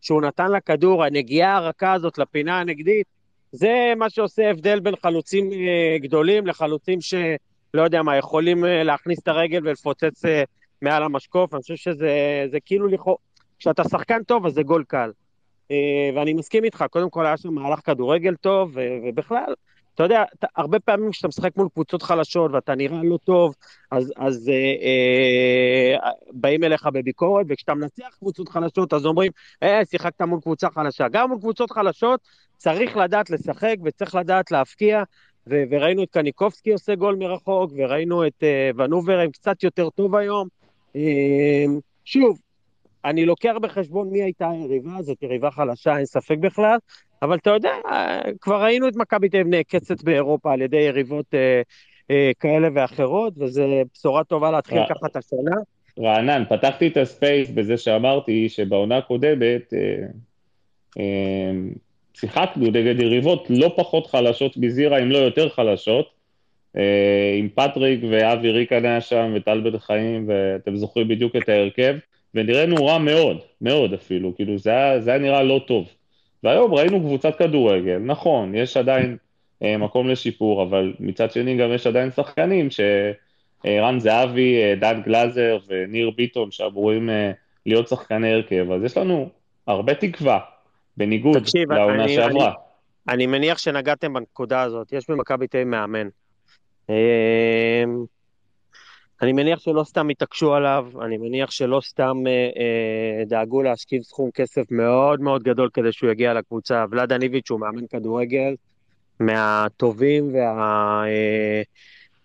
שהוא 0.00 0.22
נתן 0.22 0.52
לכדור, 0.52 1.04
הנגיעה 1.04 1.56
הרכה 1.56 1.92
הזאת 1.92 2.18
לפינה 2.18 2.60
הנגדית, 2.60 3.06
זה 3.52 3.92
מה 3.96 4.10
שעושה 4.10 4.50
הבדל 4.50 4.80
בין 4.80 4.94
חלוצים 4.96 5.52
אה, 5.52 5.98
גדולים 5.98 6.46
לחלוצים 6.46 7.00
שלא 7.00 7.82
יודע 7.84 8.02
מה, 8.02 8.16
יכולים 8.16 8.64
אה, 8.64 8.82
להכניס 8.82 9.18
את 9.18 9.28
הרגל 9.28 9.60
ולפוצץ 9.64 10.22
מעל 10.82 11.02
המשקוף. 11.02 11.54
אני 11.54 11.62
חושב 11.62 11.76
שזה 11.76 12.58
כאילו 12.64 12.88
לכאורה, 12.88 13.18
כשאתה 13.58 13.84
שחקן 13.84 14.22
טוב 14.22 14.46
אז 14.46 14.52
זה 14.52 14.62
גול 14.62 14.84
קל. 14.88 15.10
אה, 15.72 16.10
ואני 16.14 16.34
מסכים 16.34 16.64
איתך, 16.64 16.84
קודם 16.90 17.10
כל 17.10 17.26
היה 17.26 17.36
שם 17.36 17.54
מהלך 17.54 17.80
כדורגל 17.84 18.34
טוב, 18.36 18.76
ובכלל, 19.04 19.54
אתה 19.94 20.02
יודע, 20.02 20.24
אתה, 20.38 20.46
הרבה 20.56 20.80
פעמים 20.80 21.10
כשאתה 21.10 21.28
משחק 21.28 21.56
מול 21.56 21.68
קבוצות 21.74 22.02
חלשות 22.02 22.50
ואתה 22.52 22.74
נראה 22.74 23.02
לא 23.02 23.18
טוב, 23.24 23.54
אז, 23.90 24.12
אז 24.16 24.48
אה, 24.48 24.54
אה, 26.04 26.10
באים 26.32 26.64
אליך 26.64 26.86
בביקורת, 26.92 27.46
וכשאתה 27.48 27.74
מנצח 27.74 28.16
קבוצות 28.18 28.48
חלשות, 28.48 28.92
אז 28.92 29.06
אומרים, 29.06 29.32
אה, 29.62 29.80
שיחקת 29.90 30.22
מול 30.22 30.40
קבוצה 30.40 30.70
חלשה. 30.70 31.08
גם 31.08 31.28
מול 31.28 31.38
קבוצות 31.38 31.70
חלשות 31.70 32.20
צריך 32.56 32.96
לדעת 32.96 33.30
לשחק 33.30 33.76
וצריך 33.84 34.14
לדעת 34.14 34.50
להפקיע, 34.50 35.02
ו- 35.46 35.62
וראינו 35.70 36.02
את 36.02 36.10
קניקובסקי 36.10 36.72
עושה 36.72 36.94
גול 36.94 37.16
מרחוק, 37.16 37.72
וראינו 37.76 38.26
את 38.26 38.42
אה, 38.42 38.70
ונובר 38.76 39.18
עם 39.18 39.30
קצת 39.30 39.62
יותר 39.62 39.90
טוב 39.90 40.16
היום. 40.16 40.48
אה, 40.96 41.64
שוב, 42.04 42.38
אני 43.04 43.26
לוקח 43.26 43.54
בחשבון 43.62 44.08
מי 44.10 44.22
הייתה 44.22 44.50
היריבה, 44.50 45.02
זאת 45.02 45.22
יריבה 45.22 45.50
חלשה, 45.50 45.96
אין 45.96 46.06
ספק 46.06 46.36
בכלל, 46.38 46.76
אבל 47.22 47.36
אתה 47.36 47.50
יודע, 47.50 47.72
כבר 48.40 48.62
ראינו 48.62 48.88
את 48.88 48.96
מכבי 48.96 49.28
תל 49.28 49.36
אביב 49.36 49.54
נעקצת 49.54 50.02
באירופה 50.02 50.52
על 50.52 50.62
ידי 50.62 50.80
יריבות 50.80 51.26
אה, 51.34 51.62
אה, 52.10 52.30
כאלה 52.40 52.68
ואחרות, 52.74 53.34
וזו 53.36 53.62
בשורה 53.94 54.24
טובה 54.24 54.50
להתחיל 54.50 54.78
אה. 54.78 54.86
ככה 54.88 55.06
את 55.06 55.16
השנה. 55.16 55.56
רענן, 55.98 56.42
פתחתי 56.48 56.88
את 56.88 56.96
הספייס 56.96 57.50
בזה 57.50 57.76
שאמרתי 57.76 58.48
שבעונה 58.48 58.96
הקודמת 58.96 59.74
אה, 59.74 60.06
אה, 60.98 61.52
שיחקנו 62.14 62.66
נגד 62.66 63.00
יריבות 63.00 63.46
לא 63.50 63.72
פחות 63.76 64.06
חלשות 64.06 64.56
מזירה, 64.56 65.02
אם 65.02 65.10
לא 65.10 65.18
יותר 65.18 65.48
חלשות, 65.48 66.10
אה, 66.76 67.34
עם 67.38 67.48
פטריק 67.48 68.00
ואבי 68.10 68.50
ריקן 68.50 68.84
היה 68.84 69.00
שם 69.00 69.32
וטל 69.36 69.60
בן 69.60 69.78
חיים, 69.78 70.24
ואתם 70.28 70.76
זוכרים 70.76 71.08
בדיוק 71.08 71.36
את 71.36 71.48
ההרכב, 71.48 71.94
ונראינו 72.34 72.86
רע 72.86 72.98
מאוד, 72.98 73.38
מאוד 73.60 73.94
אפילו, 73.94 74.36
כאילו 74.36 74.58
זה 74.58 74.70
היה, 74.70 75.00
זה 75.00 75.10
היה 75.10 75.18
נראה 75.18 75.42
לא 75.42 75.60
טוב. 75.66 75.88
והיום 76.42 76.74
ראינו 76.74 77.00
קבוצת 77.00 77.38
כדורגל, 77.38 77.98
נכון, 77.98 78.54
יש 78.54 78.76
עדיין 78.76 79.16
אה, 79.62 79.76
מקום 79.78 80.08
לשיפור, 80.08 80.62
אבל 80.62 80.92
מצד 81.00 81.30
שני 81.32 81.56
גם 81.56 81.72
יש 81.72 81.86
עדיין 81.86 82.10
שחקנים 82.10 82.68
שרן 82.70 83.98
זהבי, 84.00 84.62
אה, 84.62 84.74
דן 84.80 85.02
גלאזר 85.04 85.58
וניר 85.66 86.10
ביטון 86.10 86.50
שאמורים 86.50 87.10
אה, 87.10 87.30
להיות 87.66 87.88
שחקני 87.88 88.32
הרכב, 88.32 88.66
אז 88.72 88.84
יש 88.84 88.96
לנו 88.96 89.28
הרבה 89.66 89.94
תקווה, 89.94 90.38
בניגוד 90.96 91.38
תקשיב, 91.38 91.72
לעונה 91.72 92.04
אני- 92.04 92.14
שעברה. 92.14 92.46
אני- 92.48 93.14
אני 93.14 93.26
מניח 93.26 93.58
שנגעתם 93.58 94.12
בנקודה 94.12 94.62
הזאת, 94.62 94.92
יש 94.92 95.10
במכבי 95.10 95.46
תל 95.46 95.64
מאמן. 95.64 96.08
אני 99.22 99.32
מניח 99.32 99.58
שלא 99.58 99.84
סתם 99.84 100.08
התעקשו 100.08 100.54
עליו, 100.54 100.86
אני 101.00 101.18
מניח 101.18 101.50
שלא 101.50 101.80
סתם 101.80 102.16
אה, 102.26 102.32
אה, 102.32 103.24
דאגו 103.24 103.62
להשכיב 103.62 104.02
סכום 104.02 104.30
כסף 104.30 104.70
מאוד 104.70 105.20
מאוד 105.20 105.42
גדול 105.42 105.70
כדי 105.74 105.92
שהוא 105.92 106.10
יגיע 106.10 106.34
לקבוצה. 106.34 106.84
ולאדה 106.90 107.18
ניביץ' 107.18 107.50
הוא 107.50 107.60
מאמן 107.60 107.86
כדורגל 107.86 108.54
מהטובים 109.20 110.34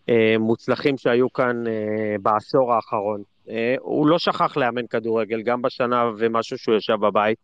והמוצלחים 0.07 0.97
שהיו 0.97 1.33
כאן 1.33 1.67
אה, 1.67 2.15
בעשור 2.21 2.73
האחרון. 2.73 3.21
אה, 3.49 3.75
הוא 3.79 4.07
לא 4.07 4.19
שכח 4.19 4.57
לאמן 4.57 4.87
כדורגל, 4.87 5.41
גם 5.41 5.61
בשנה 5.61 6.11
ומשהו 6.17 6.57
שהוא 6.57 6.75
ישב 6.75 6.95
בבית. 7.01 7.37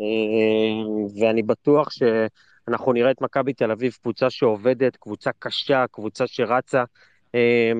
אה, 0.00 0.06
ואני 1.20 1.42
בטוח 1.42 1.88
שאנחנו 1.90 2.92
נראה 2.92 3.10
את 3.10 3.20
מכבי 3.20 3.52
תל 3.52 3.70
אביב 3.70 3.92
קבוצה 4.02 4.30
שעובדת, 4.30 4.96
קבוצה 4.96 5.30
קשה, 5.38 5.84
קבוצה 5.92 6.26
שרצה. 6.26 6.84
אה, 7.34 7.34
אה, 7.34 7.72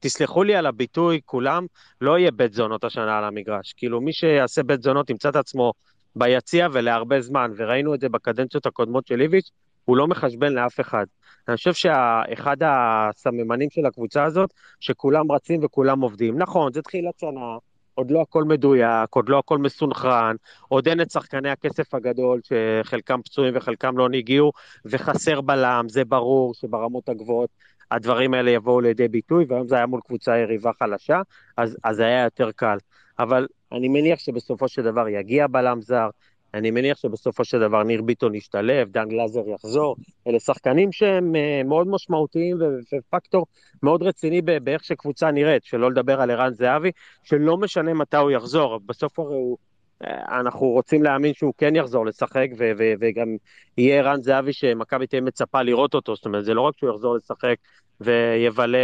תסלחו 0.00 0.42
לי 0.42 0.54
על 0.54 0.66
הביטוי, 0.66 1.20
כולם, 1.24 1.66
לא 2.00 2.18
יהיה 2.18 2.30
בית 2.30 2.52
זונות 2.52 2.84
השנה 2.84 3.18
על 3.18 3.24
המגרש. 3.24 3.72
כאילו, 3.72 4.00
מי 4.00 4.12
שיעשה 4.12 4.62
בית 4.62 4.82
זונות 4.82 5.10
ימצא 5.10 5.28
את 5.28 5.36
עצמו 5.36 5.72
ביציע 6.16 6.68
ולהרבה 6.72 7.20
זמן, 7.20 7.50
וראינו 7.56 7.94
את 7.94 8.00
זה 8.00 8.08
בקדנציות 8.08 8.66
הקודמות 8.66 9.06
של 9.06 9.20
איביץ', 9.20 9.50
הוא 9.84 9.96
לא 9.96 10.06
מחשבן 10.06 10.52
לאף 10.52 10.80
אחד. 10.80 11.06
אני 11.48 11.56
חושב 11.56 11.72
שאחד 11.72 12.56
הסממנים 12.62 13.70
של 13.70 13.86
הקבוצה 13.86 14.24
הזאת, 14.24 14.50
שכולם 14.80 15.32
רצים 15.32 15.64
וכולם 15.64 16.00
עובדים. 16.00 16.38
נכון, 16.38 16.72
זה 16.72 16.82
תחילת 16.82 17.18
שנה, 17.18 17.56
עוד 17.94 18.10
לא 18.10 18.20
הכל 18.20 18.44
מדויק, 18.44 19.10
עוד 19.10 19.28
לא 19.28 19.38
הכל 19.38 19.58
מסונכרן, 19.58 20.36
עוד 20.68 20.88
אין 20.88 21.00
את 21.00 21.10
שחקני 21.10 21.50
הכסף 21.50 21.94
הגדול, 21.94 22.40
שחלקם 22.44 23.22
פצועים 23.22 23.56
וחלקם 23.56 23.98
לא 23.98 24.08
הגיעו, 24.14 24.52
וחסר 24.84 25.40
בלם, 25.40 25.86
זה 25.88 26.04
ברור 26.04 26.54
שברמות 26.54 27.08
הגבוהות 27.08 27.50
הדברים 27.90 28.34
האלה 28.34 28.50
יבואו 28.50 28.80
לידי 28.80 29.08
ביטוי, 29.08 29.44
והיום 29.48 29.68
זה 29.68 29.76
היה 29.76 29.86
מול 29.86 30.00
קבוצה 30.06 30.38
יריבה 30.38 30.70
חלשה, 30.78 31.22
אז, 31.56 31.76
אז 31.84 32.00
היה 32.00 32.24
יותר 32.24 32.50
קל. 32.52 32.78
אבל 33.18 33.46
אני 33.72 33.88
מניח 33.88 34.18
שבסופו 34.18 34.68
של 34.68 34.82
דבר 34.82 35.08
יגיע 35.08 35.46
בלם 35.46 35.80
זר, 35.80 36.08
אני 36.54 36.70
מניח 36.70 36.98
שבסופו 36.98 37.44
של 37.44 37.60
דבר 37.60 37.82
ניר 37.82 38.02
ביטון 38.02 38.34
ישתלב, 38.34 38.88
דן 38.90 39.08
גלאזר 39.08 39.48
יחזור, 39.48 39.96
אלה 40.26 40.40
שחקנים 40.40 40.92
שהם 40.92 41.36
אה, 41.36 41.62
מאוד 41.64 41.88
משמעותיים 41.88 42.56
ופקטור 42.92 43.46
מאוד 43.82 44.02
רציני 44.02 44.42
באיך 44.42 44.84
שקבוצה 44.84 45.30
נראית, 45.30 45.64
שלא 45.64 45.90
לדבר 45.90 46.20
על 46.20 46.30
ערן 46.30 46.54
זהבי, 46.54 46.90
שלא 47.22 47.56
משנה 47.56 47.94
מתי 47.94 48.16
הוא 48.16 48.30
יחזור, 48.30 48.80
בסוף 48.86 49.18
הרי 49.18 49.34
הוא... 49.34 49.58
אנחנו 50.06 50.66
רוצים 50.66 51.02
להאמין 51.02 51.34
שהוא 51.34 51.54
כן 51.58 51.76
יחזור 51.76 52.06
לשחק, 52.06 52.48
ו- 52.58 52.70
ו- 52.78 52.92
וגם 53.00 53.36
יהיה 53.78 53.98
ערן 53.98 54.22
זהבי 54.22 54.52
שמכבי 54.52 55.06
תהיה 55.06 55.20
מצפה 55.22 55.62
לראות 55.62 55.94
אותו, 55.94 56.16
זאת 56.16 56.26
אומרת, 56.26 56.44
זה 56.44 56.54
לא 56.54 56.60
רק 56.60 56.74
שהוא 56.78 56.90
יחזור 56.90 57.16
לשחק 57.16 57.56
ויבלה 58.00 58.78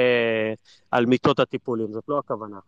על 0.91 1.07
מיטות 1.07 1.41
הטיפולים, 1.41 1.93
זאת 1.93 2.05
לא 2.09 2.19
הכוונה. 2.19 2.59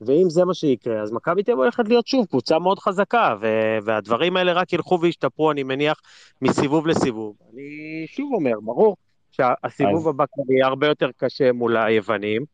ואם 0.00 0.30
זה 0.30 0.44
מה 0.44 0.54
שיקרה, 0.54 1.02
אז 1.02 1.12
מכבי 1.12 1.42
תל 1.42 1.50
אביב 1.52 1.62
הולכת 1.62 1.88
להיות 1.88 2.06
שוב 2.06 2.26
קבוצה 2.26 2.58
מאוד 2.58 2.78
חזקה, 2.78 3.36
ו- 3.40 3.76
והדברים 3.84 4.36
האלה 4.36 4.52
רק 4.52 4.72
ילכו 4.72 5.00
וישתפרו, 5.00 5.50
אני 5.50 5.62
מניח, 5.62 6.00
מסיבוב 6.42 6.86
לסיבוב. 6.86 7.36
אני 7.54 8.04
שוב 8.06 8.34
אומר, 8.34 8.60
ברור 8.62 8.96
שהסיבוב 9.32 10.08
אז- 10.08 10.14
הבא 10.14 10.24
יהיה 10.50 10.66
הרבה 10.66 10.86
יותר 10.86 11.10
קשה 11.16 11.52
מול 11.52 11.76
היוונים. 11.76 12.44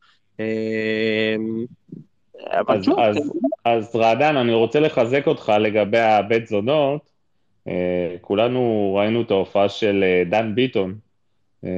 אבל 2.47 2.77
אז, 2.77 2.83
שוב, 2.85 2.99
אז, 2.99 3.31
אז 3.65 3.95
רענן, 3.95 4.37
אני 4.37 4.53
רוצה 4.53 4.79
לחזק 4.79 5.27
אותך 5.27 5.53
לגבי 5.59 5.99
הבית 5.99 6.47
זונות. 6.47 7.09
אה, 7.67 8.15
כולנו 8.21 8.93
ראינו 8.99 9.21
את 9.21 9.31
ההופעה 9.31 9.69
של 9.69 10.03
אה, 10.03 10.23
דן 10.29 10.55
ביטון 10.55 10.95
אה, 11.63 11.69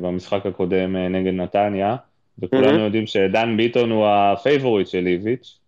במשחק 0.00 0.46
הקודם 0.46 0.96
נגד 0.96 1.32
נתניה, 1.32 1.96
וכולנו 2.38 2.78
Mhm. 2.78 2.80
יודעים 2.80 3.06
שדן 3.06 3.56
ביטון 3.56 3.90
הוא 3.90 4.06
הפייבוריט 4.06 4.86
של 4.86 5.06
איביץ'. 5.06 5.58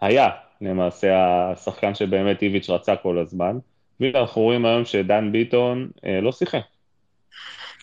היה 0.00 0.28
למעשה 0.60 1.14
השחקן 1.52 1.94
שבאמת 1.94 2.42
איביץ' 2.42 2.70
רצה 2.70 2.96
כל 2.96 3.18
הזמן, 3.18 3.58
ואנחנו 4.00 4.42
רואים 4.42 4.66
היום 4.66 4.84
שדן 4.84 5.32
ביטון 5.32 5.88
לא 6.22 6.32
שיחק. 6.32 6.60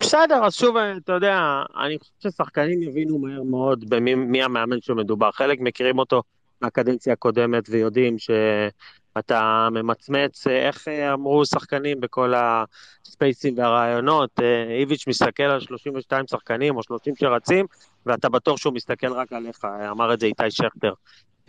בסדר, 0.02 0.46
אז 0.46 0.56
שוב, 0.56 0.78
אתה 0.78 1.14
יודע, 1.14 1.64
אני 1.86 2.00
חושב 2.00 2.30
ששחקנים 2.30 2.84
יבינו 2.84 3.20
מהר 3.20 3.44
מאוד 3.44 3.90
במי 3.90 4.16
מי 4.16 4.44
המאמן 4.44 4.82
שמדובר. 4.82 5.32
חלק 5.32 5.60
מכירים 5.60 6.00
אותו 6.00 6.24
מהקדנציה 6.62 7.14
הקודמת 7.14 7.64
ויודעים 7.70 8.16
שאתה 8.20 9.68
ממצמץ, 9.72 10.48
איך 10.48 10.88
אה, 10.88 11.14
אמרו 11.14 11.46
שחקנים 11.46 12.00
בכל 12.00 12.34
הספייסים 12.36 13.58
והרעיונות, 13.58 14.30
אה, 14.42 14.80
איביץ' 14.80 15.08
מסתכל 15.08 15.44
על 15.44 15.60
32 15.60 16.28
שחקנים 16.28 16.76
או 16.76 16.84
30 16.84 17.16
שרצים, 17.16 17.66
ואתה 18.06 18.30
בטוח 18.30 18.58
שהוא 18.58 18.74
מסתכל 18.74 19.14
רק 19.14 19.34
עליך, 19.34 19.66
אמר 19.92 20.14
את 20.14 20.20
זה 20.20 20.26
איתי 20.26 20.52
שכטר. 20.52 20.94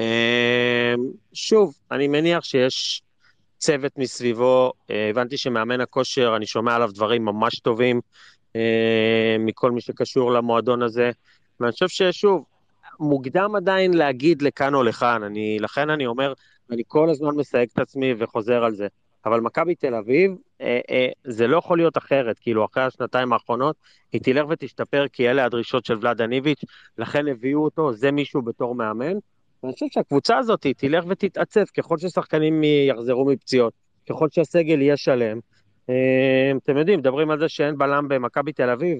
אה, 0.00 0.94
שוב, 1.32 1.74
אני 1.90 2.08
מניח 2.08 2.44
שיש 2.44 3.02
צוות 3.58 3.92
מסביבו, 3.98 4.72
הבנתי 5.10 5.36
שמאמן 5.36 5.80
הכושר, 5.80 6.32
אני 6.36 6.46
שומע 6.46 6.74
עליו 6.74 6.90
דברים 6.94 7.24
ממש 7.24 7.60
טובים. 7.60 8.00
אה, 8.56 9.36
מכל 9.38 9.70
מי 9.70 9.80
שקשור 9.80 10.32
למועדון 10.32 10.82
הזה. 10.82 11.10
ואני 11.60 11.72
חושב 11.72 11.88
ששוב, 11.88 12.44
מוקדם 13.00 13.56
עדיין 13.56 13.94
להגיד 13.94 14.42
לכאן 14.42 14.74
או 14.74 14.82
לכאן, 14.82 15.22
אני, 15.22 15.58
לכן 15.60 15.90
אני 15.90 16.06
אומר, 16.06 16.32
אני 16.70 16.82
כל 16.86 17.10
הזמן 17.10 17.36
מסייג 17.36 17.68
את 17.72 17.78
עצמי 17.78 18.14
וחוזר 18.18 18.64
על 18.64 18.74
זה. 18.74 18.86
אבל 19.26 19.40
מכבי 19.40 19.74
תל 19.74 19.94
אביב, 19.94 20.32
אה, 20.60 20.80
אה, 20.90 21.08
זה 21.24 21.46
לא 21.46 21.56
יכול 21.56 21.78
להיות 21.78 21.98
אחרת, 21.98 22.38
כאילו 22.38 22.64
אחרי 22.64 22.82
השנתיים 22.82 23.32
האחרונות, 23.32 23.76
היא 24.12 24.20
תלך 24.20 24.44
ותשתפר 24.48 25.06
כי 25.12 25.30
אלה 25.30 25.44
הדרישות 25.44 25.84
של 25.84 25.96
ולאדה 26.00 26.26
ניביץ', 26.26 26.64
לכן 26.98 27.28
הביאו 27.28 27.64
אותו, 27.64 27.92
זה 27.92 28.10
מישהו 28.10 28.42
בתור 28.42 28.74
מאמן. 28.74 29.16
ואני 29.62 29.72
חושב 29.72 29.86
שהקבוצה 29.90 30.38
הזאת 30.38 30.66
תלך 30.76 31.04
ותתעצב 31.08 31.64
ככל 31.64 31.98
ששחקנים 31.98 32.62
יחזרו 32.64 33.24
מפציעות, 33.24 33.72
ככל 34.10 34.28
שהסגל 34.30 34.82
יהיה 34.82 34.96
שלם. 34.96 35.38
אה, 35.90 36.52
אתם 36.56 36.76
יודעים, 36.76 36.98
מדברים 36.98 37.30
על 37.30 37.38
זה 37.38 37.48
שאין 37.48 37.78
בלם 37.78 38.08
במכבי 38.08 38.52
תל 38.52 38.70
אביב. 38.70 38.98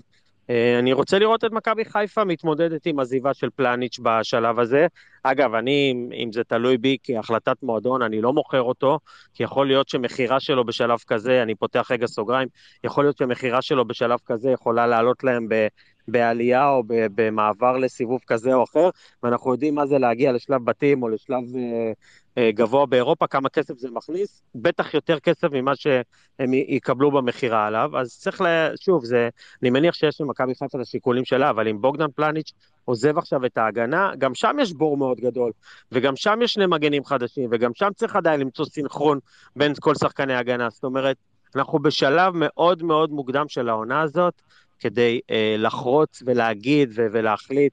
אה, 0.50 0.78
אני 0.78 0.92
רוצה 0.92 1.18
לראות 1.18 1.44
את 1.44 1.52
מכבי 1.52 1.84
חיפה 1.84 2.24
מתמודדת 2.24 2.86
עם 2.86 3.00
עזיבה 3.00 3.34
של 3.34 3.48
פלניץ' 3.56 3.98
בשלב 4.02 4.58
הזה. 4.58 4.86
אגב, 5.22 5.54
אני, 5.54 5.94
אם 6.14 6.32
זה 6.32 6.44
תלוי 6.44 6.78
בי 6.78 6.96
כהחלטת 7.02 7.56
מועדון, 7.62 8.02
אני 8.02 8.20
לא 8.20 8.32
מוכר 8.32 8.62
אותו, 8.62 8.98
כי 9.34 9.42
יכול 9.42 9.66
להיות 9.66 9.88
שמכירה 9.88 10.40
שלו 10.40 10.64
בשלב 10.64 10.98
כזה, 11.06 11.42
אני 11.42 11.54
פותח 11.54 11.90
רגע 11.90 12.06
סוגריים, 12.06 12.48
יכול 12.84 13.04
להיות 13.04 13.16
שמכירה 13.18 13.62
שלו 13.62 13.84
בשלב 13.84 14.18
כזה 14.26 14.50
יכולה 14.50 14.86
לעלות 14.86 15.24
להם 15.24 15.46
ב, 15.48 15.66
בעלייה 16.08 16.68
או 16.68 16.82
במעבר 16.88 17.76
לסיבוב 17.76 18.20
כזה 18.26 18.54
או 18.54 18.64
אחר, 18.64 18.90
ואנחנו 19.22 19.52
יודעים 19.52 19.74
מה 19.74 19.86
זה 19.86 19.98
להגיע 19.98 20.32
לשלב 20.32 20.64
בתים 20.64 21.02
או 21.02 21.08
לשלב 21.08 21.56
אה, 21.56 21.92
אה, 22.38 22.50
גבוה 22.52 22.86
באירופה, 22.86 23.26
כמה 23.26 23.48
כסף 23.48 23.78
זה 23.78 23.88
מכניס, 23.90 24.42
בטח 24.54 24.94
יותר 24.94 25.20
כסף 25.20 25.48
ממה 25.52 25.76
שהם 25.76 26.54
יקבלו 26.54 27.10
במכירה 27.10 27.66
עליו, 27.66 27.98
אז 27.98 28.18
צריך, 28.18 28.40
ל... 28.40 28.46
שוב, 28.80 29.04
זה, 29.04 29.28
אני 29.62 29.70
מניח 29.70 29.94
שיש 29.94 30.20
למכבי 30.20 30.54
חיפה 30.54 30.78
את 30.78 30.82
השיקולים 30.82 31.24
שלה, 31.24 31.50
אבל 31.50 31.68
אם 31.68 31.80
בוגדן 31.80 32.10
פלניץ' 32.14 32.52
עוזב 32.84 33.18
עכשיו 33.18 33.46
את 33.46 33.58
ההגנה, 33.58 34.12
גם 34.18 34.34
שם 34.34 34.56
יש 34.60 34.72
בור 34.72 34.96
מאוד 34.96 35.20
גדול, 35.20 35.52
וגם 35.92 36.16
שם 36.16 36.38
יש 36.42 36.54
שני 36.54 36.66
מגנים 36.66 37.04
חדשים, 37.04 37.48
וגם 37.52 37.70
שם 37.74 37.88
צריך 37.94 38.16
עדיין 38.16 38.40
למצוא 38.40 38.64
סינכרון 38.64 39.18
בין 39.56 39.72
כל 39.80 39.94
שחקני 39.94 40.34
ההגנה, 40.34 40.70
זאת 40.70 40.84
אומרת, 40.84 41.16
אנחנו 41.56 41.78
בשלב 41.78 42.32
מאוד 42.36 42.82
מאוד 42.82 43.10
מוקדם 43.10 43.48
של 43.48 43.68
העונה 43.68 44.00
הזאת, 44.00 44.42
כדי 44.84 45.20
אה, 45.30 45.54
לחרוץ 45.58 46.22
ולהגיד 46.26 46.90
ולהחליט, 46.94 47.72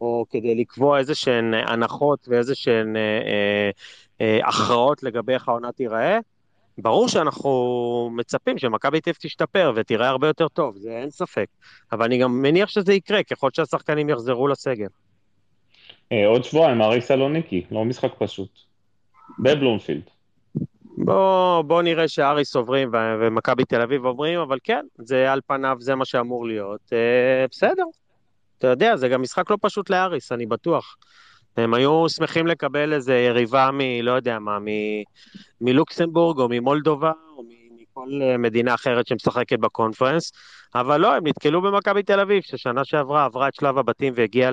או 0.00 0.24
כדי 0.30 0.54
לקבוע 0.54 0.98
איזה 0.98 1.14
שהן 1.14 1.54
הנחות 1.54 2.28
ואיזה 2.28 2.54
שהן 2.54 2.96
אה, 2.96 3.00
אה, 3.00 3.70
אה, 4.20 4.48
הכרעות 4.48 5.02
לגבי 5.02 5.32
איך 5.34 5.48
העונה 5.48 5.72
תיראה. 5.72 6.18
ברור 6.78 7.08
שאנחנו 7.08 8.10
מצפים 8.16 8.58
שמכבי 8.58 8.98
אביב 8.98 9.14
תשתפר 9.20 9.72
ותראה 9.76 10.08
הרבה 10.08 10.26
יותר 10.26 10.48
טוב, 10.48 10.76
זה 10.76 10.90
אין 10.90 11.10
ספק. 11.10 11.46
אבל 11.92 12.04
אני 12.04 12.18
גם 12.18 12.42
מניח 12.42 12.68
שזה 12.68 12.94
יקרה 12.94 13.22
ככל 13.22 13.50
שהשחקנים 13.52 14.08
יחזרו 14.08 14.48
לסגל. 14.48 14.86
אה, 16.12 16.26
עוד 16.26 16.44
שבועיים, 16.44 16.82
אריק 16.82 17.04
סלוניקי, 17.04 17.64
לא 17.70 17.84
משחק 17.84 18.12
פשוט. 18.18 18.50
בבלומפילד. 19.38 20.02
בוא, 21.04 21.62
בוא 21.62 21.82
נראה 21.82 22.08
שאריס 22.08 22.56
עוברים 22.56 22.90
ומכבי 23.20 23.64
תל 23.64 23.80
אביב 23.80 24.04
עוברים, 24.04 24.40
אבל 24.40 24.58
כן, 24.64 24.84
זה 24.98 25.32
על 25.32 25.40
פניו 25.46 25.76
זה 25.80 25.94
מה 25.94 26.04
שאמור 26.04 26.46
להיות. 26.46 26.80
אה, 26.92 27.46
בסדר, 27.50 27.84
אתה 28.58 28.66
יודע, 28.66 28.96
זה 28.96 29.08
גם 29.08 29.22
משחק 29.22 29.50
לא 29.50 29.56
פשוט 29.60 29.90
לאריס, 29.90 30.32
אני 30.32 30.46
בטוח. 30.46 30.96
הם 31.56 31.74
היו 31.74 32.08
שמחים 32.08 32.46
לקבל 32.46 32.92
איזה 32.92 33.14
יריבה 33.14 33.70
מ... 33.72 33.80
לא 34.02 34.12
יודע 34.12 34.38
מה, 34.38 34.58
מ... 34.58 34.66
מלוקסמבורג 35.60 36.38
או 36.38 36.48
ממולדובה 36.50 37.12
או 37.36 37.42
מ- 37.42 37.82
מכל 37.82 38.08
אה, 38.22 38.36
מדינה 38.36 38.74
אחרת 38.74 39.06
שמשחקת 39.06 39.58
בקונפרנס, 39.58 40.32
אבל 40.74 41.00
לא, 41.00 41.14
הם 41.14 41.26
נתקלו 41.26 41.62
במכבי 41.62 42.02
תל 42.02 42.20
אביב, 42.20 42.42
ששנה 42.42 42.84
שעברה 42.84 43.24
עברה 43.24 43.48
את 43.48 43.54
שלב 43.54 43.78
הבתים 43.78 44.12
והגיעה 44.16 44.50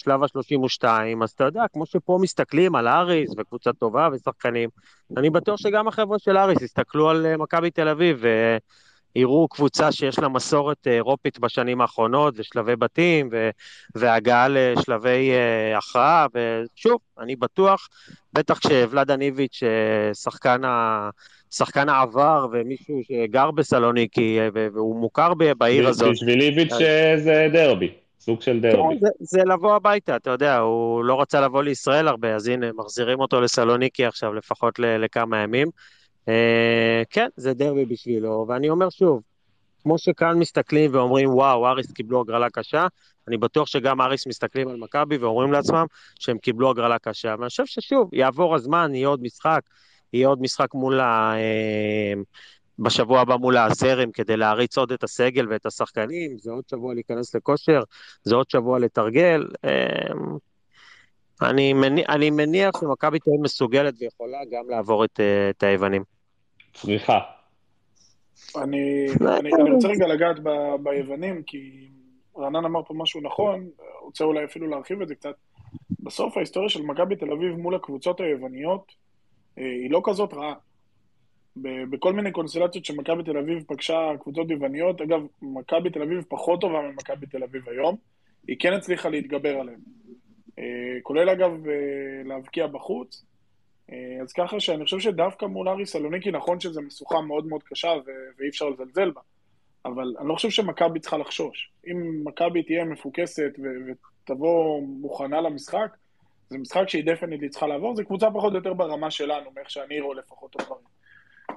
לשלב 0.00 0.22
ה-32, 0.22 0.84
אז 1.22 1.30
אתה 1.30 1.44
יודע, 1.44 1.62
כמו 1.72 1.86
שפה 1.86 2.18
מסתכלים 2.22 2.74
על 2.74 2.88
אריס 2.88 3.30
וקבוצה 3.38 3.72
טובה 3.72 4.08
ושחקנים, 4.12 4.68
אני 5.16 5.30
בטוח 5.30 5.60
שגם 5.60 5.88
החבר'ה 5.88 6.18
של 6.18 6.36
אריס 6.36 6.62
יסתכלו 6.62 7.10
על 7.10 7.26
אה, 7.26 7.36
מכבי 7.36 7.70
תל 7.70 7.88
אביב 7.88 8.22
ויראו 9.14 9.48
קבוצה 9.48 9.92
שיש 9.92 10.18
לה 10.18 10.28
מסורת 10.28 10.86
אה, 10.86 10.92
אירופית 10.92 11.38
בשנים 11.38 11.80
האחרונות, 11.80 12.34
ושלבי 12.36 12.76
בתים, 12.76 13.28
ו- 13.32 13.50
והגעה 13.94 14.48
לשלבי 14.48 15.30
אה, 15.30 15.78
הכרעה, 15.78 16.26
ושוב, 16.34 16.98
אני 17.20 17.36
בטוח, 17.36 17.88
בטח 18.32 18.58
כשוולדה 18.58 19.16
ניביץ', 19.16 19.60
אה, 19.62 20.14
שחקן 20.14 20.64
ה... 20.64 21.10
שחקן 21.52 21.88
העבר 21.88 22.46
ומישהו 22.52 23.00
שגר 23.08 23.50
בסלוניקי 23.50 24.38
והוא 24.54 25.00
מוכר 25.00 25.32
בעיר 25.58 25.88
הזאת. 25.88 26.10
בשביל 26.10 26.40
איביץ' 26.40 26.72
זה 27.16 27.48
דרבי, 27.52 27.90
סוג 28.20 28.42
של 28.42 28.60
דרבי. 28.60 28.94
כן, 28.94 28.98
זה, 29.00 29.08
זה 29.20 29.40
לבוא 29.44 29.74
הביתה, 29.74 30.16
אתה 30.16 30.30
יודע, 30.30 30.58
הוא 30.58 31.04
לא 31.04 31.20
רצה 31.20 31.40
לבוא 31.40 31.62
לישראל 31.62 32.08
הרבה, 32.08 32.34
אז 32.34 32.48
הנה, 32.48 32.66
מחזירים 32.76 33.20
אותו 33.20 33.40
לסלוניקי 33.40 34.04
עכשיו 34.04 34.34
לפחות 34.34 34.78
ל- 34.78 34.96
לכמה 34.96 35.42
ימים. 35.42 35.68
אה, 36.28 37.02
כן, 37.10 37.28
זה 37.36 37.54
דרבי 37.54 37.84
בשבילו, 37.84 38.46
ואני 38.48 38.70
אומר 38.70 38.90
שוב, 38.90 39.22
כמו 39.82 39.98
שכאן 39.98 40.38
מסתכלים 40.38 40.94
ואומרים, 40.94 41.34
וואו, 41.34 41.66
אריס 41.66 41.92
קיבלו 41.92 42.20
הגרלה 42.20 42.50
קשה, 42.50 42.86
אני 43.28 43.36
בטוח 43.36 43.66
שגם 43.66 44.00
אריס 44.00 44.26
מסתכלים 44.26 44.68
על 44.68 44.76
מכבי 44.76 45.16
ואומרים 45.16 45.52
לעצמם 45.52 45.86
שהם 46.18 46.38
קיבלו 46.38 46.70
הגרלה 46.70 46.98
קשה. 46.98 47.34
ואני 47.38 47.48
חושב 47.48 47.66
ששוב, 47.66 48.10
יעבור 48.12 48.54
הזמן, 48.54 48.94
יהיה 48.94 49.08
עוד 49.08 49.22
משחק, 49.22 49.60
יהיה 50.12 50.28
עוד 50.28 50.42
משחק 50.42 50.74
מול 50.74 51.00
ה... 51.00 51.34
בשבוע 52.80 53.20
הבא 53.20 53.36
מול 53.36 53.56
הזרם 53.56 54.10
כדי 54.10 54.36
להריץ 54.36 54.78
עוד 54.78 54.92
את 54.92 55.04
הסגל 55.04 55.46
ואת 55.50 55.66
השחקנים, 55.66 56.38
זה 56.38 56.50
עוד 56.50 56.64
שבוע 56.70 56.94
להיכנס 56.94 57.34
לכושר, 57.34 57.82
זה 58.22 58.34
עוד 58.34 58.50
שבוע 58.50 58.78
לתרגל. 58.78 59.48
אה, 59.64 60.12
אני 61.42 61.72
מניח, 61.72 62.06
אני 62.08 62.30
מניח 62.30 62.70
שמכבי 62.80 63.18
תל 63.18 63.30
אביב 63.30 63.42
מסוגלת 63.42 63.94
ויכולה 64.00 64.38
גם 64.52 64.70
לעבור 64.70 65.04
את, 65.04 65.20
אה, 65.20 65.50
את 65.50 65.62
היוונים. 65.62 66.04
צריכה. 66.74 67.18
אני, 68.56 69.06
אני, 69.38 69.50
אני 69.54 69.70
רוצה 69.70 69.88
רגע 69.88 70.06
לגעת 70.06 70.36
ב, 70.42 70.50
ביוונים, 70.82 71.42
כי 71.42 71.88
רענן 72.38 72.64
אמר 72.64 72.82
פה 72.82 72.94
משהו 72.94 73.20
נכון, 73.20 73.68
רוצה 74.00 74.24
אולי 74.24 74.44
אפילו 74.44 74.66
להרחיב 74.66 75.02
את 75.02 75.08
זה 75.08 75.14
קצת. 75.14 75.34
בסוף 76.00 76.36
ההיסטוריה 76.36 76.68
של 76.68 76.82
מכבי 76.82 77.16
תל 77.16 77.32
אביב 77.32 77.56
מול 77.56 77.74
הקבוצות 77.74 78.20
היווניות 78.20 78.92
אה, 79.58 79.64
היא 79.64 79.90
לא 79.90 80.00
כזאת 80.04 80.34
רעה. 80.34 80.54
בכל 81.62 82.12
מיני 82.12 82.32
קונסטלציות 82.32 82.84
שמכבי 82.84 83.22
תל 83.22 83.38
אביב 83.38 83.64
פגשה 83.66 84.10
קבוצות 84.20 84.50
יווניות, 84.50 85.00
אגב, 85.00 85.20
מכבי 85.42 85.90
תל 85.90 86.02
אביב 86.02 86.24
פחות 86.28 86.60
טובה 86.60 86.80
ממכבי 86.80 87.26
תל 87.26 87.42
אביב 87.42 87.68
היום, 87.68 87.96
היא 88.48 88.56
כן 88.60 88.72
הצליחה 88.72 89.08
להתגבר 89.08 89.60
עליהם. 89.60 89.80
אה, 90.58 91.00
כולל 91.02 91.28
אגב 91.28 91.68
אה, 91.68 92.22
להבקיע 92.24 92.66
בחוץ. 92.66 93.24
אה, 93.92 94.22
אז 94.22 94.32
ככה 94.32 94.60
שאני 94.60 94.84
חושב 94.84 94.98
שדווקא 94.98 95.44
מול 95.44 95.68
ארי 95.68 95.86
סלוניקי, 95.86 96.30
נכון 96.30 96.60
שזו 96.60 96.82
משוכה 96.82 97.20
מאוד 97.20 97.46
מאוד 97.46 97.62
קשה 97.62 97.88
ו- 97.88 98.10
ואי 98.38 98.48
אפשר 98.48 98.68
לזלזל 98.68 99.10
בה, 99.10 99.20
אבל 99.84 100.14
אני 100.18 100.28
לא 100.28 100.34
חושב 100.34 100.50
שמכבי 100.50 101.00
צריכה 101.00 101.16
לחשוש. 101.16 101.72
אם 101.86 102.24
מכבי 102.24 102.62
תהיה 102.62 102.84
מפוקסת 102.84 103.52
ותבוא 103.58 104.82
מוכנה 104.82 105.40
למשחק, 105.40 105.96
זה 106.48 106.58
משחק 106.58 106.88
שהיא 106.88 107.04
definitely 107.04 107.48
צריכה 107.48 107.66
לעבור, 107.66 107.96
זו 107.96 108.04
קבוצה 108.04 108.30
פחות 108.30 108.52
או 108.52 108.58
יותר 108.58 108.74
ברמה 108.74 109.10
שלנו, 109.10 109.50
מאיך 109.56 109.70
שאני 109.70 110.00
רואה 110.00 110.16
לפחות 110.16 110.56
את 110.56 110.60
הדברים. 110.60 110.99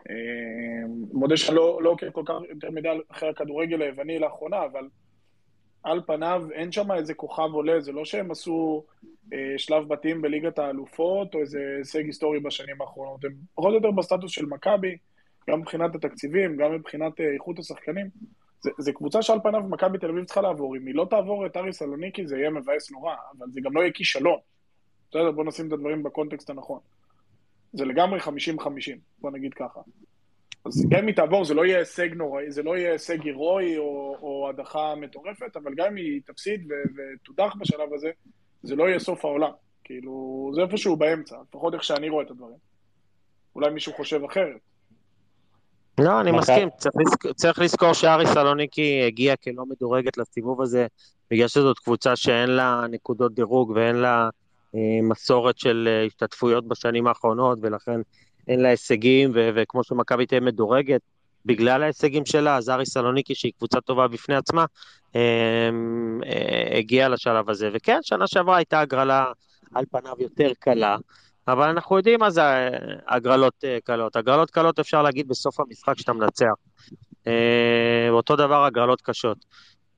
אה, 0.09 0.87
מודה 1.13 1.37
שאני 1.37 1.57
לא 1.57 1.83
לא 1.83 1.89
עוקב 1.89 2.09
כל 2.09 2.23
כך 2.25 2.33
יותר 2.49 2.71
מדי 2.71 2.89
אחרי 3.09 3.29
הכדורגל 3.29 3.81
היווני 3.81 4.19
לאחרונה, 4.19 4.65
אבל 4.65 4.87
על 5.83 6.01
פניו 6.07 6.43
אין 6.51 6.71
שם 6.71 6.91
איזה 6.91 7.13
כוכב 7.13 7.49
עולה, 7.53 7.81
זה 7.81 7.91
לא 7.91 8.05
שהם 8.05 8.31
עשו 8.31 8.83
אה, 9.33 9.53
שלב 9.57 9.87
בתים 9.87 10.21
בליגת 10.21 10.59
האלופות, 10.59 11.35
או 11.35 11.39
איזה 11.39 11.75
הישג 11.77 12.05
היסטורי 12.05 12.39
בשנים 12.39 12.81
האחרונות, 12.81 13.25
הם 13.25 13.31
פחות 13.55 13.69
או 13.69 13.75
יותר 13.75 13.91
בסטטוס 13.91 14.31
של 14.31 14.45
מכבי, 14.45 14.97
גם 15.49 15.59
מבחינת 15.59 15.95
התקציבים, 15.95 16.57
גם 16.57 16.75
מבחינת 16.75 17.21
אה, 17.21 17.33
איכות 17.33 17.59
השחקנים. 17.59 18.09
זה 18.77 18.93
קבוצה 18.93 19.21
שעל 19.21 19.39
פניו 19.43 19.61
מכבי 19.61 19.97
תל 19.97 20.09
אביב 20.09 20.25
צריכה 20.25 20.41
לעבור, 20.41 20.77
אם 20.77 20.85
היא 20.85 20.95
לא 20.95 21.07
תעבור 21.09 21.45
את 21.45 21.57
ארי 21.57 21.73
סלוניקי 21.73 22.27
זה 22.27 22.37
יהיה 22.37 22.49
מבאס 22.49 22.91
נורא, 22.91 23.15
אבל 23.37 23.47
זה 23.49 23.61
גם 23.63 23.73
לא 23.73 23.81
יהיה 23.81 23.91
כישלון. 23.91 24.39
בסדר, 25.09 25.31
בוא 25.31 25.43
נשים 25.43 25.67
את 25.67 25.73
הדברים 25.73 26.03
בקונטקסט 26.03 26.49
הנכון. 26.49 26.79
זה 27.73 27.85
לגמרי 27.85 28.19
50-50, 28.19 28.25
בוא 29.19 29.31
נגיד 29.31 29.53
ככה. 29.53 29.79
אז 30.65 30.85
גם 30.89 30.99
אם 30.99 31.07
היא 31.07 31.15
תעבור, 31.15 31.45
זה 31.45 31.53
לא 31.53 31.65
יהיה 31.65 31.79
הישג 31.79 32.13
נוראי, 32.13 32.51
זה 32.51 32.63
לא 32.63 32.77
יהיה 32.77 32.91
הישג 32.91 33.21
הירואי 33.21 33.77
או, 33.77 34.17
או 34.21 34.49
הדחה 34.49 34.95
מטורפת, 34.95 35.55
אבל 35.55 35.73
גם 35.75 35.85
אם 35.87 35.95
היא 35.95 36.21
תפסיד 36.25 36.71
ו- 36.71 36.73
ותודח 36.95 37.53
בשלב 37.59 37.93
הזה, 37.93 38.11
זה 38.63 38.75
לא 38.75 38.83
יהיה 38.83 38.99
סוף 38.99 39.25
העולם. 39.25 39.51
כאילו, 39.83 40.51
זה 40.55 40.61
איפשהו 40.61 40.95
באמצע, 40.95 41.35
לפחות 41.49 41.73
איך 41.73 41.83
שאני 41.83 42.09
רואה 42.09 42.25
את 42.25 42.31
הדברים. 42.31 42.57
אולי 43.55 43.69
מישהו 43.69 43.93
חושב 43.93 44.23
אחרת. 44.23 44.59
לא, 45.99 46.21
אני 46.21 46.31
מסכים, 46.31 46.69
צריך. 46.77 47.09
צריך 47.35 47.59
לזכור 47.59 47.93
שארי 47.93 48.27
סלוניקי 48.27 49.03
הגיע 49.07 49.35
כלא 49.35 49.65
מדורגת 49.65 50.17
לסיבוב 50.17 50.61
הזה, 50.61 50.87
בגלל 51.31 51.47
שזאת 51.47 51.79
קבוצה 51.79 52.15
שאין 52.15 52.49
לה 52.49 52.85
נקודות 52.89 53.33
דירוג 53.33 53.69
ואין 53.69 53.95
לה 53.95 54.29
מסורת 55.03 55.57
של 55.57 55.87
אה, 55.91 56.05
השתתפויות 56.05 56.67
בשנים 56.67 57.07
האחרונות, 57.07 57.59
ולכן 57.61 58.01
אין 58.47 58.59
לה 58.59 58.69
הישגים, 58.69 59.31
ו... 59.35 59.49
וכמו 59.55 59.83
שמכבי 59.83 60.25
תהיה 60.25 60.41
מדורגת, 60.41 61.01
בגלל 61.45 61.83
ההישגים 61.83 62.25
שלה, 62.25 62.57
אז 62.57 62.69
ארי 62.69 62.85
סלוניקי, 62.85 63.35
שהיא 63.35 63.51
קבוצה 63.57 63.81
טובה 63.81 64.07
בפני 64.07 64.35
עצמה, 64.35 64.65
אה, 65.15 65.69
אה, 66.25 66.77
הגיעה 66.77 67.09
לשלב 67.09 67.49
הזה. 67.49 67.69
וכן, 67.73 67.99
שנה 68.01 68.27
שעברה 68.27 68.57
הייתה 68.57 68.79
הגרלה 68.79 69.25
על 69.73 69.85
פניו 69.91 70.15
יותר 70.19 70.51
קלה, 70.59 70.97
אבל 71.47 71.69
אנחנו 71.69 71.97
יודעים 71.97 72.19
מה 72.19 72.29
זה 72.29 72.41
הגרלות 73.07 73.63
אה, 73.63 73.77
קלות. 73.83 74.15
הגרלות 74.15 74.51
קלות 74.51 74.79
אפשר 74.79 75.01
להגיד 75.01 75.27
בסוף 75.27 75.59
המשחק 75.59 75.97
שאתה 75.97 76.13
מנצח. 76.13 76.53
אה, 77.27 78.09
אותו 78.09 78.35
דבר 78.35 78.65
הגרלות 78.65 79.01
קשות. 79.01 79.37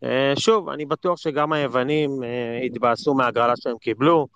אה, 0.04 0.34
שוב, 0.40 0.70
אני 0.70 0.86
בטוח 0.86 1.18
שגם 1.18 1.54
היוונים 1.54 2.24
אה, 2.24 2.60
התבאסו 2.66 3.14
מההגרלה 3.14 3.54
שהם 3.56 3.78
קיבלו. 3.78 4.28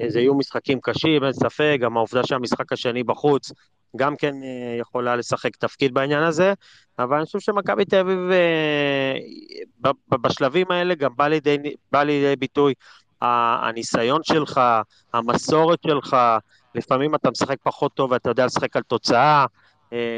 אה, 0.00 0.10
זה 0.10 0.20
יהיו 0.20 0.34
משחקים 0.34 0.78
קשים, 0.82 1.24
אין 1.24 1.32
ספק, 1.32 1.76
גם 1.80 1.96
העובדה 1.96 2.26
שהמשחק 2.26 2.72
השני 2.72 3.02
בחוץ 3.02 3.52
גם 3.96 4.16
כן 4.16 4.34
אה, 4.42 4.76
יכולה 4.80 5.16
לשחק 5.16 5.56
תפקיד 5.56 5.94
בעניין 5.94 6.22
הזה, 6.22 6.52
אבל 6.98 7.16
אני 7.16 7.26
חושב 7.26 7.40
שמכבי 7.40 7.84
תל 7.84 7.96
אביב 7.96 8.18
אה, 8.30 9.90
בשלבים 10.18 10.66
האלה 10.70 10.94
גם 10.94 11.10
בא 11.16 11.28
לידי, 11.28 11.56
בא 11.92 12.02
לידי 12.02 12.36
ביטוי 12.36 12.74
הניסיון 13.20 14.20
שלך, 14.22 14.60
המסורת 15.12 15.82
שלך, 15.86 16.16
לפעמים 16.74 17.14
אתה 17.14 17.30
משחק 17.30 17.56
פחות 17.62 17.94
טוב 17.94 18.10
ואתה 18.10 18.30
יודע 18.30 18.46
לשחק 18.46 18.76
על 18.76 18.82
תוצאה, 18.82 19.40
אה, 19.40 19.46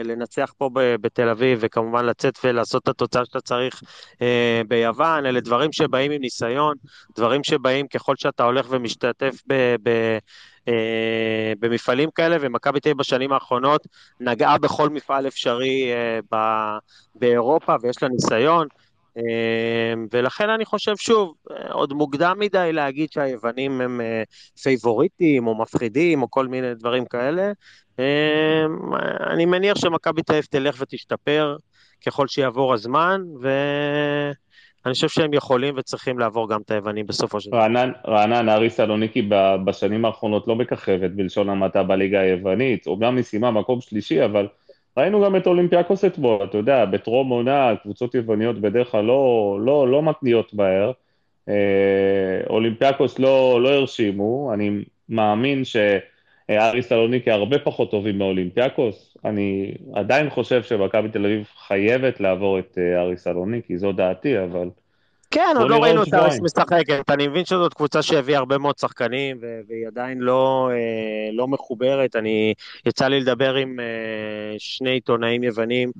לנצח 0.05 0.53
פה 0.59 0.71
בתל 0.75 1.29
אביב 1.29 1.59
וכמובן 1.63 2.05
לצאת 2.05 2.39
ולעשות 2.45 2.83
את 2.83 2.89
התוצאה 2.89 3.25
שאתה 3.25 3.41
צריך 3.41 3.83
אה, 4.23 4.63
ביוון, 4.69 5.27
אלה 5.27 5.41
דברים 5.41 5.73
שבאים 5.73 6.11
עם 6.11 6.21
ניסיון, 6.21 6.75
דברים 7.17 7.45
שבאים 7.45 7.89
ככל 7.89 8.15
שאתה 8.17 8.45
הולך 8.45 8.67
ומשתתף 8.71 9.43
ב... 9.49 9.75
ב 9.83 10.19
אה, 10.69 11.53
במפעלים 11.61 12.11
כאלה, 12.11 12.37
ומכבי 12.41 12.81
תל 12.81 12.89
אביב 12.89 12.99
בשנים 12.99 13.33
האחרונות 13.33 13.87
נגעה 14.21 14.59
בכל 14.59 14.89
מפעל 14.89 15.27
אפשרי 15.27 15.93
אה, 15.93 16.81
באירופה 17.15 17.75
ויש 17.83 18.03
לה 18.03 18.09
ניסיון. 18.09 18.69
אה, 19.19 19.95
ולכן 20.13 20.51
אני 20.51 20.65
חושב 20.65 20.97
שוב, 20.97 21.35
עוד 21.71 21.93
מוקדם 21.93 22.37
מדי 22.39 22.71
להגיד 22.73 23.13
שהיוונים 23.13 23.81
הם 23.81 24.01
אה, 24.01 24.23
פייבוריטים 24.63 25.47
או 25.47 25.55
מפחידים 25.55 26.23
או 26.23 26.31
כל 26.31 26.49
מיני 26.49 26.75
דברים 26.75 27.05
כאלה. 27.05 27.53
אה, 27.99 28.65
אני 29.31 29.47
מניח 29.47 29.77
שמכבי 29.77 30.23
תל 30.23 30.33
אביב 30.33 30.45
תלך 30.45 30.77
ותשתפר 30.81 31.57
ככל 32.07 32.29
שיעבור 32.29 32.75
הזמן, 32.75 33.21
ואני 33.41 34.95
חושב 34.95 35.09
שהם 35.09 35.35
יכולים 35.35 35.75
וצריכים 35.77 36.19
לעבור 36.19 36.49
גם 36.49 36.61
את 36.61 36.71
היוונים 36.71 37.07
בסופו 37.07 37.41
של 37.41 37.51
דבר. 37.51 37.59
רענן, 37.59 37.93
רענן, 38.07 38.49
אריס 38.49 38.71
סלוניקי 38.71 39.29
בשנים 39.65 40.05
האחרונות 40.05 40.49
לא 40.49 40.57
מככבת 40.57 41.11
בלשון 41.11 41.49
המעטה 41.49 41.83
בליגה 41.83 42.21
היוונית, 42.21 42.87
אומנם 42.87 43.17
היא 43.17 43.25
סיימה 43.25 43.51
מקום 43.51 43.81
שלישי, 43.81 44.25
אבל 44.25 44.47
ראינו 44.97 45.25
גם 45.25 45.37
את 45.37 45.47
אולימפיאקוס 45.47 46.05
אתמול, 46.05 46.45
אתה 46.45 46.59
יודע, 46.59 46.85
בטרום 46.85 47.29
עונה, 47.29 47.73
קבוצות 47.83 48.15
יווניות 48.15 48.61
בדרך 48.61 48.91
כלל 48.91 49.05
לא, 49.05 49.59
לא, 49.61 49.89
לא 49.89 50.03
מתניעות 50.03 50.55
מהר, 50.55 50.93
אולימפיאקוס 52.51 53.19
לא, 53.19 53.63
לא 53.63 53.69
הרשימו, 53.69 54.51
אני 54.55 54.85
מאמין 55.09 55.63
שאריס 55.65 56.83
סלוניקי 56.83 57.31
הרבה 57.31 57.59
פחות 57.59 57.91
טובים 57.91 58.19
מאולימפיאקוס, 58.19 59.17
אני 59.25 59.75
עדיין 59.95 60.31
חושב 60.31 60.63
שמכבי 60.63 61.09
תל 61.09 61.25
אביב 61.25 61.47
חייבת 61.67 62.21
לעבור 62.21 62.59
את 62.59 62.79
אריס 62.97 63.17
סלוניקי, 63.17 63.79
זו 63.79 63.93
דעתי, 63.93 64.43
אבל... 64.43 64.69
כן, 65.31 65.55
עוד 65.59 65.71
לא 65.71 65.83
ראינו 65.83 66.03
את 66.03 66.15
אריס 66.15 66.41
משחקת. 66.41 67.11
אני 67.11 67.29
מבין 67.29 67.45
שזאת 67.45 67.75
קבוצה 67.75 68.03
שהביאה 68.03 68.39
הרבה 68.39 68.59
מאוד 68.59 68.79
שחקנים, 68.79 69.37
והיא 69.41 69.87
עדיין 69.87 70.19
לא, 70.19 70.71
אה, 70.73 71.33
לא 71.33 71.49
מחוברת. 71.49 72.17
אני, 72.17 72.55
יצא 72.87 73.09
לי 73.09 73.21
לדבר 73.21 73.55
עם 73.55 73.81
אה, 73.81 74.55
שני 74.59 74.91
עיתונאים 74.91 75.45
יוונים, 75.45 75.91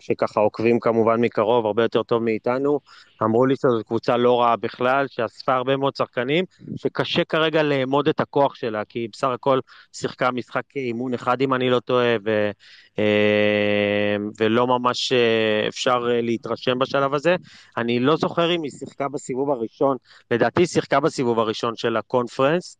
שככה 0.00 0.40
עוקבים 0.40 0.80
כמובן 0.80 1.20
מקרוב, 1.20 1.66
הרבה 1.66 1.82
יותר 1.82 2.02
טוב 2.02 2.22
מאיתנו. 2.22 2.80
אמרו 3.22 3.46
לי 3.46 3.56
שזאת 3.56 3.86
קבוצה 3.86 4.16
לא 4.16 4.40
רעה 4.40 4.56
בכלל, 4.56 5.06
שאספה 5.08 5.54
הרבה 5.54 5.76
מאוד 5.76 5.96
שחקנים, 5.96 6.44
שקשה 6.76 7.24
כרגע 7.24 7.62
לאמוד 7.62 8.08
את 8.08 8.20
הכוח 8.20 8.54
שלה, 8.54 8.84
כי 8.84 8.98
היא 8.98 9.08
בסך 9.12 9.28
הכל 9.28 9.60
שיחקה 9.92 10.30
משחק 10.30 10.62
אימון 10.76 11.14
אחד, 11.14 11.40
אם 11.40 11.54
אני 11.54 11.70
לא 11.70 11.80
טועה, 11.80 12.16
ו, 12.24 12.50
אה, 12.98 14.16
ולא 14.40 14.66
ממש 14.66 15.12
אה, 15.12 15.68
אפשר 15.68 15.98
להתרשם 15.98 16.78
בשלב 16.78 17.14
הזה. 17.14 17.36
אני 17.76 18.00
לא 18.00 18.16
זוכר 18.16 18.54
אם 18.54 18.62
היא 18.62 18.70
שיחקה 18.70 19.08
בסיבוב 19.08 19.50
הראשון, 19.50 19.96
לדעתי 20.30 20.60
היא 20.62 20.66
שיחקה 20.66 21.00
בסיבוב 21.00 21.38
הראשון 21.38 21.76
של 21.76 21.96
הקונפרנס, 21.96 22.78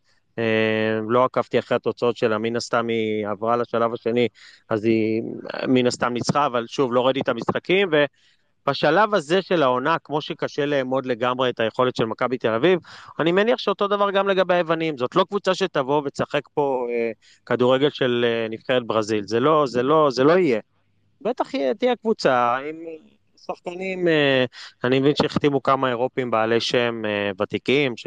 לא 1.08 1.24
עקבתי 1.24 1.58
אחרי 1.58 1.76
התוצאות 1.76 2.16
שלה, 2.16 2.38
מן 2.38 2.56
הסתם 2.56 2.88
היא 2.88 3.28
עברה 3.28 3.56
לשלב 3.56 3.94
השני, 3.94 4.28
אז 4.68 4.84
היא 4.84 5.22
מן 5.68 5.86
הסתם 5.86 6.12
ניצחה, 6.12 6.46
אבל 6.46 6.66
שוב, 6.66 6.92
לא 6.92 7.06
ראיתי 7.06 7.20
את 7.20 7.28
המשחקים, 7.28 7.88
ובשלב 8.66 9.14
הזה 9.14 9.42
של 9.42 9.62
העונה, 9.62 9.96
כמו 10.04 10.20
שקשה 10.20 10.66
לאמוד 10.66 11.06
לגמרי 11.06 11.50
את 11.50 11.60
היכולת 11.60 11.96
של 11.96 12.04
מכבי 12.04 12.38
תל 12.38 12.52
אביב, 12.52 12.78
אני 13.18 13.32
מניח 13.32 13.58
שאותו 13.58 13.88
דבר 13.88 14.10
גם 14.10 14.28
לגבי 14.28 14.54
היוונים, 14.54 14.98
זאת 14.98 15.16
לא 15.16 15.24
קבוצה 15.28 15.54
שתבוא 15.54 16.02
ותשחק 16.04 16.48
פה 16.54 16.86
אה, 16.90 17.10
כדורגל 17.46 17.90
של 17.90 18.24
אה, 18.28 18.46
נבחרת 18.50 18.86
ברזיל, 18.86 19.24
זה 19.26 19.40
לא, 19.40 19.64
זה 19.66 19.82
לא, 19.82 20.08
זה 20.10 20.24
לא 20.24 20.32
יהיה. 20.32 20.60
בטח 21.20 21.50
תהיה 21.78 21.96
קבוצה 21.96 22.56
עם 22.56 22.76
שחקנים, 23.36 24.08
אה, 24.08 24.44
אני 24.84 25.00
מבין 25.00 25.12
שהחתימו 25.22 25.62
כמה 25.62 25.88
אירופים 25.88 26.30
בעלי 26.30 26.60
שם 26.60 27.02
אה, 27.04 27.30
ותיקים, 27.42 27.96
ש... 27.96 28.06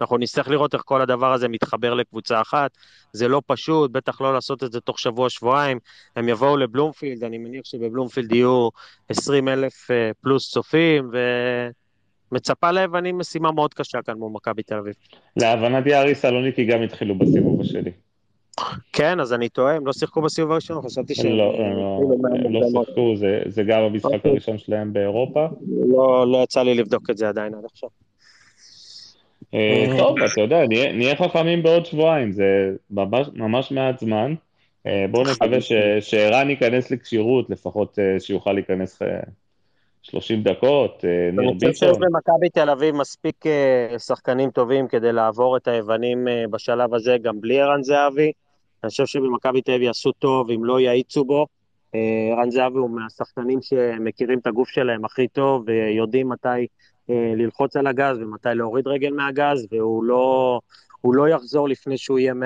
אנחנו 0.00 0.18
נצטרך 0.18 0.48
לראות 0.48 0.74
איך 0.74 0.82
כל 0.84 1.00
הדבר 1.00 1.32
הזה 1.32 1.48
מתחבר 1.48 1.94
לקבוצה 1.94 2.40
אחת. 2.40 2.70
זה 3.12 3.28
לא 3.28 3.42
פשוט, 3.46 3.90
בטח 3.90 4.20
לא 4.20 4.34
לעשות 4.34 4.64
את 4.64 4.72
זה 4.72 4.80
תוך 4.80 4.98
שבוע-שבועיים. 4.98 5.78
הם 6.16 6.28
יבואו 6.28 6.56
לבלומפילד, 6.56 7.24
אני 7.24 7.38
מניח 7.38 7.64
שבבלומפילד 7.64 8.32
יהיו 8.32 8.68
20 9.08 9.48
אלף 9.48 9.90
אה, 9.90 10.10
פלוס 10.20 10.50
צופים, 10.50 11.10
ומצפה 12.32 12.70
ליוונים 12.70 13.18
משימה 13.18 13.52
מאוד 13.52 13.74
קשה 13.74 14.02
כאן 14.02 14.14
מול 14.14 14.32
מכבי 14.32 14.62
תל 14.62 14.78
אביב. 14.78 14.94
להבנתי 15.36 15.94
ארי 15.94 16.14
סלוניקי 16.14 16.64
גם 16.64 16.82
התחילו 16.82 17.18
בסיבוב 17.18 17.60
השני. 17.60 17.90
כן, 18.92 19.20
אז 19.20 19.32
אני 19.32 19.48
טועה, 19.48 19.76
הם 19.76 19.86
לא 19.86 19.92
שיחקו 19.92 20.22
בסיבוב 20.22 20.52
הראשון, 20.52 20.82
חשבתי 20.82 21.14
שהם... 21.14 21.32
לא, 21.32 21.54
הם 22.44 22.52
לא 22.52 22.60
שיחקו, 22.70 23.14
זה 23.46 23.62
גם 23.62 23.82
המשחק. 23.82 24.26
הראשון 24.26 24.58
שלהם 24.58 24.92
באירופה. 24.92 25.46
לא, 25.88 26.32
לא 26.32 26.42
יצא 26.42 26.62
לי 26.62 26.74
לבדוק 26.74 27.10
את 27.10 27.18
זה 27.18 27.28
עדיין 27.28 27.54
עד 27.54 27.64
עכשיו. 27.64 27.88
אה, 29.54 29.86
טוב, 29.98 30.16
אתה 30.32 30.40
יודע, 30.40 30.66
נהיה 30.66 31.16
חכמים 31.16 31.62
בעוד 31.62 31.86
שבועיים, 31.86 32.32
זה 32.32 32.70
ממש 33.34 33.72
מעט 33.72 33.98
זמן. 33.98 34.34
אה, 34.86 35.06
בואו 35.10 35.22
נקווה 35.32 35.58
שערן 36.00 36.50
ייכנס 36.50 36.90
לכשירות, 36.90 37.50
לפחות 37.50 37.98
אה, 37.98 38.20
שיוכל 38.20 38.52
להיכנס 38.52 39.02
30 40.02 40.42
דקות, 40.42 41.04
ניר 41.32 41.50
ביטון. 41.52 41.68
אני 41.68 41.72
חושב 41.72 41.86
שיש 41.86 41.96
במכבי 42.00 42.48
תל 42.48 42.70
אביב 42.70 42.94
מספיק 42.94 43.44
שחקנים 43.98 44.50
טובים 44.50 44.88
כדי 44.88 45.12
לעבור 45.12 45.56
את 45.56 45.68
היוונים 45.68 46.28
בשלב 46.50 46.94
הזה, 46.94 47.16
גם 47.22 47.40
בלי 47.40 47.60
ערן 47.60 47.82
זהבי. 47.82 48.32
אני 48.84 48.90
חושב 48.90 49.06
שבמכבי 49.06 49.62
תל 49.62 49.72
אביב 49.72 49.82
יעשו 49.82 50.12
טוב 50.12 50.50
אם 50.50 50.64
לא 50.64 50.80
יאיצו 50.80 51.24
בו. 51.24 51.46
ערן 52.32 52.50
זהבי 52.50 52.78
הוא 52.78 52.90
מהשחקנים 52.90 53.58
שמכירים 53.62 54.38
את 54.38 54.46
הגוף 54.46 54.68
שלהם 54.68 55.04
הכי 55.04 55.28
טוב 55.28 55.64
ויודעים 55.66 56.28
מתי 56.28 56.48
אה, 56.48 56.64
ללחוץ 57.36 57.76
על 57.76 57.86
הגז 57.86 58.18
ומתי 58.18 58.48
להוריד 58.54 58.86
רגל 58.86 59.10
מהגז, 59.12 59.66
והוא 59.70 60.04
לא, 60.04 60.60
לא 61.04 61.28
יחזור 61.28 61.68
לפני 61.68 61.98
שהוא 61.98 62.18
יהיה 62.18 62.32
100% 62.32 62.36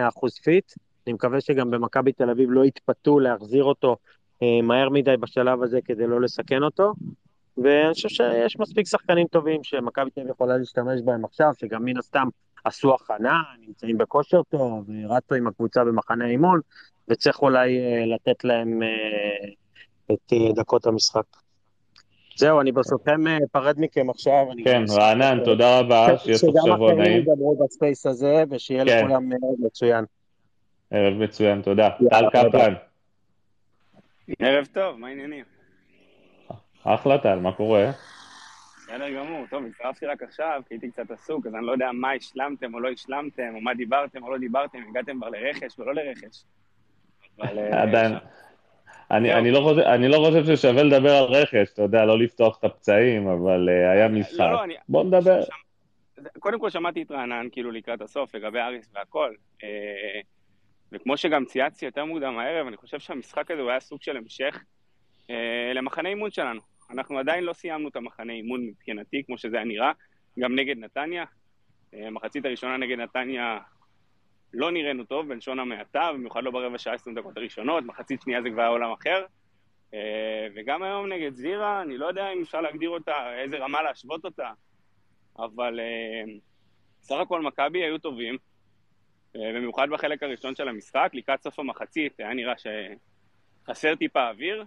fit. 0.42 0.72
אני 1.06 1.12
מקווה 1.12 1.40
שגם 1.40 1.70
במכבי 1.70 2.12
תל 2.12 2.30
אביב 2.30 2.50
לא 2.50 2.64
יתפתו 2.64 3.18
להחזיר 3.18 3.64
אותו 3.64 3.96
אה, 4.42 4.62
מהר 4.62 4.88
מדי 4.88 5.16
בשלב 5.16 5.62
הזה 5.62 5.80
כדי 5.84 6.06
לא 6.06 6.20
לסכן 6.20 6.62
אותו. 6.62 6.92
ואני 7.56 7.94
חושב 7.94 8.08
שיש 8.08 8.58
מספיק 8.58 8.86
שחקנים 8.86 9.26
טובים 9.26 9.64
שמכבי 9.64 10.10
תל 10.10 10.20
אביב 10.20 10.30
יכולה 10.30 10.56
להשתמש 10.56 11.00
בהם 11.04 11.24
עכשיו, 11.24 11.52
שגם 11.58 11.84
מן 11.84 11.98
הסתם 11.98 12.28
עשו 12.64 12.94
הכנה, 12.94 13.42
נמצאים 13.66 13.98
בכושר 13.98 14.42
טוב, 14.42 14.86
רצו 15.08 15.34
עם 15.34 15.46
הקבוצה 15.46 15.84
במחנה 15.84 16.26
אימון, 16.26 16.60
וצריך 17.08 17.42
אולי 17.42 17.78
אה, 17.78 18.06
לתת 18.06 18.44
להם 18.44 18.80
את 20.12 20.32
דקות 20.56 20.86
המשחק. 20.86 21.43
זהו, 22.37 22.61
אני 22.61 22.72
ברשותכם 22.72 23.20
אפרד 23.51 23.74
מכם 23.78 24.11
עכשיו. 24.11 24.47
כן, 24.64 24.82
רענן, 24.91 25.39
תודה 25.45 25.78
רבה, 25.78 26.18
שיהיה 26.18 26.39
סוף 26.39 26.55
שבוע 26.64 26.93
נעים. 26.93 26.97
שגם 26.97 27.03
אחרים 27.03 27.20
ידברו 27.20 27.57
ב 27.64 27.72
space 27.72 28.07
הזה, 28.07 28.45
ושיהיה 28.51 28.85
כן. 28.85 28.99
לכולם 28.99 29.32
ערב 29.32 29.66
מצוין. 29.66 30.05
ערב 30.91 31.14
מצוין, 31.14 31.62
תודה. 31.62 31.89
טל 32.11 32.30
קפלן. 32.32 32.74
ערב 34.39 34.66
טוב, 34.72 34.97
מה 34.97 35.09
העניינים? 35.09 35.45
אחלה 36.85 37.18
טל, 37.18 37.39
מה 37.39 37.53
קורה? 37.53 37.91
בסדר 38.76 39.11
גמור, 39.11 39.47
טוב, 39.51 39.64
הצטרפתי 39.64 40.07
רק 40.07 40.22
עכשיו, 40.22 40.62
כי 40.68 40.74
הייתי 40.74 40.91
קצת 40.91 41.11
עסוק, 41.11 41.47
אז 41.47 41.55
אני 41.55 41.66
לא 41.66 41.72
יודע 41.72 41.91
מה 41.93 42.12
השלמתם 42.12 42.74
או 42.74 42.80
לא 42.80 42.89
השלמתם, 42.89 43.53
או 43.55 43.61
מה 43.61 43.74
דיברתם 43.74 44.22
או 44.22 44.30
לא 44.30 44.39
דיברתם, 44.39 44.78
הגעתם 44.91 45.16
כבר 45.16 45.28
לרכש 45.28 45.78
או 45.78 45.85
לא 45.85 45.95
לרכש. 45.95 46.45
עדיין, 47.72 48.12
אה, 48.12 48.18
אני, 49.16 49.34
אני, 49.34 49.50
לא 49.50 49.60
חושב, 49.60 49.80
אני 49.80 50.08
לא 50.08 50.16
חושב 50.16 50.56
ששווה 50.56 50.82
לדבר 50.82 51.16
על 51.16 51.24
רכש, 51.24 51.72
אתה 51.72 51.82
יודע, 51.82 52.04
לא 52.04 52.18
לפתוח 52.18 52.58
את 52.58 52.64
הפצעים, 52.64 53.28
אבל 53.28 53.68
uh, 53.68 53.92
היה 53.92 54.08
משחק. 54.08 54.40
לא, 54.40 54.52
לא, 54.52 54.64
אני, 54.64 54.74
בוא 54.88 55.04
נדבר. 55.04 55.42
ש... 55.42 55.48
קודם 56.38 56.60
כל 56.60 56.70
שמעתי 56.70 57.02
את 57.02 57.10
רענן, 57.10 57.48
כאילו 57.52 57.70
לקראת 57.70 58.00
הסוף, 58.00 58.34
לגבי 58.34 58.58
אריס 58.58 58.90
והכל. 58.94 59.32
Uh, 59.62 59.64
וכמו 60.92 61.16
שגם 61.16 61.44
צייצתי 61.44 61.86
יותר 61.86 62.04
מוקדם 62.04 62.38
הערב, 62.38 62.66
אני 62.66 62.76
חושב 62.76 62.98
שהמשחק 62.98 63.50
הזה 63.50 63.62
הוא 63.62 63.70
היה 63.70 63.80
סוג 63.80 64.02
של 64.02 64.16
המשך 64.16 64.64
uh, 65.28 65.32
למחנה 65.74 66.08
אימון 66.08 66.30
שלנו. 66.30 66.60
אנחנו 66.90 67.18
עדיין 67.18 67.44
לא 67.44 67.52
סיימנו 67.52 67.88
את 67.88 67.96
המחנה 67.96 68.32
אימון 68.32 68.66
מבחינתי, 68.66 69.22
כמו 69.26 69.38
שזה 69.38 69.56
היה 69.56 69.64
נראה, 69.64 69.92
גם 70.38 70.54
נגד 70.54 70.78
נתניה. 70.78 71.24
מחצית 72.10 72.44
הראשונה 72.44 72.76
נגד 72.76 72.98
נתניה 72.98 73.58
לא 74.55 74.72
נראינו 74.72 75.05
טוב, 75.05 75.28
בלשון 75.28 75.59
המעטה, 75.59 76.11
במיוחד 76.12 76.44
לא 76.44 76.50
ברבע 76.50 76.78
שעה 76.78 76.94
20 76.94 77.16
דקות 77.16 77.36
הראשונות, 77.36 77.84
מחצית 77.84 78.22
שנייה 78.22 78.42
זה 78.42 78.50
כבר 78.50 78.66
עולם 78.66 78.92
אחר. 78.92 79.24
אה, 79.94 80.46
וגם 80.55 80.82
היום 80.82 81.12
נגד 81.12 81.34
זירה, 81.34 81.82
אני 81.82 81.98
לא 81.98 82.07
יודע 82.07 82.32
אם 82.32 82.42
אפשר 82.42 82.61
להגדיר 82.61 82.90
אותה, 82.90 83.34
איזה 83.42 83.59
רמה 83.59 83.82
להשוות 83.82 84.24
אותה, 84.24 84.50
אבל 85.38 85.80
אה, 85.80 86.32
סך 87.02 87.16
הכל 87.22 87.42
מכבי 87.42 87.84
היו 87.84 87.98
טובים, 87.98 88.36
אה, 89.36 89.52
במיוחד 89.55 89.88
בחלק 89.90 90.22
הראשון 90.22 90.55
של 90.55 90.68
המשחק, 90.68 91.11
לקראת 91.12 91.42
סוף 91.42 91.59
המחצית 91.59 92.20
היה 92.20 92.34
נראה 92.34 92.55
שחסר 92.59 93.94
טיפה 93.94 94.28
אוויר, 94.28 94.64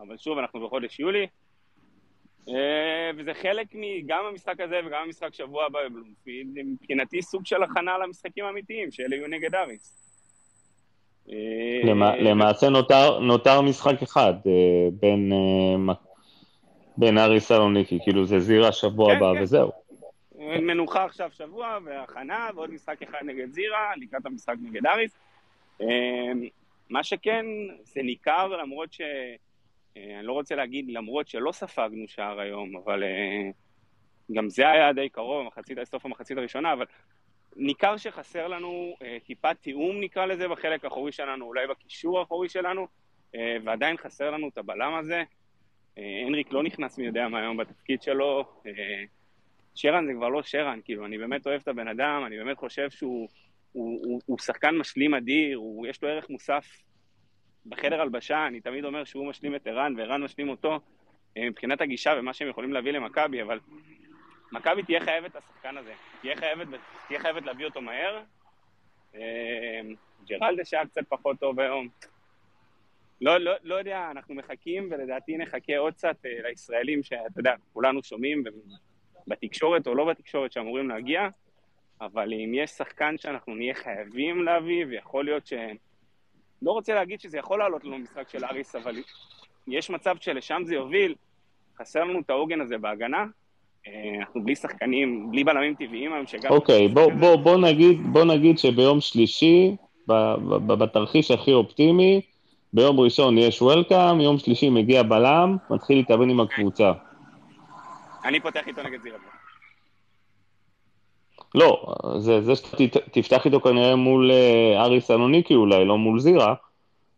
אבל 0.00 0.16
שוב, 0.16 0.38
אנחנו 0.38 0.66
בחודש 0.66 1.00
יולי, 1.00 1.26
וזה 3.16 3.34
חלק 3.34 3.66
גם 4.06 4.24
המשחק 4.24 4.60
הזה 4.60 4.80
וגם 4.86 5.02
המשחק 5.06 5.34
שבוע 5.34 5.64
הבא 5.64 5.78
בבלומפילד, 5.88 6.58
מבחינתי 6.64 7.22
סוג 7.22 7.46
של 7.46 7.62
הכנה 7.62 7.98
למשחקים 7.98 8.44
האמיתיים, 8.44 8.90
שאלה 8.90 9.16
יהיו 9.16 9.28
נגד 9.28 9.54
אריס. 9.54 10.02
אה, 11.32 11.92
למעשה 12.20 12.68
נותר, 12.68 13.18
נותר 13.18 13.60
משחק 13.60 14.02
אחד 14.02 14.34
אה, 14.46 14.88
בין, 15.00 15.32
בין 16.96 17.18
אריס 17.18 17.48
סלוניקי, 17.48 17.98
כאילו 18.02 18.26
זה 18.26 18.38
זירה 18.38 18.72
שבוע 18.72 19.10
כן, 19.10 19.16
הבא 19.16 19.34
כן. 19.34 19.42
וזהו. 19.42 19.70
מנוחה 20.38 21.04
עכשיו 21.04 21.30
שבוע 21.32 21.78
והכנה 21.84 22.48
ועוד 22.54 22.70
משחק 22.70 23.02
אחד 23.02 23.18
נגד 23.22 23.52
זירה, 23.52 23.92
לקראת 23.96 24.26
המשחק 24.26 24.54
נגד 24.62 24.86
אריס. 24.86 25.18
מה 26.90 27.02
שכן, 27.02 27.46
זה 27.82 28.02
ניכר 28.02 28.46
למרות 28.46 28.92
ש... 28.92 29.00
אה, 29.96 30.18
אני 30.18 30.26
לא 30.26 30.32
רוצה 30.32 30.54
להגיד 30.54 30.88
למרות 30.88 31.28
שלא 31.28 31.52
ספגנו 31.52 32.08
שער 32.08 32.40
היום, 32.40 32.76
אבל 32.76 33.02
אה, 33.02 33.50
גם 34.32 34.48
זה 34.48 34.68
היה 34.68 34.92
די 34.92 35.08
קרוב, 35.08 35.46
מחצית, 35.46 35.78
סוף 35.84 36.06
המחצית 36.06 36.38
הראשונה, 36.38 36.72
אבל 36.72 36.84
ניכר 37.56 37.96
שחסר 37.96 38.48
לנו 38.48 38.96
אה, 39.02 39.16
טיפה 39.26 39.54
תיאום 39.54 40.00
נקרא 40.00 40.26
לזה 40.26 40.48
בחלק 40.48 40.84
האחורי 40.84 41.12
שלנו, 41.12 41.44
אולי 41.44 41.66
בקישור 41.66 42.18
האחורי 42.18 42.48
שלנו, 42.48 42.86
ועדיין 43.64 43.96
חסר 43.96 44.30
לנו 44.30 44.48
את 44.48 44.58
הבלם 44.58 44.94
הזה. 44.94 45.22
הנריק 45.96 46.52
לא 46.52 46.62
נכנס 46.62 46.98
מי 46.98 47.06
יודע 47.06 47.28
מה 47.28 47.40
היום 47.40 47.56
בתפקיד 47.56 48.02
שלו. 48.02 48.44
שרן 49.74 50.06
זה 50.06 50.12
כבר 50.12 50.28
לא 50.28 50.42
שרן, 50.42 50.80
כאילו, 50.84 51.06
אני 51.06 51.18
באמת 51.18 51.46
אוהב 51.46 51.60
את 51.60 51.68
הבן 51.68 51.88
אדם, 51.88 52.22
אני 52.26 52.36
באמת 52.36 52.56
חושב 52.56 52.90
שהוא 52.90 53.28
הוא, 53.72 54.00
הוא, 54.04 54.20
הוא 54.26 54.38
שחקן 54.38 54.76
משלים 54.78 55.14
אדיר, 55.14 55.56
הוא, 55.56 55.86
יש 55.86 56.02
לו 56.02 56.08
ערך 56.08 56.30
מוסף 56.30 56.66
בחדר 57.68 58.00
הלבשה, 58.00 58.46
אני 58.46 58.60
תמיד 58.60 58.84
אומר 58.84 59.04
שהוא 59.04 59.28
משלים 59.28 59.54
את 59.54 59.66
ערן 59.66 59.94
וערן 59.96 60.22
משלים 60.22 60.48
אותו 60.48 60.80
אה, 61.36 61.50
מבחינת 61.50 61.80
הגישה 61.80 62.14
ומה 62.18 62.32
שהם 62.32 62.48
יכולים 62.48 62.72
להביא 62.72 62.92
למכבי, 62.92 63.42
אבל 63.42 63.60
מכבי 64.52 64.82
תהיה 64.82 65.00
חייבת 65.00 65.30
את 65.30 65.36
השחקן 65.36 65.76
הזה, 65.76 65.92
תהיה 66.20 66.36
חייבת, 66.36 66.66
תהיה 67.08 67.20
חייבת 67.20 67.42
להביא 67.42 67.66
אותו 67.66 67.80
מהר. 67.80 68.22
אה, 69.14 69.80
ג'רלדש 70.26 70.74
היה 70.74 70.86
קצת 70.86 71.02
פחות 71.08 71.40
טוב 71.40 71.60
היום. 71.60 71.88
לא, 73.20 73.38
לא, 73.38 73.52
לא 73.62 73.74
יודע, 73.74 74.08
אנחנו 74.10 74.34
מחכים, 74.34 74.88
ולדעתי 74.90 75.36
נחכה 75.36 75.78
עוד 75.78 75.94
קצת 75.94 76.16
אה, 76.26 76.48
לישראלים 76.48 77.02
שאתה 77.02 77.40
יודע, 77.40 77.54
כולנו 77.72 78.02
שומעים 78.02 78.44
בתקשורת 79.26 79.86
או 79.86 79.94
לא 79.94 80.04
בתקשורת 80.04 80.52
שאמורים 80.52 80.88
להגיע, 80.88 81.28
אבל 82.00 82.32
אם 82.32 82.54
יש 82.54 82.70
שחקן 82.70 83.18
שאנחנו 83.18 83.54
נהיה 83.54 83.74
חייבים 83.74 84.42
להביא, 84.42 84.86
ויכול 84.86 85.24
להיות 85.24 85.46
ש... 85.46 85.52
לא 86.62 86.72
רוצה 86.72 86.94
להגיד 86.94 87.20
שזה 87.20 87.38
יכול 87.38 87.58
לעלות 87.58 87.84
לנו 87.84 87.98
משחק 87.98 88.28
של 88.28 88.44
אריס, 88.44 88.74
אבל 88.74 88.96
יש 89.68 89.90
מצב 89.90 90.16
שלשם 90.20 90.62
זה 90.64 90.74
יוביל, 90.74 91.14
חסר 91.78 92.04
לנו 92.04 92.20
את 92.20 92.30
העוגן 92.30 92.60
הזה 92.60 92.78
בהגנה, 92.78 93.24
אה, 93.86 93.92
אנחנו 94.20 94.44
בלי 94.44 94.56
שחקנים, 94.56 95.30
בלי 95.30 95.44
בלמים 95.44 95.74
טבעיים 95.74 96.12
היום 96.12 96.26
שגם... 96.26 96.52
אוקיי, 96.52 96.88
בוא, 96.88 97.12
בוא, 97.12 97.36
בוא, 97.36 97.56
נגיד, 97.56 97.98
בוא 98.12 98.24
נגיד 98.24 98.58
שביום 98.58 99.00
שלישי, 99.00 99.76
בתרחיש 100.66 101.30
הכי 101.30 101.52
אופטימי, 101.52 102.20
ביום 102.72 103.00
ראשון 103.00 103.38
יש 103.38 103.62
וולקאם, 103.62 104.20
יום 104.20 104.38
שלישי 104.38 104.70
מגיע 104.70 105.02
בלם, 105.02 105.56
מתחיל 105.70 105.96
להתאמן 105.96 106.30
עם 106.30 106.40
הקבוצה. 106.40 106.92
אני 108.24 108.40
פותח 108.40 108.66
איתו 108.66 108.82
נגד 108.82 109.02
זירה. 109.02 109.18
לא, 111.54 111.94
זה, 112.18 112.40
זה 112.40 112.56
שתפתח 112.56 113.44
איתו 113.44 113.60
כנראה 113.60 113.96
מול 113.96 114.30
אה, 114.30 114.82
אריס 114.84 115.10
אנוניקי 115.10 115.54
אולי, 115.54 115.84
לא 115.84 115.98
מול 115.98 116.20
זירה, 116.20 116.54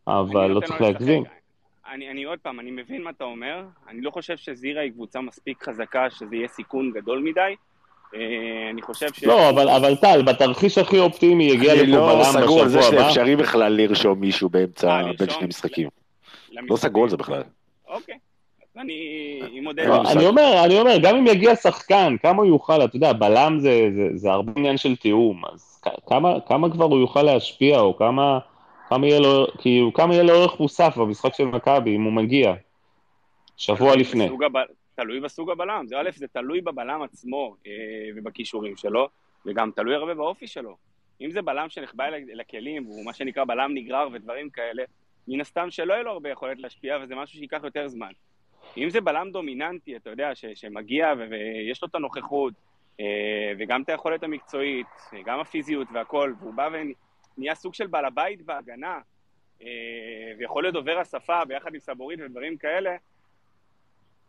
אבל 0.07 0.47
לא 0.47 0.61
צריך 0.61 0.81
להגזים. 0.81 1.25
אני, 1.93 2.11
אני 2.11 2.25
עוד 2.25 2.39
פעם, 2.39 2.61
אני 2.61 2.71
מבין 2.71 3.03
מה 3.03 3.11
אתה 3.11 3.25
אומר, 3.25 3.65
אני 3.89 4.01
לא 4.01 4.11
חושב 4.11 4.37
שזירה 4.37 4.83
היא 4.83 4.93
קבוצה 4.93 5.21
מספיק 5.21 5.63
חזקה 5.63 6.11
שזה 6.11 6.37
יהיה 6.37 6.49
סיכון 6.49 6.93
גדול 6.95 7.23
מדי. 7.23 7.55
אה, 8.15 8.71
אני 8.71 8.83
חושב 8.83 9.13
ש... 9.13 9.25
לא, 9.25 9.51
אבל, 9.51 9.69
אבל 9.69 9.97
טל, 9.97 10.23
בתרחיש 10.23 10.79
הכי 10.79 10.99
אופטימי 10.99 11.45
יגיע 11.45 11.75
לפה 11.75 11.85
לא 11.87 12.07
בלם 12.07 12.21
בשבוע 12.21 12.31
הבא. 12.31 12.39
אני 12.39 12.41
לא 12.41 12.47
סגור 12.47 12.61
על 12.61 12.69
זה 12.69 12.83
שאפשרי 12.83 13.37
בכלל 13.37 13.73
לרשום 13.73 14.21
מישהו 14.21 14.49
באמצע, 14.49 14.89
אה, 14.89 15.13
בין 15.19 15.31
שני 15.31 15.47
משחקים. 15.47 15.89
לא 16.53 16.77
סגור 16.77 17.05
על 17.05 17.11
זה 17.11 17.17
בכלל. 17.17 17.43
אוקיי. 17.89 18.19
אני 18.79 19.61
מודה... 19.61 19.89
לא, 19.89 20.03
אני 20.13 20.27
אומר, 20.27 20.63
אני 20.65 20.81
אומר, 20.81 20.97
גם 21.03 21.17
אם 21.17 21.27
יגיע 21.27 21.57
שחקן, 21.57 22.17
כמה 22.23 22.43
הוא 22.43 22.47
יוכל, 22.47 22.85
אתה 22.85 22.97
יודע, 22.97 23.13
בלם 23.13 23.59
זה, 23.61 23.89
זה, 23.95 24.09
זה 24.15 24.31
הרבה 24.31 24.53
עניין 24.57 24.77
של 24.77 24.97
תיאום, 24.97 25.43
אז 25.53 25.83
כמה, 26.07 26.41
כמה 26.47 26.71
כבר 26.73 26.85
הוא 26.85 26.99
יוכל 26.99 27.23
להשפיע, 27.23 27.81
או 27.81 27.97
כמה, 27.97 28.39
כמה 28.89 29.07
יהיה 29.07 29.21
לו, 29.21 29.47
כאילו, 29.59 29.93
כמה 29.93 30.15
יהיה 30.15 30.23
לו 30.23 30.33
ערך 30.33 30.61
מוסף 30.61 30.97
במשחק 30.97 31.35
של 31.35 31.45
מכבי, 31.45 31.97
אם 31.97 32.03
הוא 32.03 32.13
מגיע, 32.13 32.55
שבוע 33.57 33.97
לפני. 33.97 34.29
תלוי 34.95 35.21
בסוג 35.21 35.51
הבלם, 35.51 35.85
זה 35.87 36.01
א', 36.01 36.11
זה 36.15 36.27
תלוי 36.29 36.61
בבלם 36.61 37.03
עצמו 37.03 37.57
אה, 37.67 37.73
ובכישורים 38.17 38.77
שלו, 38.77 39.09
וגם 39.47 39.71
תלוי 39.77 39.95
הרבה 39.95 40.15
באופי 40.15 40.47
שלו. 40.47 40.77
אם 41.21 41.31
זה 41.31 41.43
בלם 41.43 41.69
שנחבא 41.69 42.05
לכלים, 42.35 42.85
הוא 42.85 43.05
מה 43.05 43.13
שנקרא 43.13 43.45
בלם 43.45 43.71
נגרר 43.75 44.09
ודברים 44.13 44.51
כאלה, 44.51 44.83
מן 45.29 45.41
הסתם 45.41 45.71
שלא 45.71 45.93
יהיה 45.93 46.03
לו 46.03 46.11
הרבה 46.11 46.31
יכולת 46.31 46.59
להשפיע, 46.59 46.99
וזה 47.03 47.15
משהו 47.15 47.39
שייקח 47.39 47.61
יותר 47.65 47.89
זמן. 47.89 48.11
אם 48.77 48.91
זה 48.91 49.01
בלם 49.01 49.31
דומיננטי, 49.33 49.97
אתה 49.97 50.11
יודע, 50.11 50.35
ש, 50.35 50.45
שמגיע 50.55 51.15
ו, 51.19 51.31
ויש 51.31 51.83
לו 51.83 51.89
את 51.89 51.95
הנוכחות, 51.95 52.55
אה, 53.01 53.53
וגם 53.59 53.83
את 53.83 53.89
היכולת 53.89 54.23
המקצועית, 54.23 54.87
גם 55.25 55.41
הפיזיות 55.41 55.89
והכל, 55.93 56.35
והוא 56.41 56.55
בא 56.55 56.69
ונהיה 56.73 57.55
סוג 57.55 57.75
של 57.75 57.87
בעל 57.87 58.05
הבית 58.05 58.43
בהגנה, 58.43 59.01
אה, 59.63 59.69
ויכול 60.39 60.63
להיות 60.63 60.75
דובר 60.75 60.99
השפה 60.99 61.45
ביחד 61.45 61.75
עם 61.75 61.81
סבורית 61.81 62.21
ודברים 62.21 62.57
כאלה, 62.57 62.97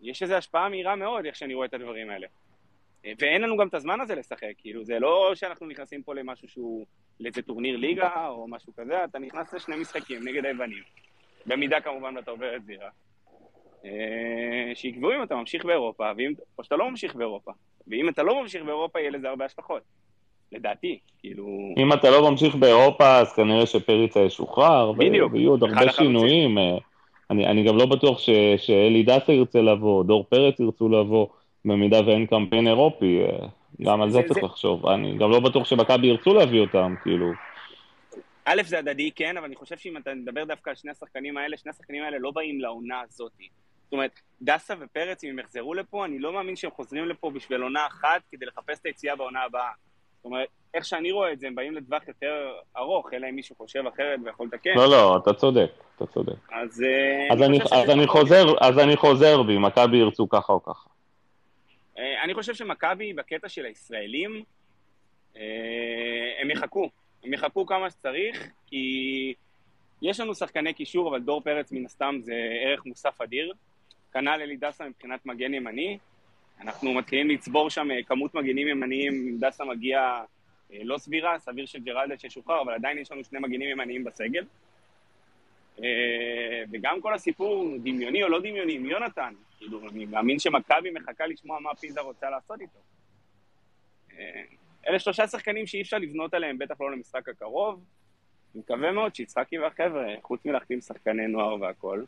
יש 0.02 0.24
איזו 0.24 0.36
השפעה 0.36 0.70
מהירה 0.70 0.96
מאוד, 0.96 1.26
איך 1.26 1.36
שאני 1.36 1.54
רואה 1.54 1.68
את 1.68 1.74
הדברים 1.74 2.10
האלה. 2.10 2.28
אה, 3.06 3.12
ואין 3.20 3.42
לנו 3.42 3.58
גם 3.58 3.68
את 3.68 3.74
הזמן 3.74 4.02
הזה 4.02 4.16
לשחק, 4.16 4.54
כאילו, 4.58 4.86
זה 4.86 5.00
לא 5.00 5.32
שאנחנו 5.36 5.68
נכנסים 5.68 6.04
פה 6.04 6.16
למשהו 6.16 6.48
שהוא, 6.48 6.86
לאיזה 7.20 7.42
טורניר 7.42 7.78
ליגה 7.78 8.28
או 8.28 8.48
משהו 8.48 8.74
כזה, 8.76 9.04
אתה 9.04 9.20
נכנס 9.20 9.54
לשני 9.54 9.76
משחקים 9.76 10.28
נגד 10.28 10.46
היוונים. 10.46 10.84
במידה 11.46 11.82
כמובן 11.82 12.18
ואתה 12.18 12.32
עובר 12.32 12.56
את 12.56 12.66
זירה. 12.66 12.90
אה, 13.86 14.72
שיקבעו 14.76 15.12
אם 15.16 15.24
אתה 15.24 15.36
ממשיך 15.36 15.66
באירופה, 15.66 16.12
ואם, 16.18 16.34
או 16.58 16.64
שאתה 16.64 16.76
לא 16.76 16.90
ממשיך 16.90 17.16
באירופה. 17.16 17.52
ואם 17.88 18.10
אתה 18.10 18.24
לא 18.24 18.42
ממשיך 18.42 18.64
באירופה, 18.64 19.00
יהיה 19.00 19.12
לזה 19.12 19.30
הרבה 19.30 19.46
השלכות. 19.46 19.82
לדעתי, 20.52 21.00
כאילו... 21.20 21.48
אם 21.78 21.94
אתה 21.94 22.10
לא 22.10 22.32
ממשיך 22.32 22.56
באירופה, 22.56 23.18
אז 23.18 23.34
כנראה 23.34 23.66
שפריצה 23.66 24.20
ישוחרר. 24.20 24.92
ויהיו 24.98 25.50
עוד 25.50 25.64
הרבה 25.64 25.92
שינויים. 25.92 26.58
אה, 26.58 26.78
אני, 27.30 27.48
אני 27.48 27.64
גם 27.64 27.78
לא 27.78 27.86
בטוח 27.86 28.20
ש, 28.20 28.30
שאלי 28.58 29.04
דסה 29.04 29.34
ירצה 29.34 29.62
לבוא, 29.62 30.04
דור 30.04 30.26
פרץ 30.30 30.60
ירצו 30.60 30.90
לבוא, 30.90 31.28
במידה 31.66 32.00
ואין 32.06 32.26
קמפיין 32.26 32.68
אירופי. 32.68 33.22
אה, 33.22 33.48
גם 33.82 34.02
על 34.02 34.10
זה, 34.10 34.22
זה 34.22 34.28
צריך 34.28 34.40
זה... 34.40 34.46
לחשוב. 34.46 34.88
אני 34.88 35.18
גם 35.18 35.32
לא 35.32 35.40
בטוח 35.40 35.66
שמכבי 35.66 36.08
ירצו 36.08 36.34
להביא 36.34 36.62
אותם, 36.62 36.96
כאילו. 37.04 37.32
א', 38.46 38.62
זה 38.66 38.80
הדדי, 38.80 39.12
כן, 39.12 39.38
אבל 39.38 39.46
אני 39.46 39.56
חושב 39.56 39.78
שאם 39.78 39.98
אתה 39.98 40.14
מדבר 40.14 40.44
דווקא 40.44 40.70
על 40.70 40.76
שני 40.76 40.92
השחקנים 40.92 41.38
האלה, 41.38 41.58
שני 41.58 41.70
השחקנים 41.70 42.04
האלה 42.04 42.20
לא 42.20 42.32
באים 42.32 42.62
לעונה 42.62 43.02
הזאתי. 43.02 43.50
זאת 43.90 43.94
אומרת, 43.94 44.20
דסה 44.42 44.74
ופרץ, 44.80 45.24
אם 45.24 45.30
הם 45.30 45.40
יחזרו 45.40 45.74
לפה, 45.74 46.06
אני 46.06 46.20
לא 46.20 46.34
מאמין 46.34 46.56
שהם 46.56 46.72
חוזרים 46.72 47.06
לפה 47.06 47.32
בשביל 47.32 47.62
עונה 47.62 47.88
אחת 47.88 48.22
כדי 48.32 48.46
לחפש 48.46 48.80
את 48.80 48.86
היציאה 48.86 49.16
בעונה 49.16 49.44
הבאה. 49.44 49.72
זאת 50.18 50.26
אומרת, 50.26 50.48
איך 50.74 50.86
שאני 50.86 51.12
רואה 51.12 51.34
את 51.34 51.40
זה, 51.40 51.48
הם 51.48 51.56
באים 51.56 51.76
לטווח 51.76 52.08
יותר 52.08 52.54
ארוך, 52.78 53.14
אלא 53.14 53.30
אם 53.30 53.36
מישהו 53.36 53.56
חושב 53.56 53.84
אחרת 53.88 54.20
ויכול 54.26 54.48
לתקן. 54.48 54.70
לא, 54.76 54.90
לא, 54.90 55.18
אתה 55.18 55.34
צודק, 55.34 55.72
אתה 55.96 56.06
צודק. 56.06 56.34
אז, 56.52 56.84
אה, 56.84 57.34
אז, 57.34 57.42
אני, 57.42 57.60
אז, 57.72 57.90
אני 57.90 58.08
חוזר, 58.08 58.46
אז 58.62 58.80
אני 58.80 58.96
חוזר 58.96 59.44
בי, 59.44 59.58
מכבי 59.58 59.98
ירצו 59.98 60.30
ככה 60.30 60.54
או 60.54 60.64
ככה. 60.64 60.90
אה, 61.98 62.24
אני 62.24 62.34
חושב 62.34 62.54
שמכבי, 62.54 63.14
בקטע 63.14 63.50
של 63.50 63.66
הישראלים, 63.66 64.44
אה, 65.38 65.42
הם 66.42 66.52
יחכו. 66.52 66.90
הם 67.24 67.34
יחכו 67.34 67.66
כמה 67.66 67.90
שצריך, 67.90 68.50
כי 68.68 69.34
יש 70.02 70.20
לנו 70.20 70.36
שחקני 70.36 70.74
קישור, 70.74 71.10
אבל 71.10 71.20
דור 71.20 71.42
פרץ 71.42 71.72
מן 71.72 71.86
הסתם 71.86 72.16
זה 72.22 72.34
ערך 72.66 72.86
מוסף 72.86 73.22
אדיר. 73.22 73.54
כנ"ל 74.14 74.41
אלי 74.41 74.57
דסה 74.57 74.88
מבחינת 74.89 75.26
מגן 75.26 75.53
ימני. 75.53 75.97
אנחנו 76.62 76.93
מתחילים 76.93 77.30
לצבור 77.30 77.70
שם 77.70 77.91
אה, 77.91 78.03
כמות 78.03 78.34
מגנים 78.34 78.68
ימניים, 78.68 79.38
דסה 79.39 79.66
מגיע 79.66 79.99
אה, 80.74 80.80
לא 80.84 80.97
סבירה, 80.97 81.39
סביר 81.39 81.66
שג'רלדש 81.66 82.24
ישוחרר, 82.24 82.62
אבל 82.62 82.74
עדיין 82.74 82.97
יש 82.97 83.12
לנו 83.12 83.24
שני 83.24 83.39
מגנים 83.39 83.70
ימניים 83.70 84.03
בסגל. 84.03 84.45
אה, 85.84 86.64
וגם 86.72 87.01
כל 87.01 87.14
הסיפור, 87.14 87.78
דמיוני 87.84 88.24
או 88.24 88.30
לא 88.30 88.39
דמיוני, 88.39 88.76
עם 88.76 88.86
יונתן, 88.86 89.34
כאילו, 89.57 89.89
אני 89.89 90.05
מאמין 90.05 90.39
שמכבי 90.39 90.91
מחכה 90.91 91.28
לשמוע 91.28 91.60
מה 91.60 91.76
פיזה 91.76 92.01
רוצה 92.01 92.30
לעשות 92.30 92.62
איתו. 92.62 92.80
אלה 94.88 94.99
שלושה 94.99 95.28
שחקנים 95.28 95.68
שאי 95.68 95.82
אפשר 95.82 95.97
לבנות 95.97 96.34
עליהם, 96.34 96.57
בטח 96.57 96.82
לא 96.82 96.91
למשחק 96.91 97.30
הקרוב. 97.30 97.84
אני 98.55 98.62
מקווה 98.62 98.91
מאוד 98.91 99.16
שיצחקי 99.16 99.60
והחבר'ה, 99.60 100.16
חוץ 100.22 100.45
מלהחתים 100.45 100.82
שחקני 100.82 101.28
נוער 101.28 101.62
והכול, 101.62 102.05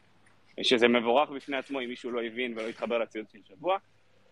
שזה 0.64 0.88
מבורך 0.88 1.30
בפני 1.30 1.57
עצמו 1.57 1.82
אם 1.82 1.89
מישהו 1.89 2.12
לא 2.12 2.24
הבין 2.24 2.53
ולא 2.57 2.68
התחבר 2.68 2.97
לציוד 2.97 3.26
של 3.34 3.39
שבוע, 3.49 3.78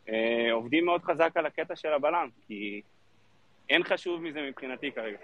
אה, 0.10 0.52
עובדים 0.52 0.86
מאוד 0.86 1.02
חזק 1.04 1.32
על 1.36 1.46
הקטע 1.46 1.76
של 1.76 1.94
הבלם, 1.94 2.28
כי 2.48 2.82
אין 3.70 3.84
חשוב 3.84 4.22
מזה 4.22 4.42
מבחינתי 4.50 4.92
כרגע. 4.92 5.18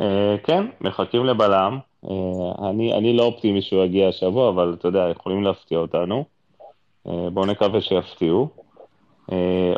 אה, 0.00 0.36
כן, 0.44 0.66
מחכים 0.80 1.24
לבלם. 1.26 1.78
אה, 2.04 2.68
אני 2.98 3.16
לא 3.16 3.22
אופטימי 3.22 3.62
שהוא 3.62 3.84
יגיע 3.84 4.08
השבוע, 4.08 4.48
אבל 4.48 4.76
אתה 4.78 4.88
יודע, 4.88 5.08
יכולים 5.10 5.42
להפתיע 5.42 5.78
אותנו. 5.78 6.24
בואו 7.04 7.46
נקווה 7.46 7.80
שיפתיעו. 7.80 8.48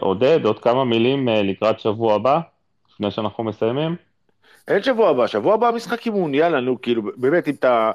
עודד, 0.00 0.44
עוד 0.44 0.58
כמה 0.58 0.84
מילים 0.84 1.28
לקראת 1.28 1.80
שבוע 1.80 2.14
הבא, 2.14 2.40
לפני 2.90 3.10
שאנחנו 3.10 3.44
מסיימים? 3.44 3.96
אין 4.68 4.82
שבוע 4.82 5.10
הבא, 5.10 5.26
שבוע 5.26 5.54
הבא 5.54 5.70
משחק 5.74 6.06
אימון, 6.06 6.34
יאללה, 6.34 6.60
נו, 6.60 6.82
כאילו, 6.82 7.02
באמת, 7.16 7.48
אם 7.48 7.54
אתה, 7.54 7.90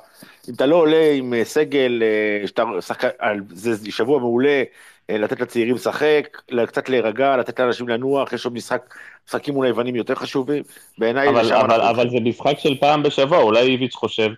אם 0.49 0.53
אתה 0.53 0.65
לא 0.65 0.75
עולה 0.75 1.11
עם 1.17 1.33
אה, 1.33 1.43
סגל, 1.43 2.03
אה, 2.03 2.47
שאתה 2.47 2.63
שחק, 2.81 3.09
זה 3.49 3.91
שבוע 3.91 4.19
מעולה, 4.19 4.63
אה, 5.09 5.17
לתת 5.17 5.39
לצעירים 5.41 5.75
לשחק, 5.75 6.41
קצת 6.67 6.89
להירגע, 6.89 7.37
לתת 7.37 7.59
לאנשים 7.59 7.87
לנוח, 7.87 8.33
יש 8.33 8.45
עוד 8.45 8.53
משחק, 8.53 8.95
משחקים 9.27 9.53
מול 9.53 9.65
היוונים 9.65 9.95
יותר 9.95 10.15
חשובים, 10.15 10.63
בעיניי 10.97 11.29
אבל, 11.29 11.53
אבל, 11.53 11.81
אבל 11.81 12.09
זה 12.09 12.17
משחק 12.19 12.59
של 12.59 12.77
פעם 12.79 13.03
בשבוע, 13.03 13.37
אולי 13.37 13.61
איביץ' 13.61 13.95
חושב 13.95 14.29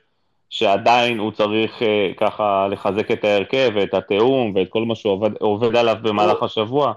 שעדיין 0.50 1.20
הוא 1.20 1.32
צריך 1.32 1.82
ככה 2.18 2.68
לחזק 2.72 3.12
את 3.12 3.24
ההרכב 3.24 3.72
ואת 3.76 3.94
התיאום 3.94 4.52
ואת 4.56 4.70
כל 4.70 4.86
מה 4.86 4.96
שהוא 4.96 5.14
עובד, 5.14 5.32
עובד 5.40 5.76
עליו 5.76 5.96
במהלך 6.02 6.44
השבוע. 6.44 6.94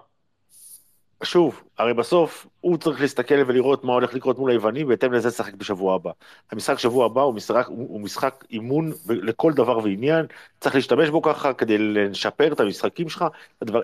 שוב, 1.22 1.62
הרי 1.78 1.94
בסוף 1.94 2.46
הוא 2.60 2.76
צריך 2.76 3.00
להסתכל 3.00 3.34
ולראות 3.46 3.84
מה 3.84 3.92
הולך 3.92 4.14
לקרות 4.14 4.38
מול 4.38 4.50
היוונים, 4.50 4.86
ובהתאם 4.86 5.12
לזה 5.12 5.28
לשחק 5.28 5.54
בשבוע 5.54 5.94
הבא. 5.94 6.10
המשחק 6.52 6.78
שבוע 6.78 7.06
הבא 7.06 7.20
הוא 7.20 7.34
משחק, 7.34 7.66
הוא 7.66 8.00
משחק 8.00 8.44
אימון 8.50 8.92
לכל 9.08 9.52
דבר 9.52 9.78
ועניין, 9.78 10.26
צריך 10.60 10.74
להשתמש 10.74 11.08
בו 11.08 11.22
ככה 11.22 11.52
כדי 11.52 11.78
לשפר 11.78 12.52
את 12.52 12.60
המשחקים 12.60 13.08
שלך, 13.08 13.24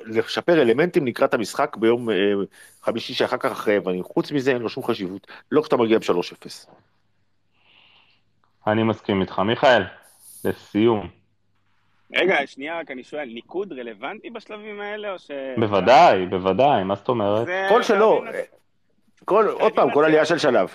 לשפר 0.07 0.63
אלמנטים 0.63 1.07
לקראת 1.07 1.35
המשחק 1.35 1.77
ביום 1.77 2.11
אה, 2.11 2.15
חמישי 2.83 3.15
שאחר 3.15 3.37
כך 3.37 3.53
אחרי 3.53 3.75
היוונים. 3.75 4.05
חוץ 4.05 4.33
מזה 4.33 4.51
אין 4.53 4.63
לו 4.63 4.69
שום 4.69 4.85
חשיבות, 4.85 5.27
לא 5.53 5.63
כשאתה 5.63 5.77
מגיע 5.77 5.99
ב-3-0. 5.99 6.71
אני 8.67 8.83
מסכים 8.83 9.21
איתך. 9.21 9.39
מיכאל, 9.39 9.83
לסיום. 10.45 11.24
רגע, 12.13 12.37
שנייה, 12.47 12.81
רק 12.81 12.91
אני 12.91 13.05
שואל, 13.05 13.25
ניקוד 13.25 13.73
רלוונטי 13.73 14.31
בשלבים 14.31 14.81
האלה, 14.81 15.13
או 15.13 15.19
ש... 15.19 15.31
בוודאי, 15.59 16.27
בוודאי, 16.27 16.85
מה 16.85 16.95
זאת 16.95 17.09
אומרת? 17.09 17.49
כל 17.69 17.83
שלא, 17.83 18.25
לצ- 18.29 19.25
כל, 19.25 19.49
עוד 19.49 19.73
פעם, 19.73 19.91
כל. 19.91 20.05
עלייה 20.05 20.25
של 20.25 20.39
שלב. 20.39 20.69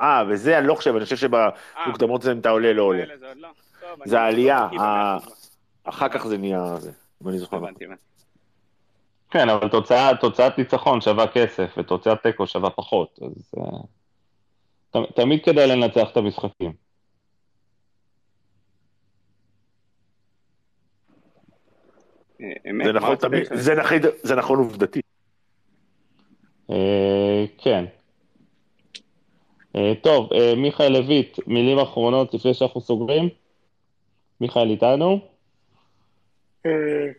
אה, 0.00 0.22
וזה 0.28 0.58
אני 0.58 0.66
לא 0.66 0.74
חושב, 0.74 0.96
אני 0.96 1.04
חושב 1.04 1.34
אה, 1.34 1.48
שבמוקדמות 1.84 2.22
זה 2.22 2.32
אם 2.32 2.38
אתה 2.38 2.50
עולה, 2.50 2.72
לא 2.72 2.82
עולה. 2.82 3.04
זה 3.18 3.26
לא. 3.36 3.48
לא 4.06 4.18
העלייה. 4.18 4.68
אחר 5.84 6.08
כך 6.08 6.26
זה 6.26 6.38
נהיה 6.38 6.76
זה, 6.76 6.90
אם 7.22 7.28
אני 7.28 7.38
זוכר. 7.38 7.56
נכון. 7.56 7.74
כן, 9.30 9.48
אבל 9.48 9.68
תוצאת 10.20 10.58
ניצחון 10.58 11.00
שווה 11.00 11.26
כסף, 11.26 11.74
ותוצאת 11.76 12.22
תיקו 12.22 12.46
שווה 12.46 12.70
פחות, 12.70 13.18
אז 13.22 13.54
אה, 14.96 15.00
תמיד 15.14 15.44
כדאי 15.44 15.66
לנצח 15.66 16.10
את 16.12 16.16
המשחקים. 16.16 16.83
אמת, 22.70 22.86
זה 22.86 22.92
נכון 22.92 23.16
תמיד? 23.16 23.42
זה 23.54 23.74
נכון- 23.74 23.98
זה 24.22 24.34
נכון 24.34 24.58
עובדתית. 24.58 25.04
אה, 26.70 27.44
כן. 27.58 27.84
אה, 29.76 29.92
טוב, 30.02 30.32
אה, 30.32 30.54
מיכאל 30.56 30.92
לויט, 30.92 31.38
מילים 31.46 31.78
אחרונות 31.78 32.34
לפני 32.34 32.54
שאנחנו 32.54 32.80
סוגרים? 32.80 33.28
מיכאל 34.40 34.70
איתנו? 34.70 35.18
אה, 36.66 36.70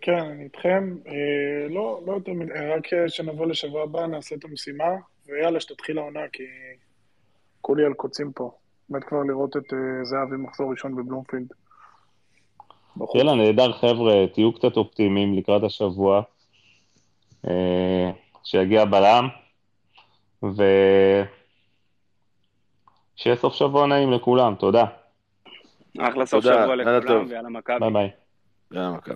כן, 0.01 0.19
אני 0.19 0.43
איתכם. 0.43 0.95
אה, 1.07 1.67
לא, 1.69 2.01
לא 2.05 2.13
יותר 2.13 2.33
מדי, 2.33 2.53
רק 2.53 2.93
אה, 2.93 3.09
שנבוא 3.09 3.45
לשבוע 3.45 3.83
הבא, 3.83 4.05
נעשה 4.05 4.35
את 4.35 4.45
המשימה, 4.45 4.89
ויאללה, 5.27 5.59
שתתחיל 5.59 5.97
העונה, 5.97 6.19
כי 6.33 6.43
כולי 7.61 7.85
על 7.85 7.93
קוצים 7.93 8.31
פה. 8.31 8.51
מת 8.89 9.03
כבר 9.03 9.23
לראות 9.23 9.57
את 9.57 9.73
אה, 9.73 10.03
זהבי 10.05 10.35
מחזור 10.37 10.71
ראשון 10.71 10.95
בבלומפילד. 10.95 11.47
בחוץ. 12.97 13.15
יאללה, 13.15 13.35
נהדר 13.35 13.71
חבר'ה, 13.73 14.25
תהיו 14.33 14.53
קצת 14.53 14.77
אופטימיים 14.77 15.37
לקראת 15.37 15.63
השבוע. 15.63 16.21
אה, 17.47 18.11
שיגיע 18.43 18.85
בלם, 18.85 19.27
ושיהיה 20.43 21.25
סוף 23.35 23.53
שבוע 23.53 23.87
נעים 23.87 24.11
לכולם, 24.11 24.55
תודה. 24.55 24.85
אחלה 25.99 26.25
סוף 26.25 26.43
תודה, 26.43 26.63
שבוע 26.63 26.75
לכולם. 26.75 27.25
ויאללה 27.29 27.49
מכבי. 27.49 27.79
ביי 27.79 27.91
ביי. 27.91 28.09
יאללה, 28.71 28.91
מכבי. 28.91 29.15